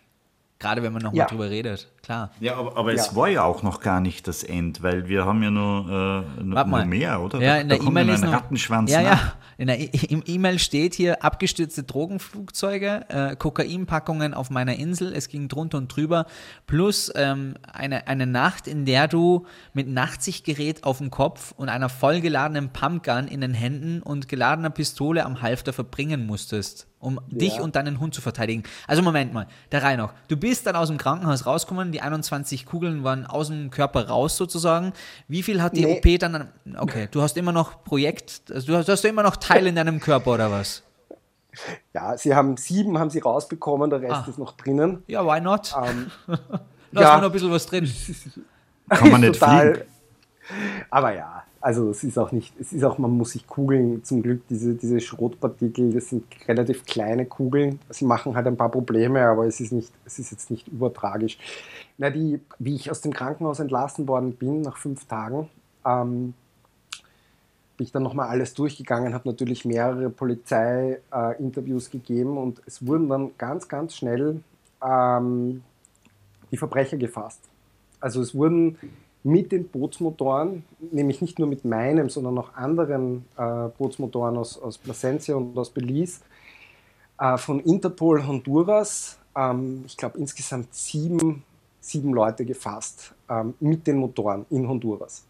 [0.61, 1.24] Gerade wenn man nochmal Ja.
[1.27, 2.31] drüber redet, klar.
[2.39, 3.16] Ja, aber, aber es Ja.
[3.16, 6.55] war ja auch noch gar nicht das End, weil wir haben ja noch, äh, noch,
[6.57, 6.81] Warte mal.
[6.81, 7.41] noch mehr, oder?
[7.41, 8.37] Ja, da, in der E-Mail ja ist ein noch.
[8.37, 9.24] Rattenschwanz ja, nach.
[9.24, 9.32] ja.
[9.57, 15.12] In der E- im E-Mail steht hier abgestürzte Drogenflugzeuge, äh, Kokainpackungen auf meiner Insel.
[15.15, 16.27] Es ging drunter und drüber.
[16.66, 21.89] Plus ähm, eine, eine Nacht, in der du mit Nachtsichtgerät auf dem Kopf und einer
[21.89, 27.75] vollgeladenen Pumpgun in den Händen und geladener Pistole am Halfter verbringen musstest, um dich und
[27.77, 28.63] deinen Hund zu verteidigen.
[28.87, 30.13] Also Moment mal, der Reihe noch.
[30.29, 34.37] Du bist dann aus dem Krankenhaus rausgekommen, die 21 Kugeln waren aus dem Körper raus
[34.37, 34.93] sozusagen.
[35.27, 35.99] Wie viel hat die Nee.
[35.99, 36.35] OP dann?
[36.35, 36.49] an-
[36.79, 39.75] Okay, du hast immer noch Projekt, also du hast, du hast immer noch Teil in
[39.77, 40.83] deinem Körper oder was?
[41.93, 44.27] Ja, sie haben sieben haben sie rausbekommen, der Rest Ah.
[44.29, 45.03] ist noch drinnen.
[45.09, 45.75] Ja, why not?
[45.85, 46.11] Ähm,
[46.93, 47.15] Da ja.
[47.15, 47.91] ist noch ein bisschen was drin.
[48.89, 49.89] Kann man nicht total- fliegen.
[50.91, 54.23] Aber ja, also es ist auch nicht, es ist auch, man muss sich kugeln, zum
[54.23, 57.78] Glück diese, diese Schrotpartikel, das sind relativ kleine Kugeln.
[57.91, 61.39] Sie machen halt ein paar Probleme, aber es ist nicht, es ist jetzt nicht übertragisch.
[61.99, 65.51] Na, die, wie ich aus dem Krankenhaus entlassen worden bin, nach fünf Tagen,
[65.85, 66.32] ähm,
[67.77, 73.31] bin ich dann nochmal alles durchgegangen, habe natürlich mehrere Polizei-Interviews gegeben und es wurden dann
[73.37, 74.41] ganz, ganz schnell
[74.82, 75.62] ähm,
[76.51, 77.41] die Verbrecher gefasst.
[78.01, 78.78] Also es wurden
[79.23, 84.79] mit den Bootsmotoren, nämlich nicht nur mit meinem, sondern auch anderen äh, Bootsmotoren aus, aus
[84.79, 86.21] Plasencia und aus Belize,
[87.19, 91.43] äh, von Interpol Honduras, ähm, ich glaube insgesamt sieben,
[91.81, 95.25] sieben Leute gefasst ähm, mit den Motoren in Honduras.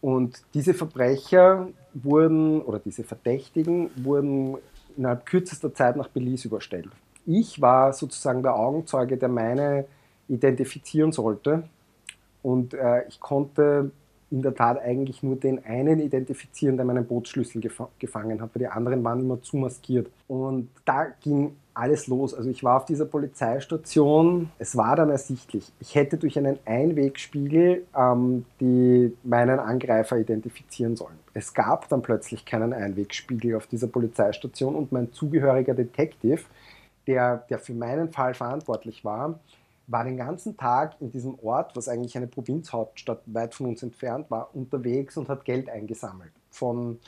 [0.00, 4.56] Und diese Verbrecher wurden, oder diese Verdächtigen, wurden
[4.96, 6.90] innerhalb kürzester Zeit nach Belize überstellt.
[7.26, 9.86] Ich war sozusagen der Augenzeuge, der meine
[10.28, 11.64] identifizieren sollte.
[12.44, 13.90] Und äh, ich konnte
[14.30, 18.60] in der Tat eigentlich nur den einen identifizieren, der meinen Bootsschlüssel gefa gefangen hat, weil
[18.60, 20.10] die anderen waren immer zu maskiert.
[20.28, 22.34] Und da ging alles los.
[22.34, 27.84] Also ich war auf dieser Polizeistation, es war dann ersichtlich, ich hätte durch einen Einwegspiegel
[27.96, 31.18] ähm, die, meinen Angreifer identifizieren sollen.
[31.32, 36.42] Es gab dann plötzlich keinen Einwegspiegel auf dieser Polizeistation und mein zugehöriger Detective,
[37.06, 39.38] der, der für meinen Fall verantwortlich war,
[39.86, 44.30] war den ganzen Tag in diesem Ort, was eigentlich eine Provinzhauptstadt weit von uns entfernt
[44.30, 46.32] war, unterwegs und hat Geld eingesammelt.
[46.50, 46.98] Von,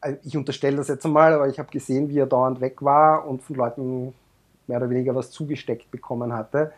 [0.00, 3.26] also ich unterstelle das jetzt einmal, aber ich habe gesehen, wie er dauernd weg war
[3.26, 4.14] und von Leuten
[4.66, 6.72] mehr oder weniger was zugesteckt bekommen hatte.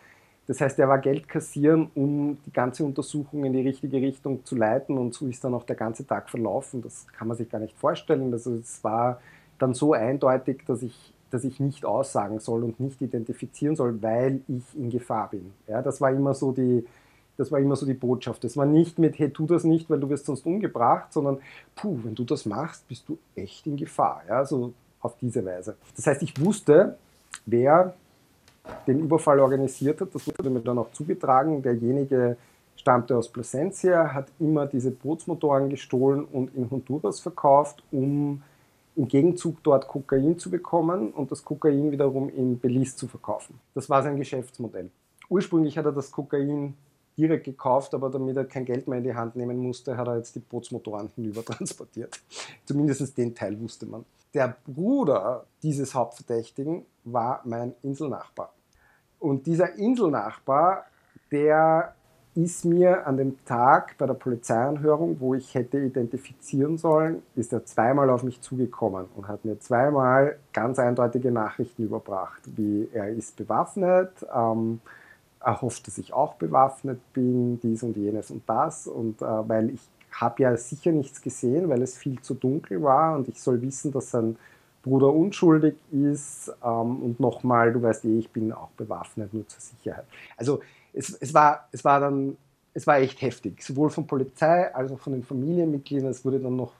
[0.47, 4.57] Das heißt, er war Geld kassieren, um die ganze Untersuchung in die richtige Richtung zu
[4.57, 6.83] leiten und so ist dann auch der ganze Tag verlaufen.
[6.83, 8.33] Das kann man sich gar nicht vorstellen.
[8.33, 9.21] Also es war
[9.59, 14.43] dann so eindeutig, dass ich dass ich nicht aussagen soll und nicht identifizieren soll, weil
[14.49, 15.53] ich in Gefahr bin.
[15.67, 16.85] Ja, das war immer so die,
[17.39, 18.45] das war immer so die Botschaft.
[18.45, 21.39] Das war nicht mit, hey, tu das nicht, weil du wirst sonst umgebracht, sondern,
[21.75, 24.23] puh, wenn du das machst, bist du echt in Gefahr.
[24.29, 25.77] Ja, so auf diese Weise.
[25.97, 26.99] Das heißt, ich wusste,
[27.47, 27.95] wer
[28.87, 30.15] den Überfall organisiert hat.
[30.15, 31.63] Das wurde mir dann auch zugetragen.
[31.63, 32.37] Derjenige
[32.77, 38.43] stammte aus Plasencia, hat immer diese Bootsmotoren gestohlen und in Honduras verkauft, um
[38.95, 43.59] im Gegenzug dort Kokain zu bekommen und das Kokain wiederum in Belize zu verkaufen.
[43.75, 44.91] Das war sein Geschäftsmodell.
[45.29, 46.75] Ursprünglich hat er das Kokain
[47.17, 50.17] direkt gekauft, aber damit er kein Geld mehr in die Hand nehmen musste, hat er
[50.17, 52.21] jetzt die Bootsmotoren hinüber transportiert.
[52.65, 54.05] Zumindest den Teil wusste man.
[54.35, 58.53] Der Bruder dieses Hauptverdächtigen war mein Inselnachbar.
[59.19, 60.87] Und dieser Inselnachbar,
[61.31, 61.95] der
[62.35, 67.65] ist mir an dem Tag bei der Polizeianhörung, wo ich hätte identifizieren sollen, ist er
[67.67, 73.37] zweimal auf mich zugekommen und hat mir zweimal ganz eindeutige Nachrichten überbracht, wie er ist
[73.37, 74.81] bewaffnet, ähm,
[75.45, 78.87] er hofft, dass ich auch bewaffnet bin, dies und jenes und das.
[78.87, 79.81] Und äh, weil ich
[80.13, 83.93] habe ja sicher nichts gesehen, weil es viel zu dunkel war und ich soll wissen,
[83.93, 84.37] dass sein
[84.83, 86.53] Bruder unschuldig ist.
[86.65, 90.05] Ähm, und nochmal, du weißt eh, ich bin auch bewaffnet, nur zur Sicherheit.
[90.37, 90.61] Also
[90.93, 92.37] es, es, war, es war dann,
[92.75, 96.11] es war echt heftig, sowohl von Polizei als auch von den Familienmitgliedern.
[96.11, 96.73] Es wurde dann noch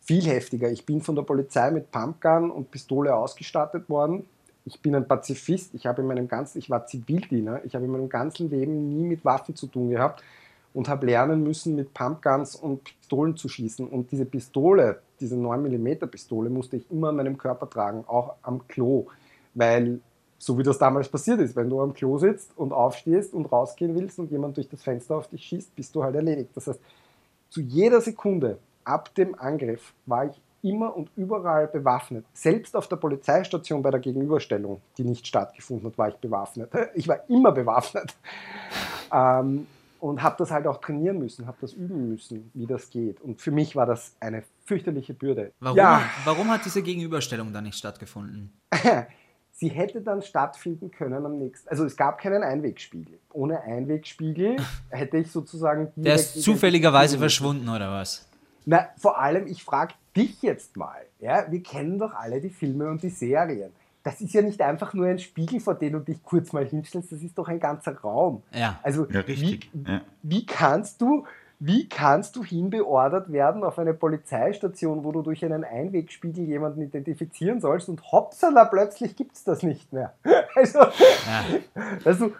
[0.00, 0.70] viel heftiger.
[0.70, 4.26] Ich bin von der Polizei mit Pumpgun und Pistole ausgestattet worden.
[4.66, 5.74] Ich bin ein Pazifist.
[5.74, 7.64] Ich habe in meinem ganzen, ich war Zivildiener.
[7.64, 10.22] Ich habe in meinem ganzen Leben nie mit Waffen zu tun gehabt
[10.74, 13.86] und habe lernen müssen, mit Pumpguns und Pistolen zu schießen.
[13.86, 18.68] Und diese Pistole, diese 9mm Pistole, musste ich immer an meinem Körper tragen, auch am
[18.68, 19.06] Klo,
[19.54, 20.00] weil
[20.38, 21.56] so wie das damals passiert ist.
[21.56, 25.16] Wenn du am Klo sitzt und aufstehst und rausgehen willst und jemand durch das Fenster
[25.16, 26.50] auf dich schießt, bist du halt erledigt.
[26.54, 26.80] Das heißt,
[27.48, 32.26] zu jeder Sekunde ab dem Angriff war ich immer und überall bewaffnet.
[32.34, 36.70] Selbst auf der Polizeistation bei der Gegenüberstellung, die nicht stattgefunden hat, war ich bewaffnet.
[36.94, 38.14] Ich war immer bewaffnet.
[39.12, 39.68] Ähm,
[40.04, 43.22] und habe das halt auch trainieren müssen, habe das üben müssen, wie das geht.
[43.22, 45.52] Und für mich war das eine fürchterliche Bürde.
[45.60, 46.02] Warum, ja.
[46.26, 48.52] warum hat diese Gegenüberstellung dann nicht stattgefunden?
[49.52, 51.70] sie hätte dann stattfinden können am nächsten.
[51.70, 53.18] Also es gab keinen Einwegspiegel.
[53.32, 54.56] Ohne Einwegspiegel
[54.90, 55.90] hätte ich sozusagen.
[55.96, 58.28] Der ist zufälligerweise verschwunden oder was?
[58.66, 61.00] Na, vor allem, ich frage dich jetzt mal.
[61.18, 63.72] Ja, wir kennen doch alle die Filme und die Serien.
[64.04, 67.10] Das ist ja nicht einfach nur ein Spiegel, vor dem du dich kurz mal hinstellst,
[67.10, 68.42] das ist doch ein ganzer Raum.
[68.52, 68.78] Ja.
[68.82, 69.70] Also ja, richtig.
[69.72, 70.00] Wie, ja.
[70.22, 71.24] wie kannst du
[71.60, 77.60] wie kannst du hinbeordert werden auf eine Polizeistation, wo du durch einen Einwegspiegel jemanden identifizieren
[77.60, 80.12] sollst und hoppsala, plötzlich gibt es das nicht mehr.
[80.56, 81.44] Also, ja.
[82.04, 82.32] also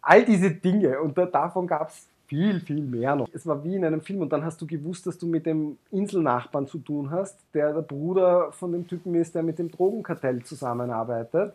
[0.00, 3.28] all diese Dinge und da, davon gab es viel, viel mehr noch.
[3.32, 5.78] Es war wie in einem Film und dann hast du gewusst, dass du mit dem
[5.90, 10.42] Inselnachbarn zu tun hast, der der Bruder von dem Typen ist, der mit dem Drogenkartell
[10.42, 11.54] zusammenarbeitet.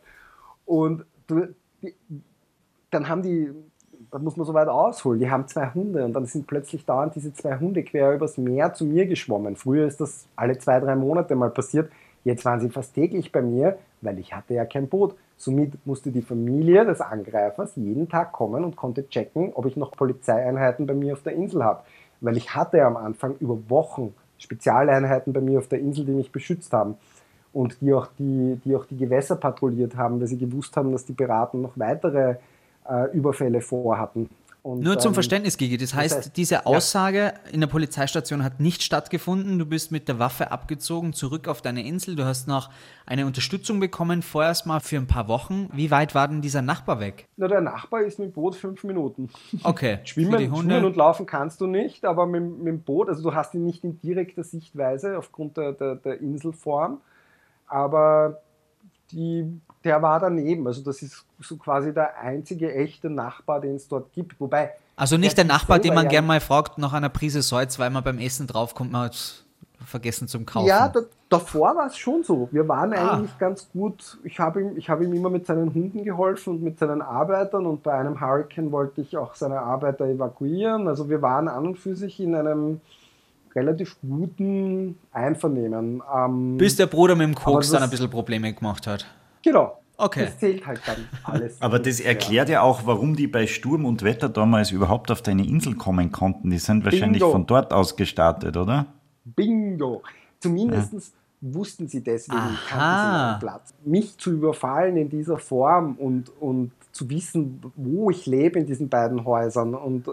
[0.65, 1.47] Und du,
[1.81, 1.95] die,
[2.91, 3.51] dann haben die
[4.11, 5.19] da muss man so weit ausholen.
[5.19, 8.73] Die haben zwei Hunde und dann sind plötzlich dauernd diese zwei Hunde quer übers Meer
[8.73, 9.55] zu mir geschwommen.
[9.55, 11.91] Früher ist das alle zwei, drei Monate mal passiert.
[12.23, 15.15] Jetzt waren sie fast täglich bei mir, weil ich hatte ja kein Boot.
[15.37, 19.91] Somit musste die Familie des Angreifers jeden Tag kommen und konnte checken, ob ich noch
[19.91, 21.83] Polizeieinheiten bei mir auf der Insel habe.
[22.21, 26.31] Weil ich hatte am Anfang über Wochen Spezialeinheiten bei mir auf der Insel, die mich
[26.31, 26.95] beschützt haben
[27.53, 31.05] und die auch die, die, auch die Gewässer patrouilliert haben, weil sie gewusst haben, dass
[31.05, 32.35] die Piraten noch weitere
[32.89, 34.29] äh, Überfälle vorhatten.
[34.61, 37.51] Und, Nur zum ähm, Verständnis, Gigi, das heißt, das heißt diese Aussage ja.
[37.51, 39.57] in der Polizeistation hat nicht stattgefunden.
[39.57, 42.15] Du bist mit der Waffe abgezogen, zurück auf deine Insel.
[42.15, 42.69] Du hast noch
[43.05, 45.69] eine Unterstützung bekommen, vorerst mal für ein paar Wochen.
[45.73, 47.27] Wie weit war denn dieser Nachbar weg?
[47.37, 49.29] Na, der Nachbar ist mit dem Boot fünf Minuten.
[49.63, 49.99] Okay.
[50.03, 53.53] schwimmen, schwimmen und laufen kannst du nicht, aber mit, mit, dem Boot, also du hast
[53.53, 56.99] ihn nicht in direkter Sichtweise aufgrund der, der, der Inselform,
[57.65, 58.41] aber
[59.11, 60.67] die der war daneben.
[60.67, 64.39] Also das ist so quasi der einzige echte Nachbar, den es dort gibt.
[64.39, 67.41] Wobei also nicht der, der Nachbar, den man ja gern mal fragt nach einer Prise
[67.41, 69.45] Salz, weil man beim Essen draufkommt, man hat
[69.85, 70.67] vergessen zum Kaufen.
[70.67, 72.49] Ja, da, davor war es schon so.
[72.51, 73.13] Wir waren ah.
[73.13, 74.17] eigentlich ganz gut.
[74.25, 77.81] Ich habe ihm, hab ihm immer mit seinen Hunden geholfen und mit seinen Arbeitern und
[77.81, 80.89] bei einem Hurricane wollte ich auch seine Arbeiter evakuieren.
[80.89, 82.81] Also wir waren an und für sich in einem
[83.55, 86.01] relativ guten Einvernehmen.
[86.15, 89.05] Ähm, Bis der Bruder mit dem Koks dann ein bisschen Probleme gemacht hat.
[89.43, 89.79] Genau.
[89.97, 90.25] Okay.
[90.25, 91.61] Das zählt halt dann alles.
[91.61, 95.45] Aber das erklärt ja auch, warum die bei Sturm und Wetter damals überhaupt auf deine
[95.45, 96.51] Insel kommen konnten.
[96.51, 97.33] Die sind wahrscheinlich Bingo.
[97.33, 98.85] von dort aus gestartet, oder?
[99.25, 100.01] Bingo.
[100.39, 100.99] Zumindest ja.
[101.41, 103.73] wussten sie deswegen, kannten sie Platz.
[103.83, 108.87] Mich zu überfallen in dieser Form und, und zu wissen, wo ich lebe in diesen
[108.87, 110.07] beiden Häusern und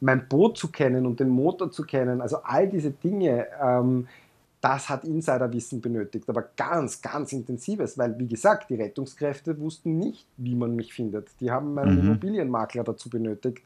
[0.00, 3.46] mein Boot zu kennen und den Motor zu kennen, also all diese Dinge.
[3.62, 4.06] Ähm,
[4.60, 10.26] das hat Insiderwissen benötigt, aber ganz, ganz intensives, weil, wie gesagt, die Rettungskräfte wussten nicht,
[10.38, 11.28] wie man mich findet.
[11.40, 12.00] Die haben meinen mhm.
[12.00, 13.62] Immobilienmakler dazu benötigt,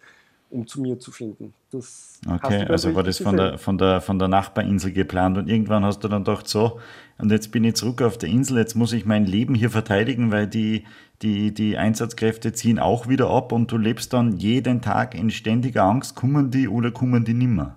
[0.51, 1.55] um zu mir zu finden.
[1.70, 5.85] Das okay, also war das von der, von, der, von der Nachbarinsel geplant und irgendwann
[5.85, 6.81] hast du dann gedacht, so,
[7.18, 10.32] und jetzt bin ich zurück auf der Insel, jetzt muss ich mein Leben hier verteidigen,
[10.32, 10.85] weil die,
[11.22, 15.85] die, die Einsatzkräfte ziehen auch wieder ab und du lebst dann jeden Tag in ständiger
[15.85, 17.77] Angst, kommen die oder kommen die nimmer?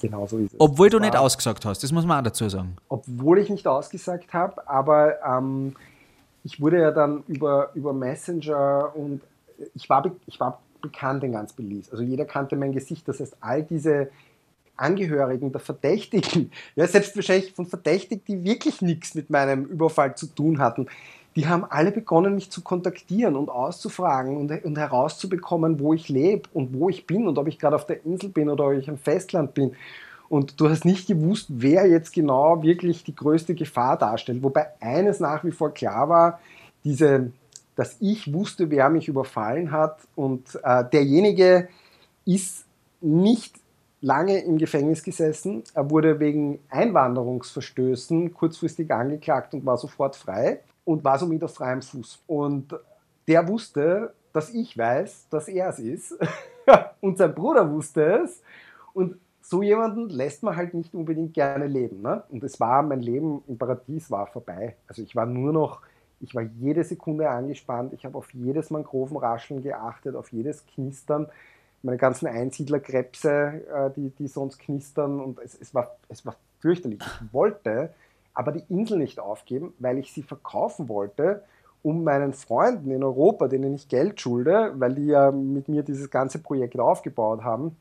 [0.00, 0.60] Genau so ist es.
[0.60, 2.76] Obwohl du nicht ausgesagt hast, das muss man auch dazu sagen.
[2.88, 5.74] Obwohl ich nicht ausgesagt habe, aber ähm,
[6.44, 9.20] ich wurde ja dann über, über Messenger und
[9.74, 11.90] ich war, ich war bekannt in ganz Belize.
[11.92, 13.06] Also jeder kannte mein Gesicht.
[13.08, 14.08] Das heißt, all diese
[14.76, 20.26] Angehörigen der Verdächtigen, ja, selbst wahrscheinlich von Verdächtigen, die wirklich nichts mit meinem Überfall zu
[20.26, 20.86] tun hatten,
[21.34, 26.48] die haben alle begonnen, mich zu kontaktieren und auszufragen und, und herauszubekommen, wo ich lebe
[26.54, 28.88] und wo ich bin und ob ich gerade auf der Insel bin oder ob ich
[28.88, 29.76] am Festland bin.
[30.30, 34.42] Und du hast nicht gewusst, wer jetzt genau wirklich die größte Gefahr darstellt.
[34.42, 36.40] Wobei eines nach wie vor klar war,
[36.84, 37.30] diese,
[37.76, 40.00] dass ich wusste, wer mich überfallen hat.
[40.16, 41.68] Und äh, derjenige
[42.24, 42.64] ist
[43.00, 43.54] nicht
[44.00, 45.62] lange im Gefängnis gesessen.
[45.74, 51.82] Er wurde wegen Einwanderungsverstößen kurzfristig angeklagt und war sofort frei und war somit auf freiem
[51.82, 52.22] Fuß.
[52.26, 52.74] Und
[53.28, 56.18] der wusste, dass ich weiß, dass er es ist.
[57.00, 58.42] und sein Bruder wusste es.
[58.94, 62.02] Und so jemanden lässt man halt nicht unbedingt gerne leben.
[62.02, 62.22] Ne?
[62.30, 64.76] Und es war, mein Leben im Paradies war vorbei.
[64.88, 65.82] Also ich war nur noch,
[66.20, 71.28] ich war jede Sekunde angespannt, ich habe auf jedes Mangrovenrascheln geachtet, auf jedes Knistern,
[71.82, 75.20] meine ganzen Einsiedlerkrebse, äh, die, die sonst knistern.
[75.20, 77.00] Und es, es, war, es war fürchterlich.
[77.00, 77.90] Ich wollte
[78.34, 81.42] aber die Insel nicht aufgeben, weil ich sie verkaufen wollte,
[81.82, 86.10] um meinen Freunden in Europa, denen ich Geld schulde, weil die ja mit mir dieses
[86.10, 87.76] ganze Projekt aufgebaut haben,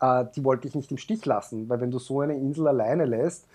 [0.00, 3.04] äh, die wollte ich nicht im Stich lassen, weil wenn du so eine Insel alleine
[3.04, 3.46] lässt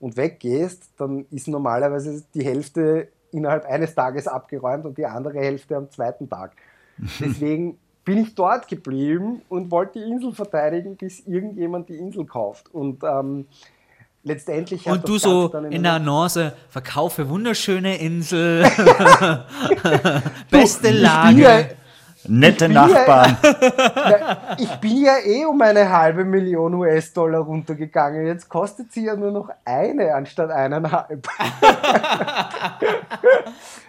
[0.00, 5.76] und weggehst, dann ist normalerweise die Hälfte innerhalb eines Tages abgeräumt und die andere Hälfte
[5.76, 6.52] am zweiten Tag.
[7.20, 12.72] Deswegen bin ich dort geblieben und wollte die Insel verteidigen, bis irgendjemand die Insel kauft.
[12.72, 13.46] Und ähm,
[14.22, 18.64] letztendlich Und du so in, in der Annonce, verkaufe wunderschöne Insel,
[20.50, 21.75] beste Lage.
[22.28, 23.36] Nette Nachbarn.
[24.06, 28.26] Ja, ich bin ja eh um eine halbe Million US-Dollar runtergegangen.
[28.26, 31.26] Jetzt kostet sie ja nur noch eine anstatt eineinhalb.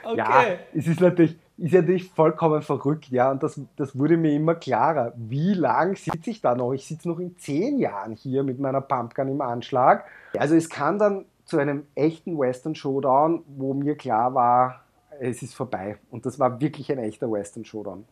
[0.03, 0.17] okay.
[0.17, 0.43] Ja,
[0.73, 3.29] es ist natürlich, ist natürlich vollkommen verrückt, ja.
[3.31, 5.13] Und das, das wurde mir immer klarer.
[5.15, 6.73] Wie lang sitze ich da noch?
[6.73, 10.05] Ich sitze noch in zehn Jahren hier mit meiner Pumpgun im Anschlag.
[10.37, 14.81] Also es kam dann zu einem echten Western Showdown, wo mir klar war,
[15.19, 15.97] es ist vorbei.
[16.11, 18.05] Und das war wirklich ein echter Western Showdown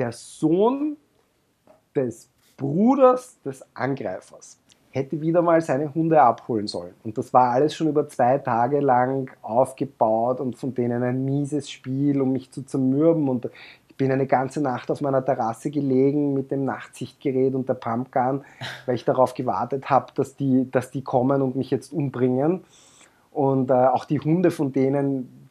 [0.00, 0.96] der Sohn
[1.94, 4.58] des Bruders des Angreifers
[4.90, 6.94] hätte wieder mal seine Hunde abholen sollen.
[7.04, 11.70] Und das war alles schon über zwei Tage lang aufgebaut und von denen ein mieses
[11.70, 13.28] Spiel, um mich zu zermürben.
[13.28, 13.48] Und
[13.88, 18.42] ich bin eine ganze Nacht auf meiner Terrasse gelegen mit dem Nachtsichtgerät und der Pumpgun,
[18.86, 22.64] weil ich darauf gewartet habe, dass die, dass die kommen und mich jetzt umbringen.
[23.30, 25.48] Und äh, auch die Hunde von denen,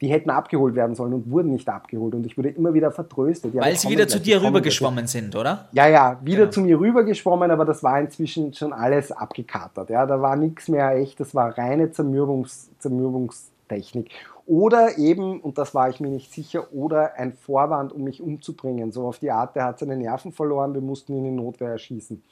[0.00, 2.14] die hätten abgeholt werden sollen und wurden nicht abgeholt.
[2.14, 3.54] Und ich wurde immer wieder vertröstet.
[3.54, 5.68] Ja, Weil sie wieder zu dir rübergeschwommen sind, oder?
[5.72, 6.50] Ja, ja, wieder genau.
[6.50, 9.88] zu mir rübergeschwommen, aber das war inzwischen schon alles abgekatert.
[9.88, 14.10] Ja, da war nichts mehr echt, das war reine Zermürbungs, Zermürbungstechnik.
[14.44, 18.92] Oder eben, und das war ich mir nicht sicher, oder ein Vorwand, um mich umzubringen.
[18.92, 22.22] So auf die Art, der hat seine Nerven verloren, wir mussten ihn in Notwehr erschießen.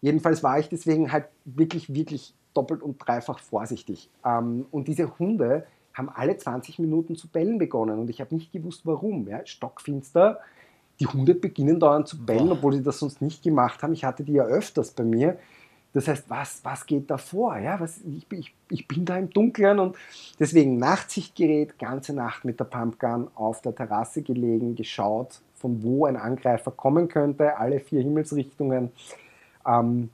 [0.00, 4.10] Jedenfalls war ich deswegen halt wirklich, wirklich doppelt und dreifach vorsichtig.
[4.24, 5.64] Ähm, und diese Hunde,
[5.98, 9.26] haben alle 20 Minuten zu bellen begonnen und ich habe nicht gewusst, warum.
[9.28, 10.40] Ja, stockfinster.
[11.00, 12.52] Die Hunde beginnen dauernd zu bellen, Boah.
[12.54, 13.92] obwohl sie das sonst nicht gemacht haben.
[13.92, 15.38] Ich hatte die ja öfters bei mir.
[15.92, 17.56] Das heißt, was, was geht da vor?
[17.58, 19.96] Ja, was, ich, ich, ich bin da im Dunkeln und
[20.38, 26.16] deswegen Nachtsichtgerät, ganze Nacht mit der Pumpgun auf der Terrasse gelegen, geschaut, von wo ein
[26.16, 28.92] Angreifer kommen könnte, alle vier Himmelsrichtungen.
[29.66, 30.10] Ähm,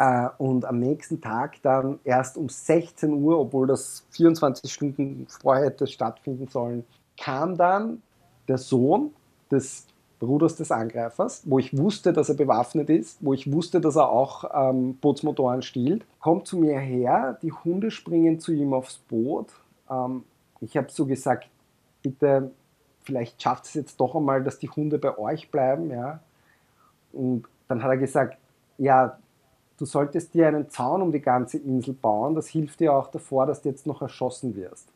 [0.00, 5.66] äh, und am nächsten Tag dann erst um 16 Uhr, obwohl das 24 Stunden vorher
[5.66, 6.84] hätte stattfinden sollen,
[7.20, 8.02] kam dann
[8.48, 9.12] der Sohn
[9.50, 9.86] des
[10.18, 14.08] Bruders des Angreifers, wo ich wusste, dass er bewaffnet ist, wo ich wusste, dass er
[14.08, 19.48] auch ähm, Bootsmotoren stiehlt, kommt zu mir her, die Hunde springen zu ihm aufs Boot.
[19.90, 20.24] Ähm,
[20.62, 21.48] ich habe so gesagt,
[22.02, 22.50] bitte,
[23.02, 25.90] vielleicht schafft es jetzt doch einmal, dass die Hunde bei euch bleiben.
[25.90, 26.20] Ja?
[27.12, 28.38] Und dann hat er gesagt,
[28.78, 29.18] ja,
[29.80, 33.46] du solltest dir einen Zaun um die ganze Insel bauen, das hilft dir auch davor,
[33.46, 34.88] dass du jetzt noch erschossen wirst.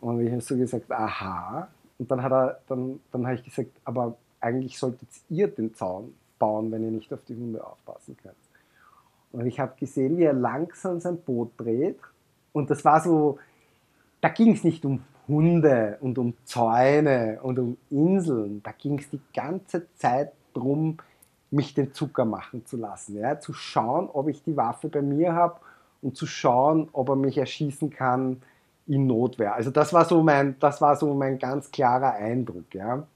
[0.00, 1.68] Und ich habe so gesagt, aha.
[1.98, 6.14] Und dann hat er, dann, dann habe ich gesagt, aber eigentlich solltet ihr den Zaun
[6.38, 8.36] bauen, wenn ihr nicht auf die Hunde aufpassen könnt.
[9.32, 11.98] Und ich habe gesehen, wie er langsam sein Boot dreht.
[12.52, 13.38] Und das war so,
[14.20, 18.62] da ging es nicht um Hunde und um Zäune und um Inseln.
[18.62, 20.96] Da ging es die ganze Zeit darum,
[21.50, 23.16] mich den Zucker machen zu lassen.
[23.16, 23.40] Ja?
[23.40, 25.56] Zu schauen, ob ich die Waffe bei mir habe
[26.02, 28.42] und zu schauen, ob er mich erschießen kann
[28.86, 29.54] in Notwehr.
[29.54, 32.74] Also das war so mein, das war so mein ganz klarer Eindruck.
[32.74, 33.06] Ja?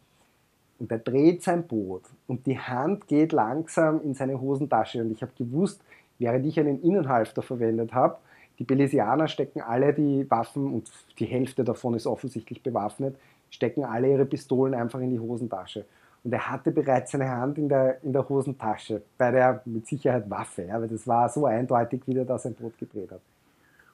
[0.78, 5.00] Und er dreht sein Boot und die Hand geht langsam in seine Hosentasche.
[5.00, 5.80] Und ich habe gewusst,
[6.18, 8.16] während ich einen Innenhalfter verwendet habe,
[8.58, 13.16] die Belesianer stecken alle die Waffen und die Hälfte davon ist offensichtlich bewaffnet,
[13.50, 15.84] stecken alle ihre Pistolen einfach in die Hosentasche.
[16.24, 20.28] Und er hatte bereits seine Hand in der, in der Hosentasche, bei der mit Sicherheit
[20.30, 23.20] Waffe, ja, weil das war so eindeutig, wie er da sein Brot gedreht hat.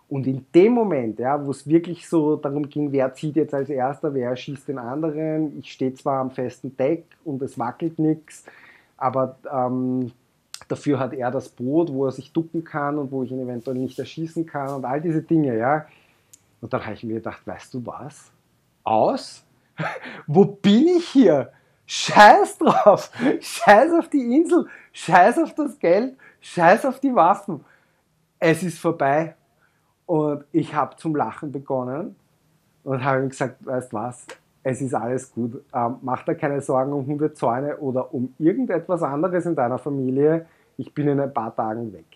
[0.09, 3.69] Und in dem Moment, ja, wo es wirklich so darum ging, wer zieht jetzt als
[3.69, 8.45] erster, wer schießt den anderen, ich stehe zwar am festen Deck und es wackelt nichts,
[8.97, 10.13] aber ähm,
[10.69, 13.77] dafür hat er das Boot, wo er sich ducken kann und wo ich ihn eventuell
[13.77, 15.87] nicht erschießen kann und all diese Dinge, ja.
[16.61, 18.31] Und dann habe ich mir gedacht, weißt du was?
[18.85, 19.45] Aus?
[20.27, 21.53] wo bin ich hier?
[21.93, 23.11] Scheiß drauf!
[23.41, 24.69] Scheiß auf die Insel!
[24.93, 26.17] Scheiß auf das Geld!
[26.41, 27.65] Scheiß auf die Waffen!
[28.39, 29.35] Es ist vorbei.
[30.07, 32.15] Und ich habe zum Lachen begonnen
[32.85, 34.25] und habe ihm gesagt, weißt was,
[34.63, 35.65] es ist alles gut.
[35.75, 40.47] Ähm, mach dir keine Sorgen um Hundezäune oder um irgendetwas anderes in deiner Familie.
[40.77, 42.07] Ich bin in ein paar Tagen weg.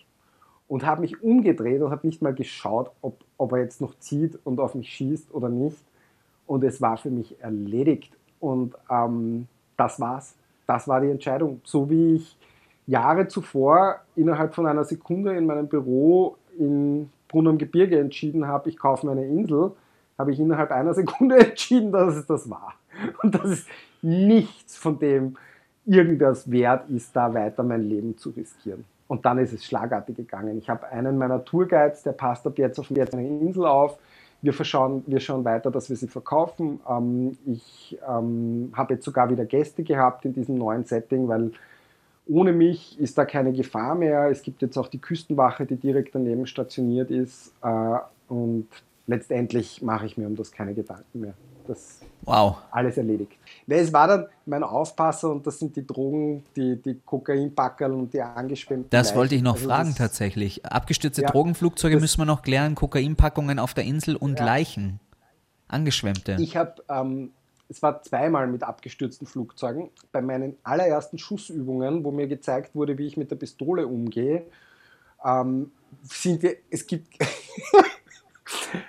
[0.69, 4.39] Und habe mich umgedreht und habe nicht mal geschaut, ob, ob er jetzt noch zieht
[4.45, 5.83] und auf mich schießt oder nicht.
[6.47, 8.13] Und es war für mich erledigt.
[8.39, 10.35] Und ähm, das war's.
[10.67, 11.61] Das war die Entscheidung.
[11.63, 12.37] So wie ich
[12.87, 18.69] Jahre zuvor innerhalb von einer Sekunde in meinem Büro in Brunnen am Gebirge entschieden habe,
[18.69, 19.71] ich kaufe mir eine Insel,
[20.17, 22.75] habe ich innerhalb einer Sekunde entschieden, dass es das war.
[23.21, 23.65] Und dass es
[24.01, 25.35] nichts von dem
[25.85, 28.85] irgendwas wert ist, da weiter mein Leben zu riskieren.
[29.07, 30.57] Und dann ist es schlagartig gegangen.
[30.57, 33.97] Ich habe einen meiner Tourguides, der passt ab jetzt auf jetzt eine Insel auf.
[34.45, 36.79] Wir, verschauen, wir schauen weiter, dass wir sie verkaufen.
[36.87, 41.51] Ähm, ich ähm, habe jetzt sogar wieder Gäste gehabt in diesem neuen Setting, weil
[42.27, 44.29] ohne mich ist da keine Gefahr mehr.
[44.29, 47.53] Es gibt jetzt auch die Küstenwache, die direkt daneben stationiert ist.
[47.63, 47.97] Äh,
[48.27, 48.67] und
[49.07, 51.33] letztendlich mache ich mir um das keine Gedanken mehr.
[51.67, 52.57] Das wow.
[52.71, 53.31] alles erledigt.
[53.67, 58.13] Weil es war dann mein Aufpasser und das sind die Drogen, die, die Kokainpackerl und
[58.13, 58.89] die angeschwemmten.
[58.89, 59.17] Das Leichen.
[59.19, 60.65] wollte ich noch Also fragen das- tatsächlich.
[60.65, 64.45] Abgestürzte Ja, Drogenflugzeuge müssen wir noch klären, Kokainpackungen auf der Insel und Ja.
[64.45, 64.99] Leichen.
[65.67, 66.37] Angeschwemmte.
[66.39, 67.31] Ich habe, ähm,
[67.69, 69.89] es war zweimal mit abgestürzten Flugzeugen.
[70.11, 74.45] Bei meinen allerersten Schussübungen, wo mir gezeigt wurde, wie ich mit der Pistole umgehe,
[75.25, 75.71] ähm,
[76.03, 77.07] sind wir, es gibt,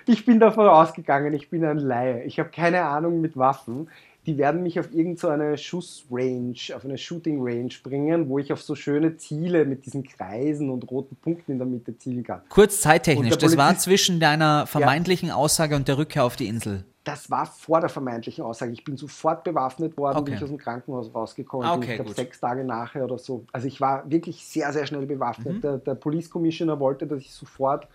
[0.07, 2.25] ich bin davon ausgegangen, ich bin ein Laie.
[2.25, 3.89] Ich habe keine Ahnung mit Waffen.
[4.27, 8.75] Die werden mich auf irgendeine Schussrange, auf eine Shooting Range bringen, wo ich auf so
[8.75, 12.41] schöne Ziele mit diesen Kreisen und roten Punkten in der Mitte zielen kann.
[12.49, 16.85] Kurz zeittechnisch, das war zwischen deiner vermeintlichen Aussage und der Rückkehr auf die Insel.
[17.05, 18.73] Das war vor der vermeintlichen Aussage.
[18.73, 20.33] Ich bin sofort bewaffnet worden, Okay.
[20.33, 21.85] wie ich aus dem Krankenhaus rausgekommen Ah, bin.
[21.85, 23.45] okay, ich glaube, sechs Tage nachher oder so.
[23.53, 25.55] Also ich war wirklich sehr, sehr schnell bewaffnet.
[25.59, 25.61] Mhm.
[25.61, 27.87] Der, der Police Commissioner wollte, dass ich sofort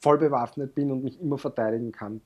[0.00, 2.20] voll bewaffnet bin und mich immer verteidigen kann.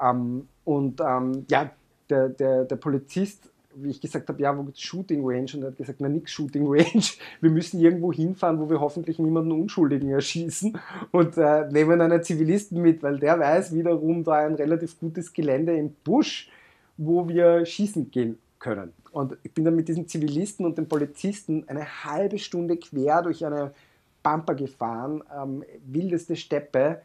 [0.00, 1.70] Ähm, und ähm, ja,
[2.10, 5.50] der, der, der Polizist, wie ich gesagt habe, ja, wo gibt's Shooting Range?
[5.54, 7.04] Und er hat gesagt, na nix Shooting Range.
[7.40, 10.78] Wir müssen irgendwo hinfahren, wo wir hoffentlich niemanden Unschuldigen erschießen
[11.12, 15.76] und äh, nehmen einen Zivilisten mit, weil der weiß wiederum da ein relativ gutes Gelände
[15.76, 16.50] im Busch,
[16.96, 18.92] wo wir schießen gehen können.
[19.12, 23.44] Und ich bin dann mit diesen Zivilisten und den Polizisten eine halbe Stunde quer durch
[23.44, 23.72] eine
[24.26, 27.00] Pampa gefahren, ähm, wildeste Steppe.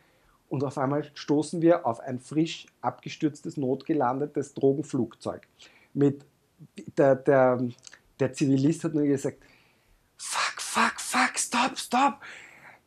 [0.50, 5.48] Und auf einmal stoßen wir auf ein frisch abgestürztes, notgelandetes Drogenflugzeug.
[5.94, 6.26] Mit
[6.98, 7.62] der, der,
[8.20, 9.38] der Zivilist hat nur gesagt,
[10.18, 12.14] fuck, fuck, fuck, stop, stop.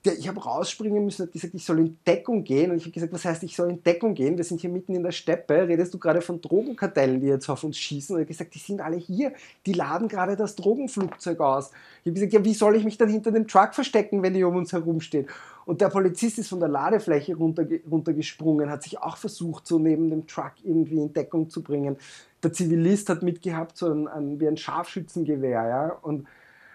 [0.04, 2.70] Der, ich habe rausspringen müssen, hat gesagt, ich soll in Deckung gehen.
[2.70, 4.36] Und ich habe gesagt, was heißt, ich soll in Deckung gehen?
[4.36, 5.66] Wir sind hier mitten in der Steppe.
[5.66, 8.14] Redest du gerade von Drogenkartellen, die jetzt auf uns schießen?
[8.14, 9.32] Und er hat gesagt, die sind alle hier.
[9.64, 11.70] Die laden gerade das Drogenflugzeug aus.
[12.02, 14.44] Ich habe gesagt, ja, wie soll ich mich dann hinter dem Truck verstecken, wenn die
[14.44, 15.26] um uns herumstehen?
[15.66, 20.10] Und der Polizist ist von der Ladefläche runterge runtergesprungen, hat sich auch versucht, so neben
[20.10, 21.96] dem Truck irgendwie in Deckung zu bringen.
[22.42, 25.66] Der Zivilist hat mitgehabt, so ein, ein, wie ein Scharfschützengewehr.
[25.66, 25.98] Ja?
[26.02, 26.26] Und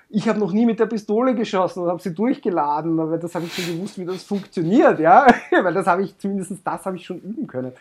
[0.10, 3.46] ich habe noch nie mit der Pistole geschossen und habe sie durchgeladen, aber das habe
[3.46, 5.28] ich schon gewusst, wie das funktioniert, ja,
[5.64, 7.74] weil das habe ich, zumindest das habe ich schon üben können.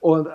[0.00, 0.30] Und äh,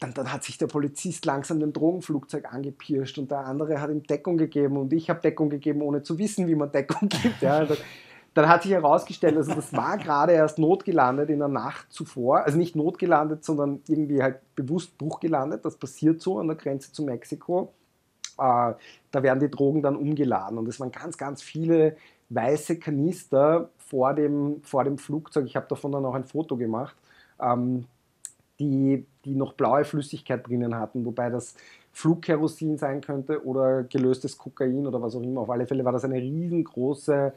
[0.00, 4.02] dann, dann hat sich der Polizist langsam dem Drogenflugzeug angepirscht und der andere hat ihm
[4.02, 7.40] Deckung gegeben und ich habe Deckung gegeben, ohne zu wissen, wie man Deckung gibt.
[7.40, 7.64] Ja.
[7.64, 7.78] Dann,
[8.34, 12.58] dann hat sich herausgestellt, also das war gerade erst notgelandet in der Nacht zuvor, also
[12.58, 15.64] nicht notgelandet, sondern irgendwie halt bewusst bruchgelandet.
[15.64, 17.72] Das passiert so an der Grenze zu Mexiko
[18.40, 20.58] da werden die Drogen dann umgeladen.
[20.58, 21.96] Und es waren ganz, ganz viele
[22.30, 25.46] weiße Kanister vor dem, vor dem Flugzeug.
[25.46, 26.96] Ich habe davon dann auch ein Foto gemacht,
[27.40, 27.86] ähm,
[28.58, 31.54] die, die noch blaue Flüssigkeit drinnen hatten, wobei das
[31.92, 35.40] Flugkerosin sein könnte oder gelöstes Kokain oder was auch immer.
[35.40, 37.32] Auf alle Fälle war das eine riesengroße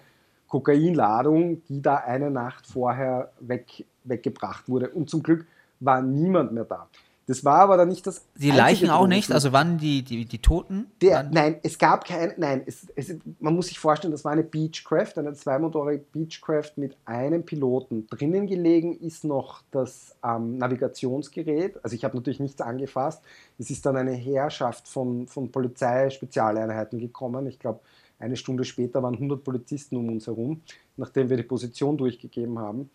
[0.47, 4.89] Kokainladung, die da eine Nacht vorher weg, weggebracht wurde.
[4.89, 5.47] Und zum Glück
[5.79, 6.87] war niemand mehr da.
[7.25, 8.25] Das war aber dann nicht das.
[8.35, 10.87] Die Leichen auch nicht, also wann die, die, die Toten?
[11.01, 14.43] Der, nein, es gab kein, nein, es, es, man muss sich vorstellen, das war eine
[14.43, 18.07] Beechcraft, eine zweimotorige Beechcraft mit einem Piloten.
[18.07, 21.81] Drinnen gelegen ist noch das ähm, Navigationsgerät.
[21.83, 23.23] Also ich habe natürlich nichts angefasst.
[23.57, 27.47] Es ist dann eine Herrschaft von, von Polizeispezialeinheiten gekommen.
[27.47, 27.79] Ich glaube,
[28.19, 30.61] eine Stunde später waren 100 Polizisten um uns herum,
[30.97, 32.89] nachdem wir die Position durchgegeben haben.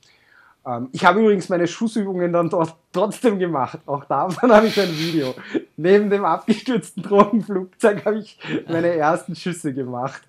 [0.69, 3.81] Ähm, ich habe übrigens meine Schussübungen dann dort trotzdem gemacht.
[3.87, 5.35] Auch davon habe ich ein Video.
[5.77, 8.39] Neben dem abgestürzten Drogenflugzeug habe ich
[8.69, 10.23] meine ersten Schüsse gemacht.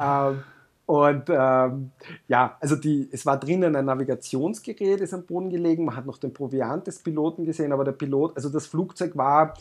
[0.00, 0.42] ähm,
[0.86, 1.90] und ähm,
[2.28, 5.84] ja, also die, es war drinnen ein Navigationsgerät, ist am Boden gelegen.
[5.84, 9.54] Man hat noch den Proviant des Piloten gesehen, aber der Pilot, also das Flugzeug war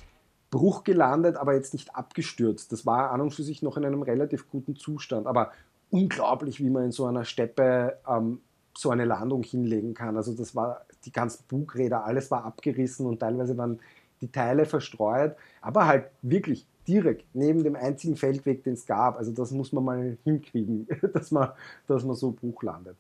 [0.52, 2.72] bruchgelandet, aber jetzt nicht abgestürzt.
[2.72, 5.26] Das war an und für sich noch in einem relativ guten Zustand.
[5.26, 5.52] Aber
[5.90, 8.40] unglaublich, wie man in so einer Steppe ähm,
[8.78, 10.18] so eine Landung hinlegen kann.
[10.18, 13.80] Also das war die ganzen Bugräder, alles war abgerissen und teilweise waren
[14.22, 19.18] die Teile verstreut, aber halt wirklich direkt neben dem einzigen Feldweg, den es gab.
[19.18, 21.50] Also das muss man mal hinkriegen, dass man,
[21.88, 22.96] dass man so Buch landet.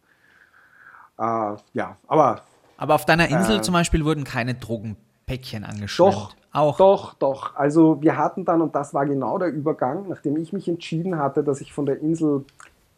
[1.17, 2.41] Äh, ja, aber.
[2.77, 6.13] Aber auf deiner Insel äh, zum Beispiel wurden keine Drogenpäckchen angeschleppt.
[6.13, 6.77] Doch, auch.
[6.77, 7.55] Doch, doch.
[7.55, 11.43] Also wir hatten dann, und das war genau der Übergang, nachdem ich mich entschieden hatte,
[11.43, 12.43] dass ich von der Insel,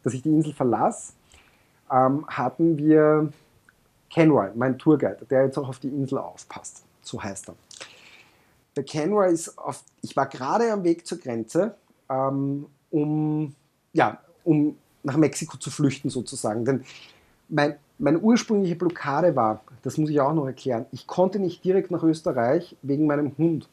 [0.02, 1.12] dass ich die Insel verlasse,
[1.90, 3.32] ähm, hatten wir
[4.10, 6.84] Kenroy, mein Tourguide, der jetzt auch auf die Insel aufpasst.
[7.02, 7.54] So heißt er.
[8.76, 11.74] Der Kenroy ist auf, ich war gerade am Weg zur Grenze,
[12.08, 13.54] ähm, um,
[13.92, 16.64] ja, um nach Mexiko zu flüchten sozusagen.
[16.64, 16.84] Denn
[17.48, 21.90] mein, meine ursprüngliche Blockade war, das muss ich auch noch erklären, ich konnte nicht direkt
[21.90, 23.68] nach Österreich wegen meinem Hund.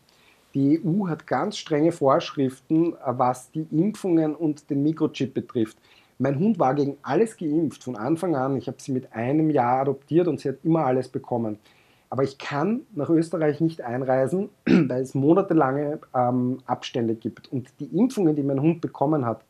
[0.53, 5.77] Die EU hat ganz strenge Vorschriften, was die Impfungen und den Mikrochip betrifft.
[6.17, 8.55] Mein Hund war gegen alles geimpft von Anfang an.
[8.55, 11.59] Ich habe sie mit einem Jahr adoptiert und sie hat immer alles bekommen.
[12.09, 17.51] Aber ich kann nach Österreich nicht einreisen, weil es monatelange ähm, Abstände gibt.
[17.51, 19.41] Und die Impfungen, die mein Hund bekommen hat,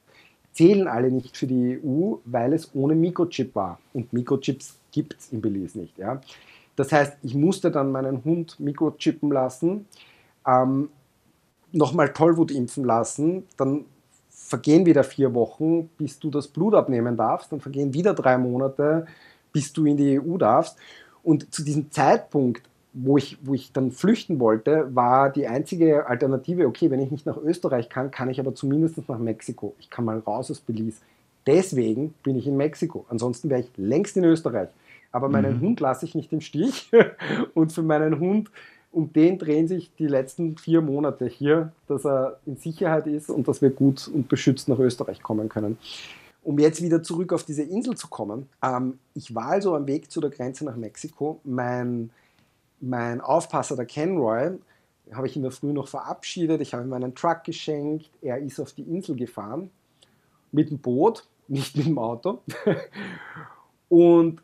[0.54, 3.80] zählen alle nicht für die EU, weil es ohne Mikrochip war.
[3.94, 5.98] Und Mikrochips gibt es in Belize nicht.
[5.98, 6.22] Ja?
[6.76, 9.86] Das heißt, ich musste dann meinen Hund mikrochippen lassen,
[10.48, 10.90] ähm,
[11.72, 13.86] nochmal Tollwut impfen lassen, dann
[14.46, 19.08] vergehen wieder vier Wochen, bis du das Blut abnehmen darfst, dann vergehen wieder drei Monate,
[19.52, 20.78] bis du in die EU darfst.
[21.24, 22.62] Und zu diesem Zeitpunkt,
[22.94, 27.26] wo ich, wo ich dann flüchten wollte, war die einzige Alternative, okay, wenn ich nicht
[27.26, 29.74] nach Österreich kann, kann ich aber zumindest nach Mexiko.
[29.80, 31.02] Ich kann mal raus aus Belize.
[31.48, 33.06] Deswegen bin ich in Mexiko.
[33.10, 34.70] Ansonsten wäre ich längst in Österreich.
[35.12, 35.62] Aber meinen mhm.
[35.62, 36.92] Hund lasse ich nicht im Stich.
[37.56, 38.52] Und für meinen Hund,
[38.96, 43.48] um den drehen sich die letzten vier Monate hier, dass er in Sicherheit ist und
[43.48, 45.78] dass wir gut und beschützt nach Österreich kommen können
[46.46, 50.12] um jetzt wieder zurück auf diese Insel zu kommen, ähm, ich war also am Weg
[50.12, 51.42] zu der Grenze nach Mexiko.
[51.44, 52.12] Mein,
[52.80, 54.52] mein Aufpasser, der Kenroy,
[55.12, 56.62] habe ich in der Früh noch verabschiedet.
[56.62, 58.12] Ich habe ihm meinen Truck geschenkt.
[58.22, 59.72] Er ist auf die Insel gefahren
[60.52, 62.40] mit dem Boot, nicht mit dem Auto.
[63.90, 64.42] Und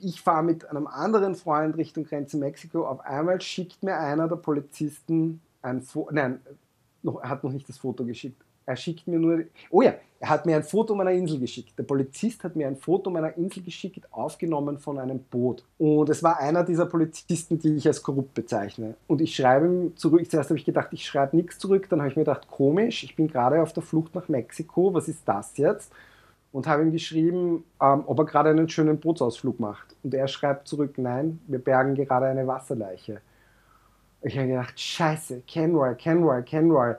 [0.00, 2.86] ich fahre mit einem anderen Freund Richtung Grenze Mexiko.
[2.86, 6.10] Auf einmal schickt mir einer der Polizisten ein Foto.
[6.12, 6.40] Nein,
[7.02, 8.42] noch, er hat noch nicht das Foto geschickt.
[8.64, 9.44] Er schickt mir nur.
[9.70, 11.78] Oh ja, er hat mir ein Foto meiner Insel geschickt.
[11.78, 15.64] Der Polizist hat mir ein Foto meiner Insel geschickt, aufgenommen von einem Boot.
[15.78, 18.94] Und es war einer dieser Polizisten, die ich als korrupt bezeichne.
[19.06, 20.30] Und ich schreibe ihm zurück.
[20.30, 21.88] Zuerst habe ich gedacht, ich schreibe nichts zurück.
[21.88, 24.92] Dann habe ich mir gedacht, komisch, ich bin gerade auf der Flucht nach Mexiko.
[24.92, 25.92] Was ist das jetzt?
[26.50, 29.94] Und habe ihm geschrieben, ähm, ob er gerade einen schönen Bootsausflug macht.
[30.02, 33.20] Und er schreibt zurück, nein, wir bergen gerade eine Wasserleiche.
[34.22, 36.94] Ich habe gedacht, scheiße, Kenroy, Kenroy, Kenroy.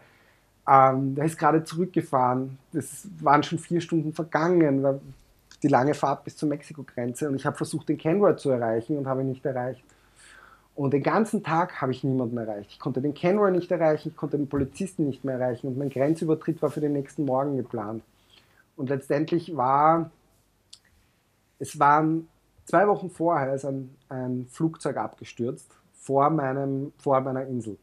[0.68, 2.60] Ähm, der ist gerade zurückgefahren.
[2.72, 5.02] Das waren schon vier Stunden vergangen,
[5.64, 7.28] die lange Fahrt bis zur Mexiko-Grenze.
[7.28, 9.84] Und ich habe versucht, den Kenroy zu erreichen und habe ihn nicht erreicht.
[10.76, 12.72] Und den ganzen Tag habe ich niemanden erreicht.
[12.72, 15.90] Ich konnte den Kenroy nicht erreichen, ich konnte den Polizisten nicht mehr erreichen und mein
[15.90, 18.02] Grenzübertritt war für den nächsten Morgen geplant.
[18.80, 20.10] Und letztendlich war,
[21.60, 22.28] es waren
[22.66, 27.78] zwei Wochen vorher ist ein, ein Flugzeug abgestürzt vor, meinem, vor meiner Insel.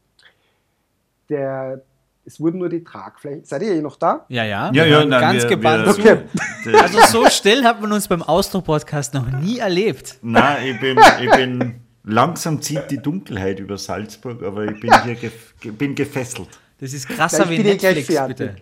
[1.29, 1.81] Der,
[2.25, 3.43] es wurden nur die Tragflächen.
[3.45, 4.25] Seid ihr eh noch da?
[4.29, 4.71] Ja, ja.
[4.73, 6.13] Ja, ja, nein, ganz wir- gebannt wir-.
[6.13, 6.23] Okay.
[6.81, 10.17] Also so still hat man uns beim Ausdruck-Podcast noch nie erlebt.
[10.23, 15.15] Nein, ich bin, ich bin langsam zieht die Dunkelheit über Salzburg, aber ich bin hier
[15.15, 16.49] gef bin gefesselt.
[16.79, 18.37] Das ist krasser Ich wie bin gleich Netflix, fertig.
[18.37, 18.55] bitte.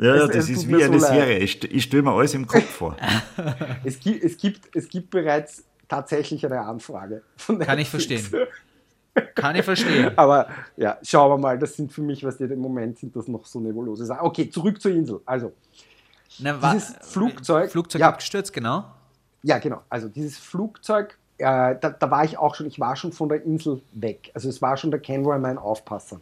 [0.00, 1.06] Ja, Es- das es ist wie eine so.
[1.06, 1.38] Serie.
[1.38, 2.96] Ich, ich stelle mir alles im Kopf vor.
[3.84, 7.22] Es gibt, es, gibt, es gibt bereits tatsächlich eine Anfrage.
[7.36, 8.24] von Kann ich verstehen.
[9.34, 10.12] Kann ich verstehen.
[10.16, 13.26] Aber ja, schauen wir mal, das sind für mich, was die im Moment sind, das
[13.28, 14.24] noch so nebulose Sachen.
[14.26, 15.20] Okay, zurück zur Insel.
[15.26, 15.52] Also,
[16.38, 18.08] Na, Dieses Flugzeug- Flugzeug ja.
[18.08, 18.84] abgestürzt, genau.
[19.42, 19.82] ja, genau.
[19.88, 23.42] Also, dieses Flugzeug, äh, da, da war ich auch schon, ich war schon von der
[23.44, 24.30] Insel weg.
[24.34, 26.20] Also, es war schon der Kenroy mein Aufpasser.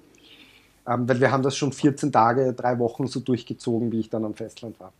[0.89, 4.25] Ähm, weil wir haben das schon 14 Tage, drei Wochen so durchgezogen, wie ich dann
[4.25, 4.93] am Festland war.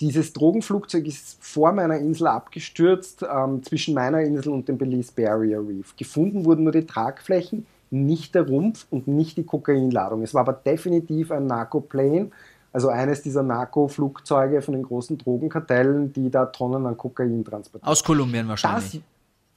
[0.00, 5.60] Dieses Drogenflugzeug ist vor meiner Insel abgestürzt, ähm, zwischen meiner Insel und dem Belize Barrier
[5.60, 5.96] Reef.
[5.96, 10.22] Gefunden wurden nur die Tragflächen, nicht der Rumpf und nicht die Kokainladung.
[10.22, 12.30] Es war aber definitiv ein Narcoplane
[12.74, 17.86] Also eines dieser Narko-Flugzeuge von den großen Drogenkartellen, die da Tonnen an Kokain transportieren.
[17.86, 18.92] Aus Kolumbien wahrscheinlich.
[18.92, 19.00] Das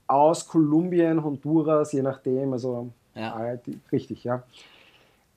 [0.07, 3.55] aus Kolumbien, Honduras, je nachdem, also Ja.
[3.55, 4.43] die, richtig, ja.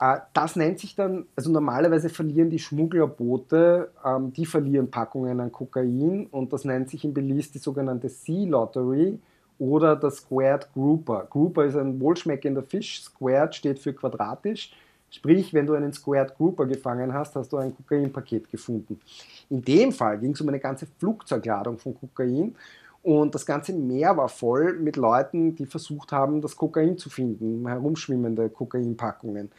[0.00, 5.52] Äh, das nennt sich dann, also normalerweise verlieren die Schmugglerboote, ähm, die verlieren Packungen an
[5.52, 9.18] Kokain und das nennt sich in Belize die sogenannte Sea Lottery
[9.58, 11.26] oder das Squared Grouper.
[11.30, 14.72] Grouper ist ein wohlschmeckender Fisch, Squared steht für quadratisch.
[15.10, 19.00] Sprich, wenn du einen Squared Grouper gefangen hast, hast du ein Kokainpaket gefunden.
[19.48, 22.54] In dem Fall ging es um eine ganze Flugzeugladung von Kokain
[23.02, 27.66] und das ganze Meer war voll mit Leuten, die versucht haben, das Kokain zu finden,
[27.66, 29.50] herumschwimmende Kokainpackungen.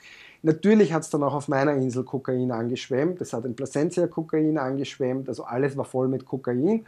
[0.42, 4.58] Natürlich hat es dann auch auf meiner Insel Kokain angeschwemmt, es hat in Placencia Kokain
[4.58, 6.86] angeschwemmt, also alles war voll mit Kokain.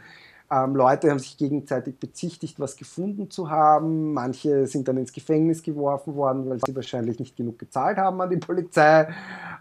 [0.52, 4.12] Ähm, Leute haben sich gegenseitig bezichtigt, was gefunden zu haben.
[4.12, 8.28] Manche sind dann ins Gefängnis geworfen worden, weil sie wahrscheinlich nicht genug gezahlt haben an
[8.28, 9.02] die Polizei.
[9.02, 9.08] Äh,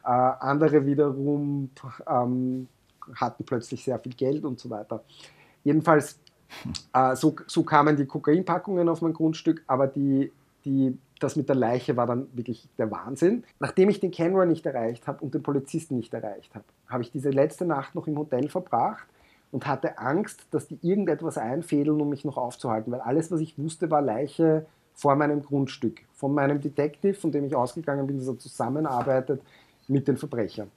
[0.04, 1.70] andere wiederum
[2.10, 2.68] ähm,
[3.16, 5.02] hatten plötzlich sehr viel Geld und so weiter.
[5.64, 6.20] Jedenfalls,
[6.94, 10.30] äh, so, so kamen die Kokainpackungen auf mein Grundstück, aber die,
[10.66, 13.44] die, das mit der Leiche war dann wirklich der Wahnsinn.
[13.60, 17.12] Nachdem ich den Kenroy nicht erreicht habe und den Polizisten nicht erreicht habe, habe ich
[17.12, 19.08] diese letzte Nacht noch im Hotel verbracht
[19.52, 23.58] und hatte Angst, dass die irgendetwas einfädeln, um mich noch aufzuhalten, weil alles, was ich
[23.58, 28.28] wusste, war Leiche vor meinem Grundstück, von meinem Detective, von dem ich ausgegangen bin, dass
[28.28, 29.42] er zusammenarbeitet
[29.88, 30.72] mit den Verbrechern.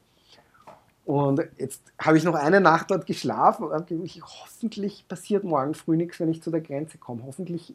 [1.05, 5.75] Und jetzt habe ich noch eine Nacht dort geschlafen und habe gedacht, hoffentlich passiert morgen
[5.75, 7.23] früh nichts, wenn ich zu der Grenze komme.
[7.27, 7.75] Hoffentlich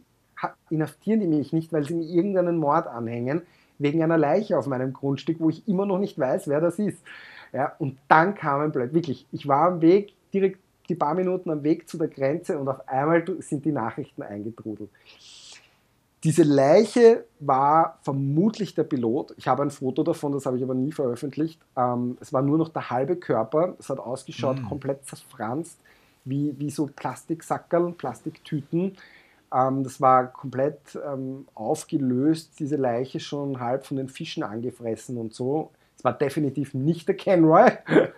[0.69, 3.41] inhaftieren die mich nicht, weil sie mir irgendeinen Mord anhängen,
[3.77, 6.99] wegen einer Leiche auf meinem Grundstück, wo ich immer noch nicht weiß, wer das ist.
[7.53, 10.59] Ja, und dann kamen plötzlich, wirklich, ich war am Weg, direkt
[10.89, 14.89] die paar Minuten am Weg zu der Grenze und auf einmal sind die Nachrichten eingetrudelt.
[16.23, 19.33] Diese Leiche war vermutlich der Pilot.
[19.37, 21.61] Ich habe ein Foto davon, das habe ich aber nie veröffentlicht.
[21.77, 23.75] Ähm, es war nur noch der halbe Körper.
[23.79, 25.79] Es hat ausgeschaut, komplett zerfranst,
[26.25, 28.97] wie, wie so Plastiksackerl, Plastiktüten.
[29.53, 35.33] Ähm, das war komplett ähm, aufgelöst, diese Leiche schon halb von den Fischen angefressen und
[35.33, 35.71] so.
[35.97, 37.71] Es war definitiv nicht der Kenroy.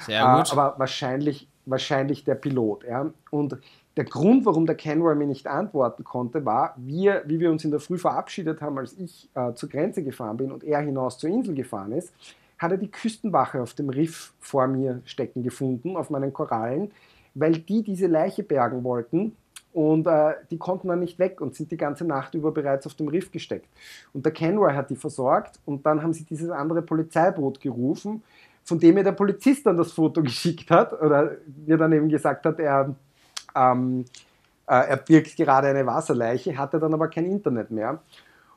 [0.00, 0.48] Sehr gut.
[0.48, 2.84] Äh, aber wahrscheinlich, wahrscheinlich der Pilot.
[2.84, 3.10] Ja?
[3.30, 3.58] Und
[3.96, 7.70] der Grund, warum der Kenroy mir nicht antworten konnte, war, wir, wie wir uns in
[7.70, 11.30] der Früh verabschiedet haben, als ich äh, zur Grenze gefahren bin und er hinaus zur
[11.30, 12.12] Insel gefahren ist,
[12.58, 16.90] hat er die Küstenwache auf dem Riff vor mir stecken gefunden, auf meinen Korallen,
[17.34, 19.36] weil die diese Leiche bergen wollten
[19.74, 22.94] und äh, die konnten dann nicht weg und sind die ganze Nacht über bereits auf
[22.94, 23.68] dem Riff gesteckt.
[24.12, 28.22] Und der Kenroy hat die versorgt und dann haben sie dieses andere Polizeiboot gerufen,
[28.62, 31.32] von dem mir der Polizist dann das Foto geschickt hat oder
[31.66, 32.94] mir dann eben gesagt hat, er,
[33.56, 34.04] ähm,
[34.68, 37.98] äh, er birgt gerade eine Wasserleiche, hatte dann aber kein Internet mehr.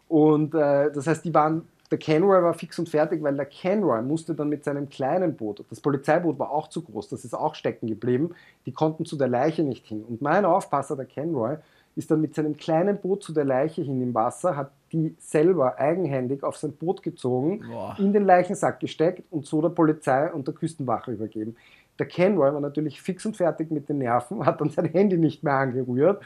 [0.07, 4.01] Und äh, das heißt, die waren, der Kenroy war fix und fertig, weil der Kenroy
[4.01, 7.55] musste dann mit seinem kleinen Boot, das Polizeiboot war auch zu groß, das ist auch
[7.55, 8.31] stecken geblieben,
[8.65, 10.03] die konnten zu der Leiche nicht hin.
[10.03, 11.57] Und mein Aufpasser, der Kenroy,
[11.95, 15.79] ist dann mit seinem kleinen Boot zu der Leiche hin im Wasser, hat die selber
[15.79, 17.95] eigenhändig auf sein Boot gezogen, Boah.
[17.97, 21.55] in den Leichensack gesteckt und so der Polizei und der Küstenwache übergeben.
[21.97, 25.43] Der Kenroy war natürlich fix und fertig mit den Nerven, hat dann sein Handy nicht
[25.43, 26.21] mehr angerührt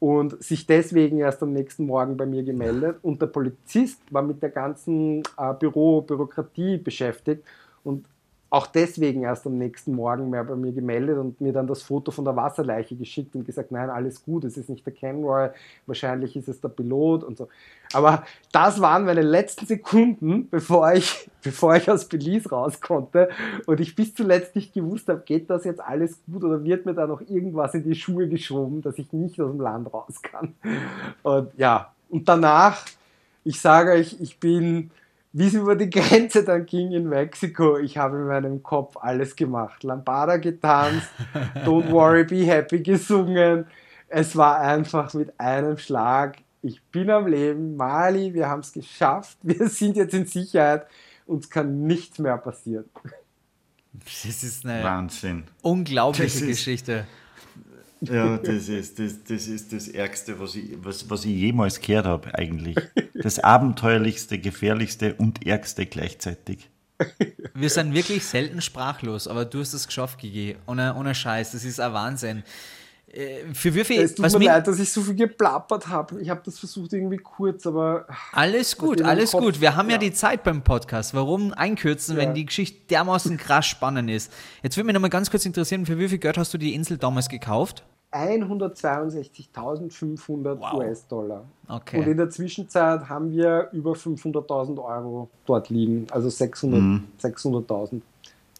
[0.00, 2.98] und sich deswegen erst am nächsten Morgen bei mir gemeldet.
[3.02, 7.44] Und der Polizist war mit der ganzen äh, Büro, Bürokratie beschäftigt
[7.82, 8.06] und
[8.50, 12.10] auch deswegen erst am nächsten Morgen mehr bei mir gemeldet und mir dann das Foto
[12.10, 15.50] von der Wasserleiche geschickt und gesagt, nein, alles gut, es ist nicht der Kenroy,
[15.86, 17.48] wahrscheinlich ist es der Pilot und so.
[17.92, 23.28] Aber das waren meine letzten Sekunden, bevor ich, bevor ich aus Belize raus konnte
[23.66, 26.94] und ich bis zuletzt nicht gewusst habe, geht das jetzt alles gut oder wird mir
[26.94, 30.54] da noch irgendwas in die Schuhe geschoben, dass ich nicht aus dem Land raus kann.
[31.22, 32.86] Und ja, und danach,
[33.44, 34.90] ich sage euch, ich bin
[35.32, 39.36] wie es über die Grenze dann ging in Mexiko, ich habe in meinem Kopf alles
[39.36, 39.82] gemacht.
[39.84, 41.08] Lambada getanzt,
[41.64, 43.66] Don't Worry, Be Happy gesungen.
[44.08, 49.36] Es war einfach mit einem Schlag, ich bin am Leben, Mali, wir haben es geschafft,
[49.42, 50.86] wir sind jetzt in Sicherheit,
[51.26, 52.86] uns kann nichts mehr passieren.
[53.92, 55.44] Das ist eine Wahnsinn.
[55.62, 57.06] unglaubliche Das ist- Geschichte.
[58.00, 62.06] Ja, das ist das, das, ist das Ärgste, was ich, was, was ich jemals gehört
[62.06, 62.76] habe, eigentlich.
[63.14, 66.70] Das abenteuerlichste, gefährlichste und ärgste gleichzeitig.
[67.54, 70.56] Wir sind wirklich selten sprachlos, aber du hast es geschafft, Gigi.
[70.66, 72.42] Ohne, ohne Scheiß, das ist ein Wahnsinn.
[73.12, 74.02] Äh, Für wie viel?
[74.02, 76.20] Es tut mir leid, dass ich so viel geplappert habe.
[76.20, 79.60] Ich habe das versucht irgendwie kurz, aber Alles gut, alles Kopf- gut.
[79.60, 79.94] Wir haben ja.
[79.94, 79.98] ja.
[79.98, 81.14] die Zeit beim Podcast.
[81.14, 82.34] Warum einkürzen, wenn Ja.
[82.34, 84.32] die Geschichte dermaßen krass spannend ist?
[84.62, 86.98] Jetzt würde mich nochmal ganz kurz interessieren, für wie viel Geld hast du die Insel
[86.98, 87.84] damals gekauft?
[88.12, 90.72] 162.500 Wow.
[90.74, 91.44] US-Dollar.
[91.68, 91.98] Okay.
[91.98, 98.00] Und in der Zwischenzeit haben wir über 500.000 Euro dort liegen, also 600 600.000.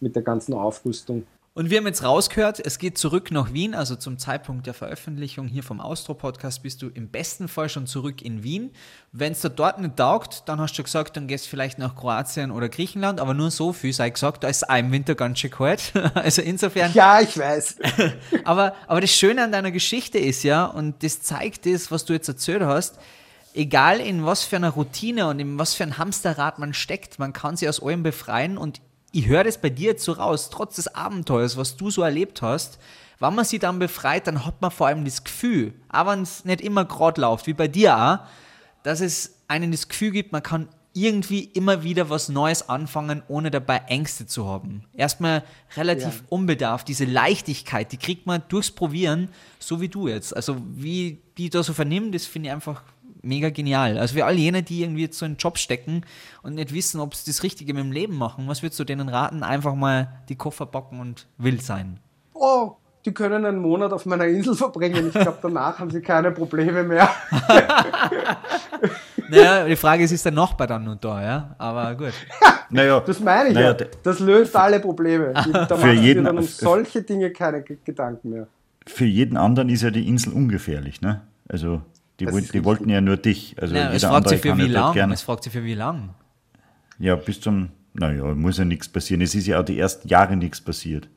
[0.01, 1.23] mit der ganzen Aufrüstung.
[1.55, 5.47] Und wir haben jetzt rausgehört, es geht zurück nach Wien, also zum Zeitpunkt der Veröffentlichung
[5.47, 8.71] hier vom Austro-Podcast bist du im besten Fall schon zurück in Wien.
[9.11, 11.95] Wenn es dir dort nicht taugt, dann hast du gesagt, dann gehst du vielleicht nach
[11.95, 15.39] Kroatien oder Griechenland, aber nur so viel sei gesagt, da ist auch im Winter ganz
[15.39, 15.91] schön kalt.
[16.13, 16.91] Also insofern.
[16.93, 17.77] Ja, ich weiß.
[18.43, 22.13] aber, aber das Schöne an deiner Geschichte ist ja, und das zeigt das, was du
[22.13, 22.99] jetzt erzählt hast,
[23.53, 27.33] egal in was für einer Routine und in was für ein Hamsterrad man steckt, man
[27.33, 30.75] kann sich aus allem befreien und ich höre das bei dir jetzt so raus, trotz
[30.75, 32.79] des Abenteuers, was du so erlebt hast,
[33.19, 36.45] wenn man sich dann befreit, dann hat man vor allem das Gefühl, auch wenn es
[36.45, 38.19] nicht immer gerade läuft, wie bei dir auch,
[38.83, 43.51] dass es einen das Gefühl gibt, man kann irgendwie immer wieder was Neues anfangen, ohne
[43.51, 44.85] dabei Ängste zu haben.
[44.93, 45.43] Erstmal
[45.75, 46.25] relativ Ja.
[46.29, 49.29] unbedarft, diese Leichtigkeit, die kriegt man durchs Probieren,
[49.59, 50.35] so wie du jetzt.
[50.35, 52.81] Also wie die da so vernehmen, das finde ich einfach
[53.21, 53.97] mega genial.
[53.97, 56.03] Also für all jene, die irgendwie jetzt so in einen Job stecken
[56.43, 59.09] und nicht wissen, ob sie das Richtige mit dem Leben machen, was würdest du denen
[59.09, 59.43] raten?
[59.43, 61.99] Einfach mal die Koffer packen und wild sein.
[62.33, 62.73] Oh,
[63.05, 65.07] die können einen Monat auf meiner Insel verbringen.
[65.07, 67.09] Ich glaube, danach haben sie keine Probleme mehr.
[69.31, 71.55] Naja, die Frage ist, ist der Nachbar dann nur da, ja?
[71.57, 72.13] Aber gut.
[72.71, 73.85] Naja, Das meine ich naja, ja.
[74.03, 75.33] Das löst alle Probleme.
[75.33, 78.47] Da Für machen sie jeden- dann um solche Dinge keine Gedanken mehr.
[78.85, 81.21] für jeden anderen ist ja die Insel ungefährlich, ne?
[81.47, 81.81] Also
[82.19, 83.55] die, woll- die wollten ja nur dich.
[83.61, 84.93] Also Naja, es jeder fragt andere sich für kann wie ja lang.
[84.93, 85.13] gerne.
[85.13, 86.09] Es fragt sich für wie lang.
[86.99, 89.21] Ja, bis zum, naja, muss ja nichts passieren.
[89.21, 91.07] Es ist ja auch die ersten Jahre nichts passiert.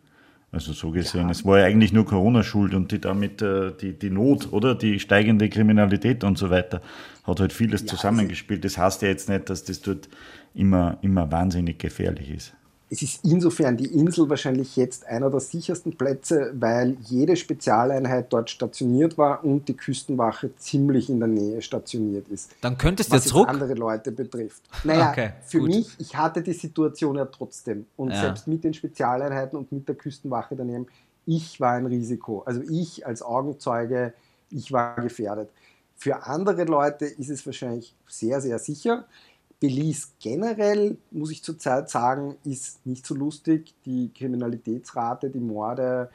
[0.52, 4.10] Also so gesehen, es war ja eigentlich nur Corona-Schuld und die damit äh, die, die
[4.10, 4.74] Not, oder?
[4.74, 6.82] Die steigende Kriminalität und so weiter,
[7.24, 8.62] hat halt vieles zusammengespielt.
[8.62, 10.10] Das heißt ja jetzt nicht, dass das dort
[10.54, 12.52] immer, immer wahnsinnig gefährlich ist.
[12.92, 18.50] Es ist insofern die Insel wahrscheinlich jetzt einer der sichersten Plätze, weil jede Spezialeinheit dort
[18.50, 22.50] stationiert war und die Küstenwache ziemlich in der Nähe stationiert ist.
[22.60, 23.48] Dann könntest du was jetzt jetzt zurück.
[23.48, 24.62] andere Leute betrifft.
[24.84, 25.68] Naja, Okay, für gut.
[25.68, 27.86] mich, ich hatte die Situation ja trotzdem.
[27.96, 28.20] Und Ja.
[28.20, 30.86] selbst mit den Spezialeinheiten und mit der Küstenwache daneben,
[31.24, 32.42] ich war ein Risiko.
[32.44, 34.12] Also ich als Augenzeuge,
[34.50, 35.48] ich war gefährdet.
[35.96, 39.06] Für andere Leute ist es wahrscheinlich sehr, sehr sicher.
[39.62, 43.72] Belize generell, muss ich zurzeit sagen, ist nicht so lustig.
[43.86, 46.10] Die Kriminalitätsrate, die Morde,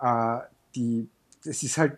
[0.00, 0.38] äh,
[0.74, 1.08] die,
[1.44, 1.96] es ist halt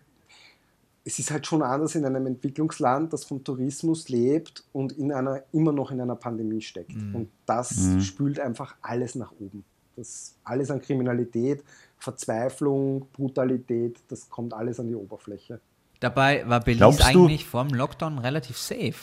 [1.03, 5.43] es ist halt schon anders in einem Entwicklungsland, das vom Tourismus lebt und in einer,
[5.51, 6.93] immer noch in einer Pandemie steckt.
[7.15, 7.73] Und das
[8.03, 9.65] spült einfach alles nach oben.
[9.97, 11.65] Das alles an Kriminalität,
[11.97, 15.59] Verzweiflung, Brutalität, das kommt alles an die Oberfläche.
[16.01, 18.95] Dabei war Belize Glaubst du- eigentlich vor dem Lockdown relativ safe.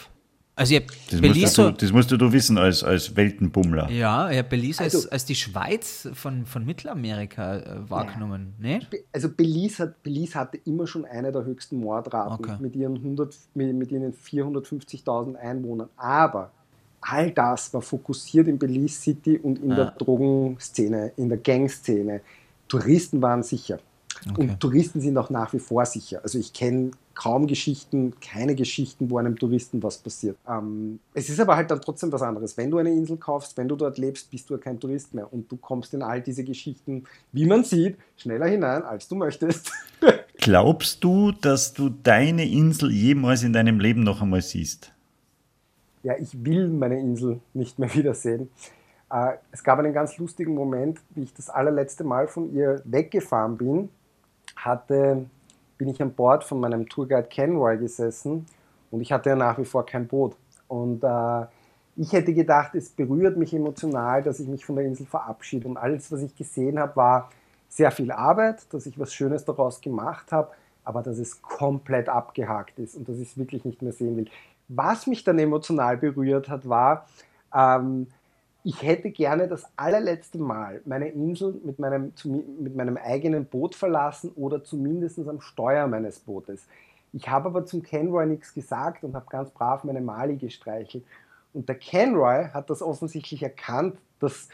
[0.59, 3.91] Also ich hab Das Belize musst, du, das musst du wissen als, als Weltenbummler.
[3.91, 8.55] ja, ich hab Belize als, Also- als die Schweiz von, von Mittelamerika äh, wahrgenommen.
[8.59, 8.79] Ne?
[8.89, 12.57] Be- Also Belize, hat, Belize hatte immer schon eine der höchsten Mordraten Okay.
[12.59, 15.89] mit, ihren 100, mit, mit ihren 450.000 Einwohnern.
[15.95, 16.51] Aber
[17.01, 19.75] all das war fokussiert in Belize City und in Ja.
[19.75, 22.21] der Drogenszene, in der Gangszene.
[22.67, 23.77] Touristen waren sicher.
[24.29, 24.41] Okay.
[24.41, 26.19] Und Touristen sind auch nach wie vor sicher.
[26.23, 30.37] Also ich kenne kaum Geschichten, keine Geschichten, wo einem Touristen was passiert.
[30.47, 32.55] Ähm, es ist aber halt dann trotzdem was anderes.
[32.57, 35.31] Wenn du eine Insel kaufst, wenn du dort lebst, bist du ja kein Tourist mehr.
[35.31, 39.71] Und du kommst in all diese Geschichten, wie man sieht, schneller hinein, als du möchtest.
[40.37, 44.91] Glaubst du, dass du deine Insel jemals in deinem Leben noch einmal siehst?
[46.07, 48.49] ja, ich will meine Insel nicht mehr wiedersehen.
[49.11, 53.57] Äh, es gab einen ganz lustigen Moment, wie ich das allerletzte Mal von ihr weggefahren
[53.57, 53.89] bin,
[54.67, 55.25] hatte,
[55.77, 58.45] bin ich an Bord von meinem Tourguide Kenroy gesessen
[58.91, 60.35] und ich hatte ja nach wie vor kein Boot.
[60.67, 61.45] Und äh,
[61.95, 65.67] ich hätte gedacht, es berührt mich emotional, dass ich mich von der Insel verabschiede.
[65.67, 67.29] Und alles, was ich gesehen habe, war
[67.69, 70.51] sehr viel Arbeit, dass ich was Schönes daraus gemacht habe,
[70.83, 74.27] aber dass es komplett abgehakt ist und dass ich es wirklich nicht mehr sehen will.
[74.67, 77.07] Was mich dann emotional berührt hat, war,
[77.53, 78.07] ähm,
[78.67, 82.11] ich hätte gerne das allerletzte Mal meine Insel mit meinem,
[82.59, 86.67] mit meinem eigenen Boot verlassen oder zumindest am Steuer meines Bootes.
[87.13, 91.05] Ich habe aber zum Kenroy nichts gesagt und habe ganz brav meine Mali gestreichelt.
[91.53, 94.49] Und der Kenroy hat das offensichtlich erkannt, dass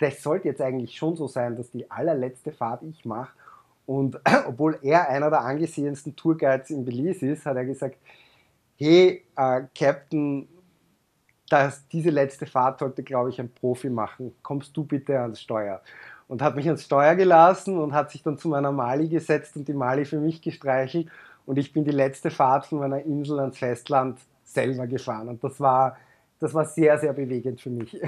[0.00, 3.30] das sollte jetzt eigentlich schon so sein, dass die allerletzte Fahrt ich mache.
[3.86, 4.18] Und
[4.48, 7.96] obwohl er einer der angesehensten Tourguides in Belize ist, hat er gesagt,
[8.76, 10.48] hey, äh, Captain,
[11.52, 14.32] das, diese letzte Fahrt sollte, glaube ich, ein Profi machen.
[14.42, 15.82] Kommst du bitte ans Steuer?
[16.28, 19.68] Und hat mich ans Steuer gelassen und hat sich dann zu meiner Mali gesetzt und
[19.68, 21.08] die Mali für mich gestreichelt.
[21.44, 25.28] Und ich bin die letzte Fahrt von meiner Insel ans Festland selber gefahren.
[25.28, 25.98] Und das war,
[26.40, 28.00] das war sehr, sehr bewegend für mich.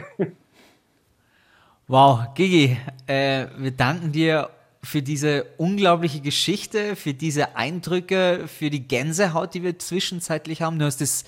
[1.87, 4.49] Wow, Gigi, äh, wir danken dir
[4.83, 10.79] für diese unglaubliche Geschichte, für diese Eindrücke, für die Gänsehaut, die wir zwischenzeitlich haben.
[10.79, 11.25] Du hast es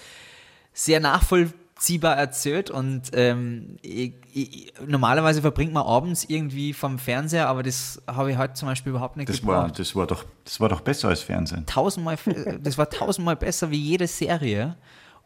[0.72, 7.48] sehr nachvollziehbar nachvollziehbar erzählt und ähm, ich, ich, normalerweise verbringt man abends irgendwie vom Fernseher,
[7.48, 9.78] aber das habe ich heute zum Beispiel überhaupt nicht Das war, gebraucht.
[9.78, 11.66] das, war doch, das war doch besser als Fernsehen.
[11.66, 12.16] tausendmal,
[12.62, 14.76] das war tausendmal besser wie jede Serie.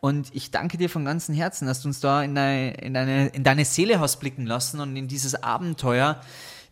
[0.01, 3.29] Und ich danke dir von ganzem Herzen, dass du uns da in deine, in deine,
[3.29, 6.21] in deine Seele hast blicken lassen und in dieses Abenteuer,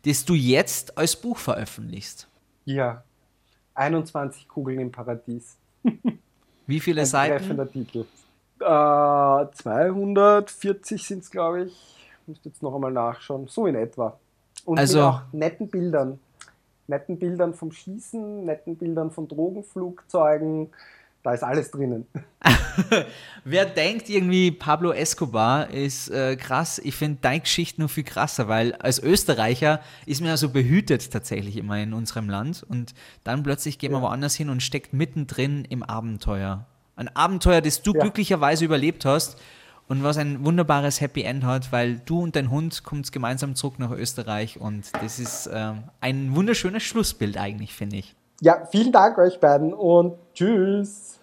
[0.07, 2.27] das du jetzt als Buch veröffentlichst.
[2.65, 3.05] Ja.
[3.75, 5.57] 21 Kugeln im Paradies.
[6.67, 7.37] Wie viele Ein Seiten?
[7.37, 8.07] treffender Titel.
[8.61, 11.95] Äh, 240 sind es, glaube ich.
[12.27, 13.47] Müsste jetzt noch einmal nachschauen.
[13.49, 14.19] So in etwa.
[14.65, 16.19] Und Also- auch netten Bildern.
[16.87, 20.71] Netten Bildern vom Schießen, netten Bildern von Drogenflugzeugen.
[21.23, 22.07] Da ist alles drinnen.
[23.45, 28.49] Wer denkt irgendwie, Pablo Escobar ist äh, krass, ich finde deine Geschichte nur viel krasser,
[28.49, 32.95] weil als Österreicher ist man ja so behütet tatsächlich immer in unserem Land und
[33.25, 36.65] dann plötzlich geht man woanders hin und steckt mittendrin im Abenteuer.
[36.99, 38.01] Ein Abenteuer, das du Ja.
[38.01, 39.41] glücklicherweise überlebt hast
[39.87, 43.79] und was ein wunderbares Happy End hat, weil du und dein Hund kommt gemeinsam zurück
[43.79, 48.17] nach Österreich und das ist ähm, ein wunderschönes Schlussbild eigentlich, finde ich.
[48.41, 51.18] Ja, vielen Dank euch beiden und tschüss.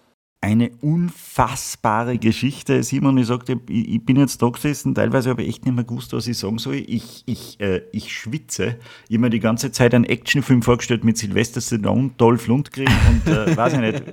[0.46, 2.84] Eine unfassbare Geschichte.
[2.84, 5.84] Simon, ich sagte, ich, ich bin jetzt da gesessen, teilweise habe ich echt nicht mehr
[5.84, 6.76] gewusst, was ich sagen soll.
[6.76, 8.76] Ich, ich, äh, ich schwitze.
[9.10, 13.34] Ich habe mir die ganze Zeit einen Actionfilm vorgestellt mit Sylvester Stallone, Dolph Lundgren und
[13.34, 14.04] äh, weiß ich nicht,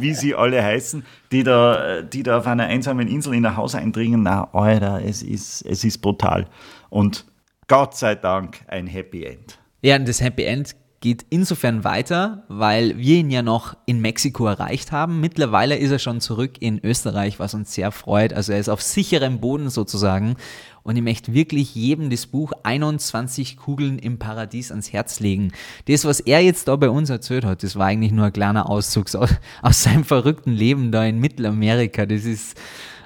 [0.00, 3.76] wie sie alle heißen, die da, die da auf einer einsamen Insel in ein Haus
[3.76, 4.24] eindringen.
[4.24, 6.48] Na, Alter, es ist, es ist brutal.
[6.90, 7.26] Und
[7.68, 9.60] Gott sei Dank ein Happy End.
[9.82, 14.46] Ja, und das Happy End geht insofern weiter, weil wir ihn ja noch in Mexiko
[14.46, 15.20] erreicht haben.
[15.20, 18.32] Mittlerweile ist er schon zurück in Österreich, was uns sehr freut.
[18.32, 20.36] Also er ist auf sicherem Boden sozusagen.
[20.82, 25.52] Und ich möchte wirklich jedem das Buch 21 Kugeln im Paradies ans Herz legen.
[25.86, 28.70] Das, was er jetzt da bei uns erzählt hat, das war eigentlich nur ein kleiner
[28.70, 29.30] Auszug aus,
[29.62, 32.06] aus seinem verrückten Leben da in Mittelamerika.
[32.06, 32.56] Das ist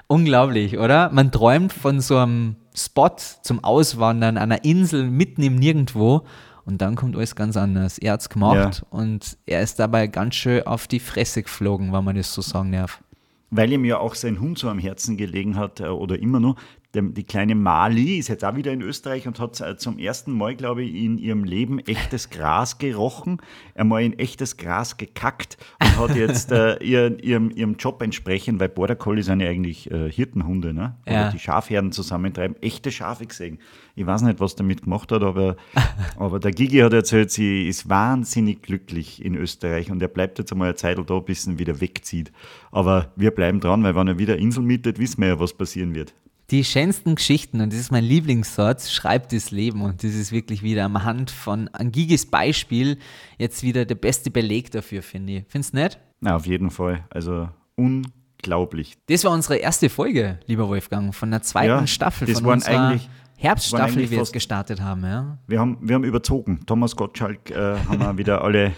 [0.07, 1.09] unglaublich, oder?
[1.11, 6.23] Man träumt von so einem Spot zum Auswandern, einer Insel mitten im Nirgendwo.
[6.65, 7.97] Und dann kommt alles ganz anders.
[7.97, 12.15] Er hat's gemacht und er ist dabei ganz schön auf die Fresse geflogen, wenn man
[12.15, 13.01] das so sagen darf.
[13.49, 16.55] weil ihm ja auch sein Hund so am Herzen gelegen hat äh, oder immer noch.
[16.93, 20.55] Die kleine Mali ist jetzt auch wieder in Österreich und hat äh, zum ersten Mal,
[20.55, 23.37] glaube ich, in ihrem Leben echtes Gras gerochen,
[23.75, 28.67] einmal in echtes Gras gekackt und hat jetzt äh, ihr, ihrem, ihrem Job entsprechend, weil
[28.67, 30.95] Border Collie sind ja eigentlich äh, Hirtenhunde, ne?
[31.05, 31.31] Oder Ja.
[31.31, 33.59] die Schafherden zusammentreiben, echte Schafe gesehen.
[33.95, 35.55] Ich weiß nicht, was damit gemacht hat, aber,
[36.17, 40.51] aber der Gigi hat erzählt, sie ist wahnsinnig glücklich in Österreich und er bleibt jetzt
[40.51, 42.31] einmal eine Zeit da, bis er wieder wegzieht.
[42.71, 45.93] Aber wir bleiben dran, weil wenn er wieder Insel mietet, wissen wir ja, was passieren
[45.95, 46.13] wird.
[46.49, 49.81] Die schönsten Geschichten, und das ist mein Lieblingssatz, schreibt das Leben.
[49.81, 52.97] Und das ist wirklich wieder am Hand von Angigis Beispiel
[53.37, 55.43] jetzt wieder der beste Beleg dafür, finde ich.
[55.47, 55.97] Findest du nicht?
[56.19, 57.05] Na, auf jeden Fall.
[57.09, 57.47] Also
[57.77, 58.97] unglaublich.
[59.07, 62.63] Das war unsere erste Folge, lieber Wolfgang, von der zweiten Ja, Staffel, das von waren
[62.63, 63.09] eigentlich-
[63.41, 65.03] Herbststaffel, das die wir jetzt gestartet haben.
[65.03, 65.37] Ja?
[65.47, 66.59] Wir haben, wir haben überzogen.
[66.65, 68.73] Thomas Gottschalk äh, haben wir wieder alle,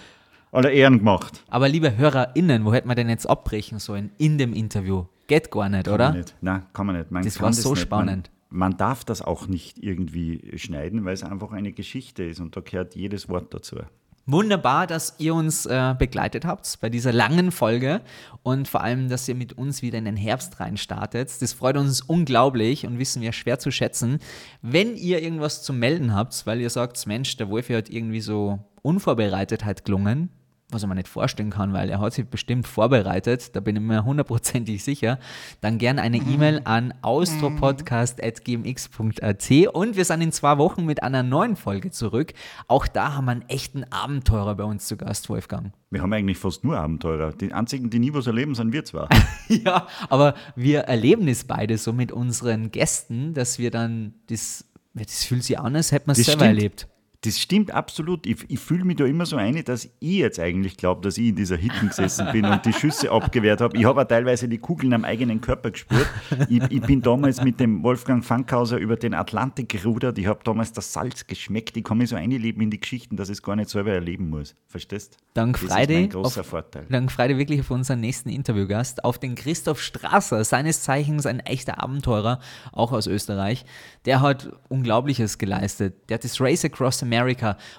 [0.51, 1.43] alle Ehren gemacht.
[1.49, 5.05] Aber liebe HörerInnen, wo hätten wir denn jetzt abbrechen sollen in dem Interview?
[5.27, 6.09] Geht gar nicht, Kann oder?
[6.09, 6.35] man nicht.
[6.41, 7.11] Nein, kann man nicht.
[7.11, 7.81] Man Das war so nicht.
[7.81, 8.31] spannend.
[8.49, 12.55] Man, man darf das auch nicht irgendwie schneiden, weil es einfach eine Geschichte ist und
[12.55, 13.77] da gehört jedes Wort dazu.
[14.25, 17.99] Wunderbar, dass ihr uns äh, begleitet habt bei dieser langen Folge
[18.41, 21.41] und vor allem, dass ihr mit uns wieder in den Herbst rein startet.
[21.41, 24.19] Das freut uns unglaublich und wissen wir schwer zu schätzen.
[24.61, 28.59] Wenn ihr irgendwas zu melden habt, weil ihr sagt, Mensch, der Wolfi hat irgendwie so
[28.81, 30.29] Unvorbereitetheit gelungen,
[30.73, 33.81] was ich mir nicht vorstellen kann, weil er hat sich bestimmt vorbereitet, da bin ich
[33.81, 35.19] mir hundertprozentig sicher,
[35.61, 41.55] dann gerne eine E-Mail an austropodcast.gmx.at und wir sind in zwei Wochen mit einer neuen
[41.55, 42.33] Folge zurück.
[42.67, 45.71] Auch da haben wir einen echten Abenteurer bei uns zu Gast, Wolfgang.
[45.89, 47.33] Wir haben eigentlich fast nur Abenteurer.
[47.33, 49.09] Die einzigen, die nie was erleben, sind wir zwar.
[49.49, 55.25] Ja, aber wir erleben es beide so mit unseren Gästen, dass wir dann das, das
[55.25, 56.57] fühlt sich an, als hätten wir es selber stimmt.
[56.57, 56.87] erlebt.
[57.25, 58.27] Das stimmt absolut.
[58.27, 61.29] Ich, ich fühle mich da immer so ein, dass ich jetzt eigentlich glaube, dass ich
[61.29, 63.77] in dieser Hitten gesessen bin und die Schüsse abgewehrt habe.
[63.77, 66.07] Ich habe auch teilweise die Kugeln am eigenen Körper gespürt.
[66.49, 70.17] Ich, ich bin damals mit dem Wolfgang Fankhauser über den Atlantik gerudert.
[70.17, 71.77] Ich habe damals das Salz geschmeckt.
[71.77, 74.29] Ich kann mich so einleben in die Geschichten, dass ich es gar nicht selber erleben
[74.29, 74.53] muss.
[74.67, 75.17] Verstehst?
[75.33, 76.03] Dank Das Friday.
[76.03, 76.85] ist mein großer auf, Vorteil.
[76.89, 81.81] Dank Friday wirklich auf unseren nächsten Interviewgast, auf den Christoph Strasser, seines Zeichens ein echter
[81.81, 82.39] Abenteurer,
[82.73, 83.63] auch aus Österreich.
[84.03, 86.09] Der hat Unglaubliches geleistet.
[86.09, 87.12] Der hat das Race Across America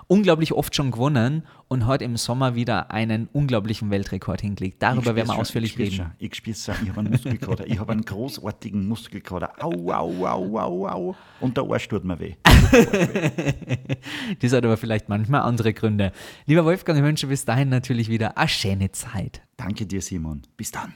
[0.07, 4.83] unglaublich oft schon gewonnen und hat im Sommer wieder einen unglaublichen Weltrekord hingelegt.
[4.83, 5.97] Darüber werden wir ausführlich ich reden.
[5.97, 6.11] schon.
[6.19, 6.75] Ich spür's schon.
[6.83, 7.67] Ich habe einen Muskelkater.
[7.67, 9.53] Ich habe einen großartigen Muskelkater.
[9.65, 11.17] Au, au, au, au, au.
[11.41, 12.35] Und der Arsch tut mir weh.
[14.41, 16.13] Das hat aber vielleicht manchmal andere Gründe.
[16.47, 19.43] Lieber Wolfgang, ich wünsche bis dahin natürlich wieder eine schöne Zeit.
[19.57, 20.43] Danke dir, Simon.
[20.57, 20.95] Bis dann.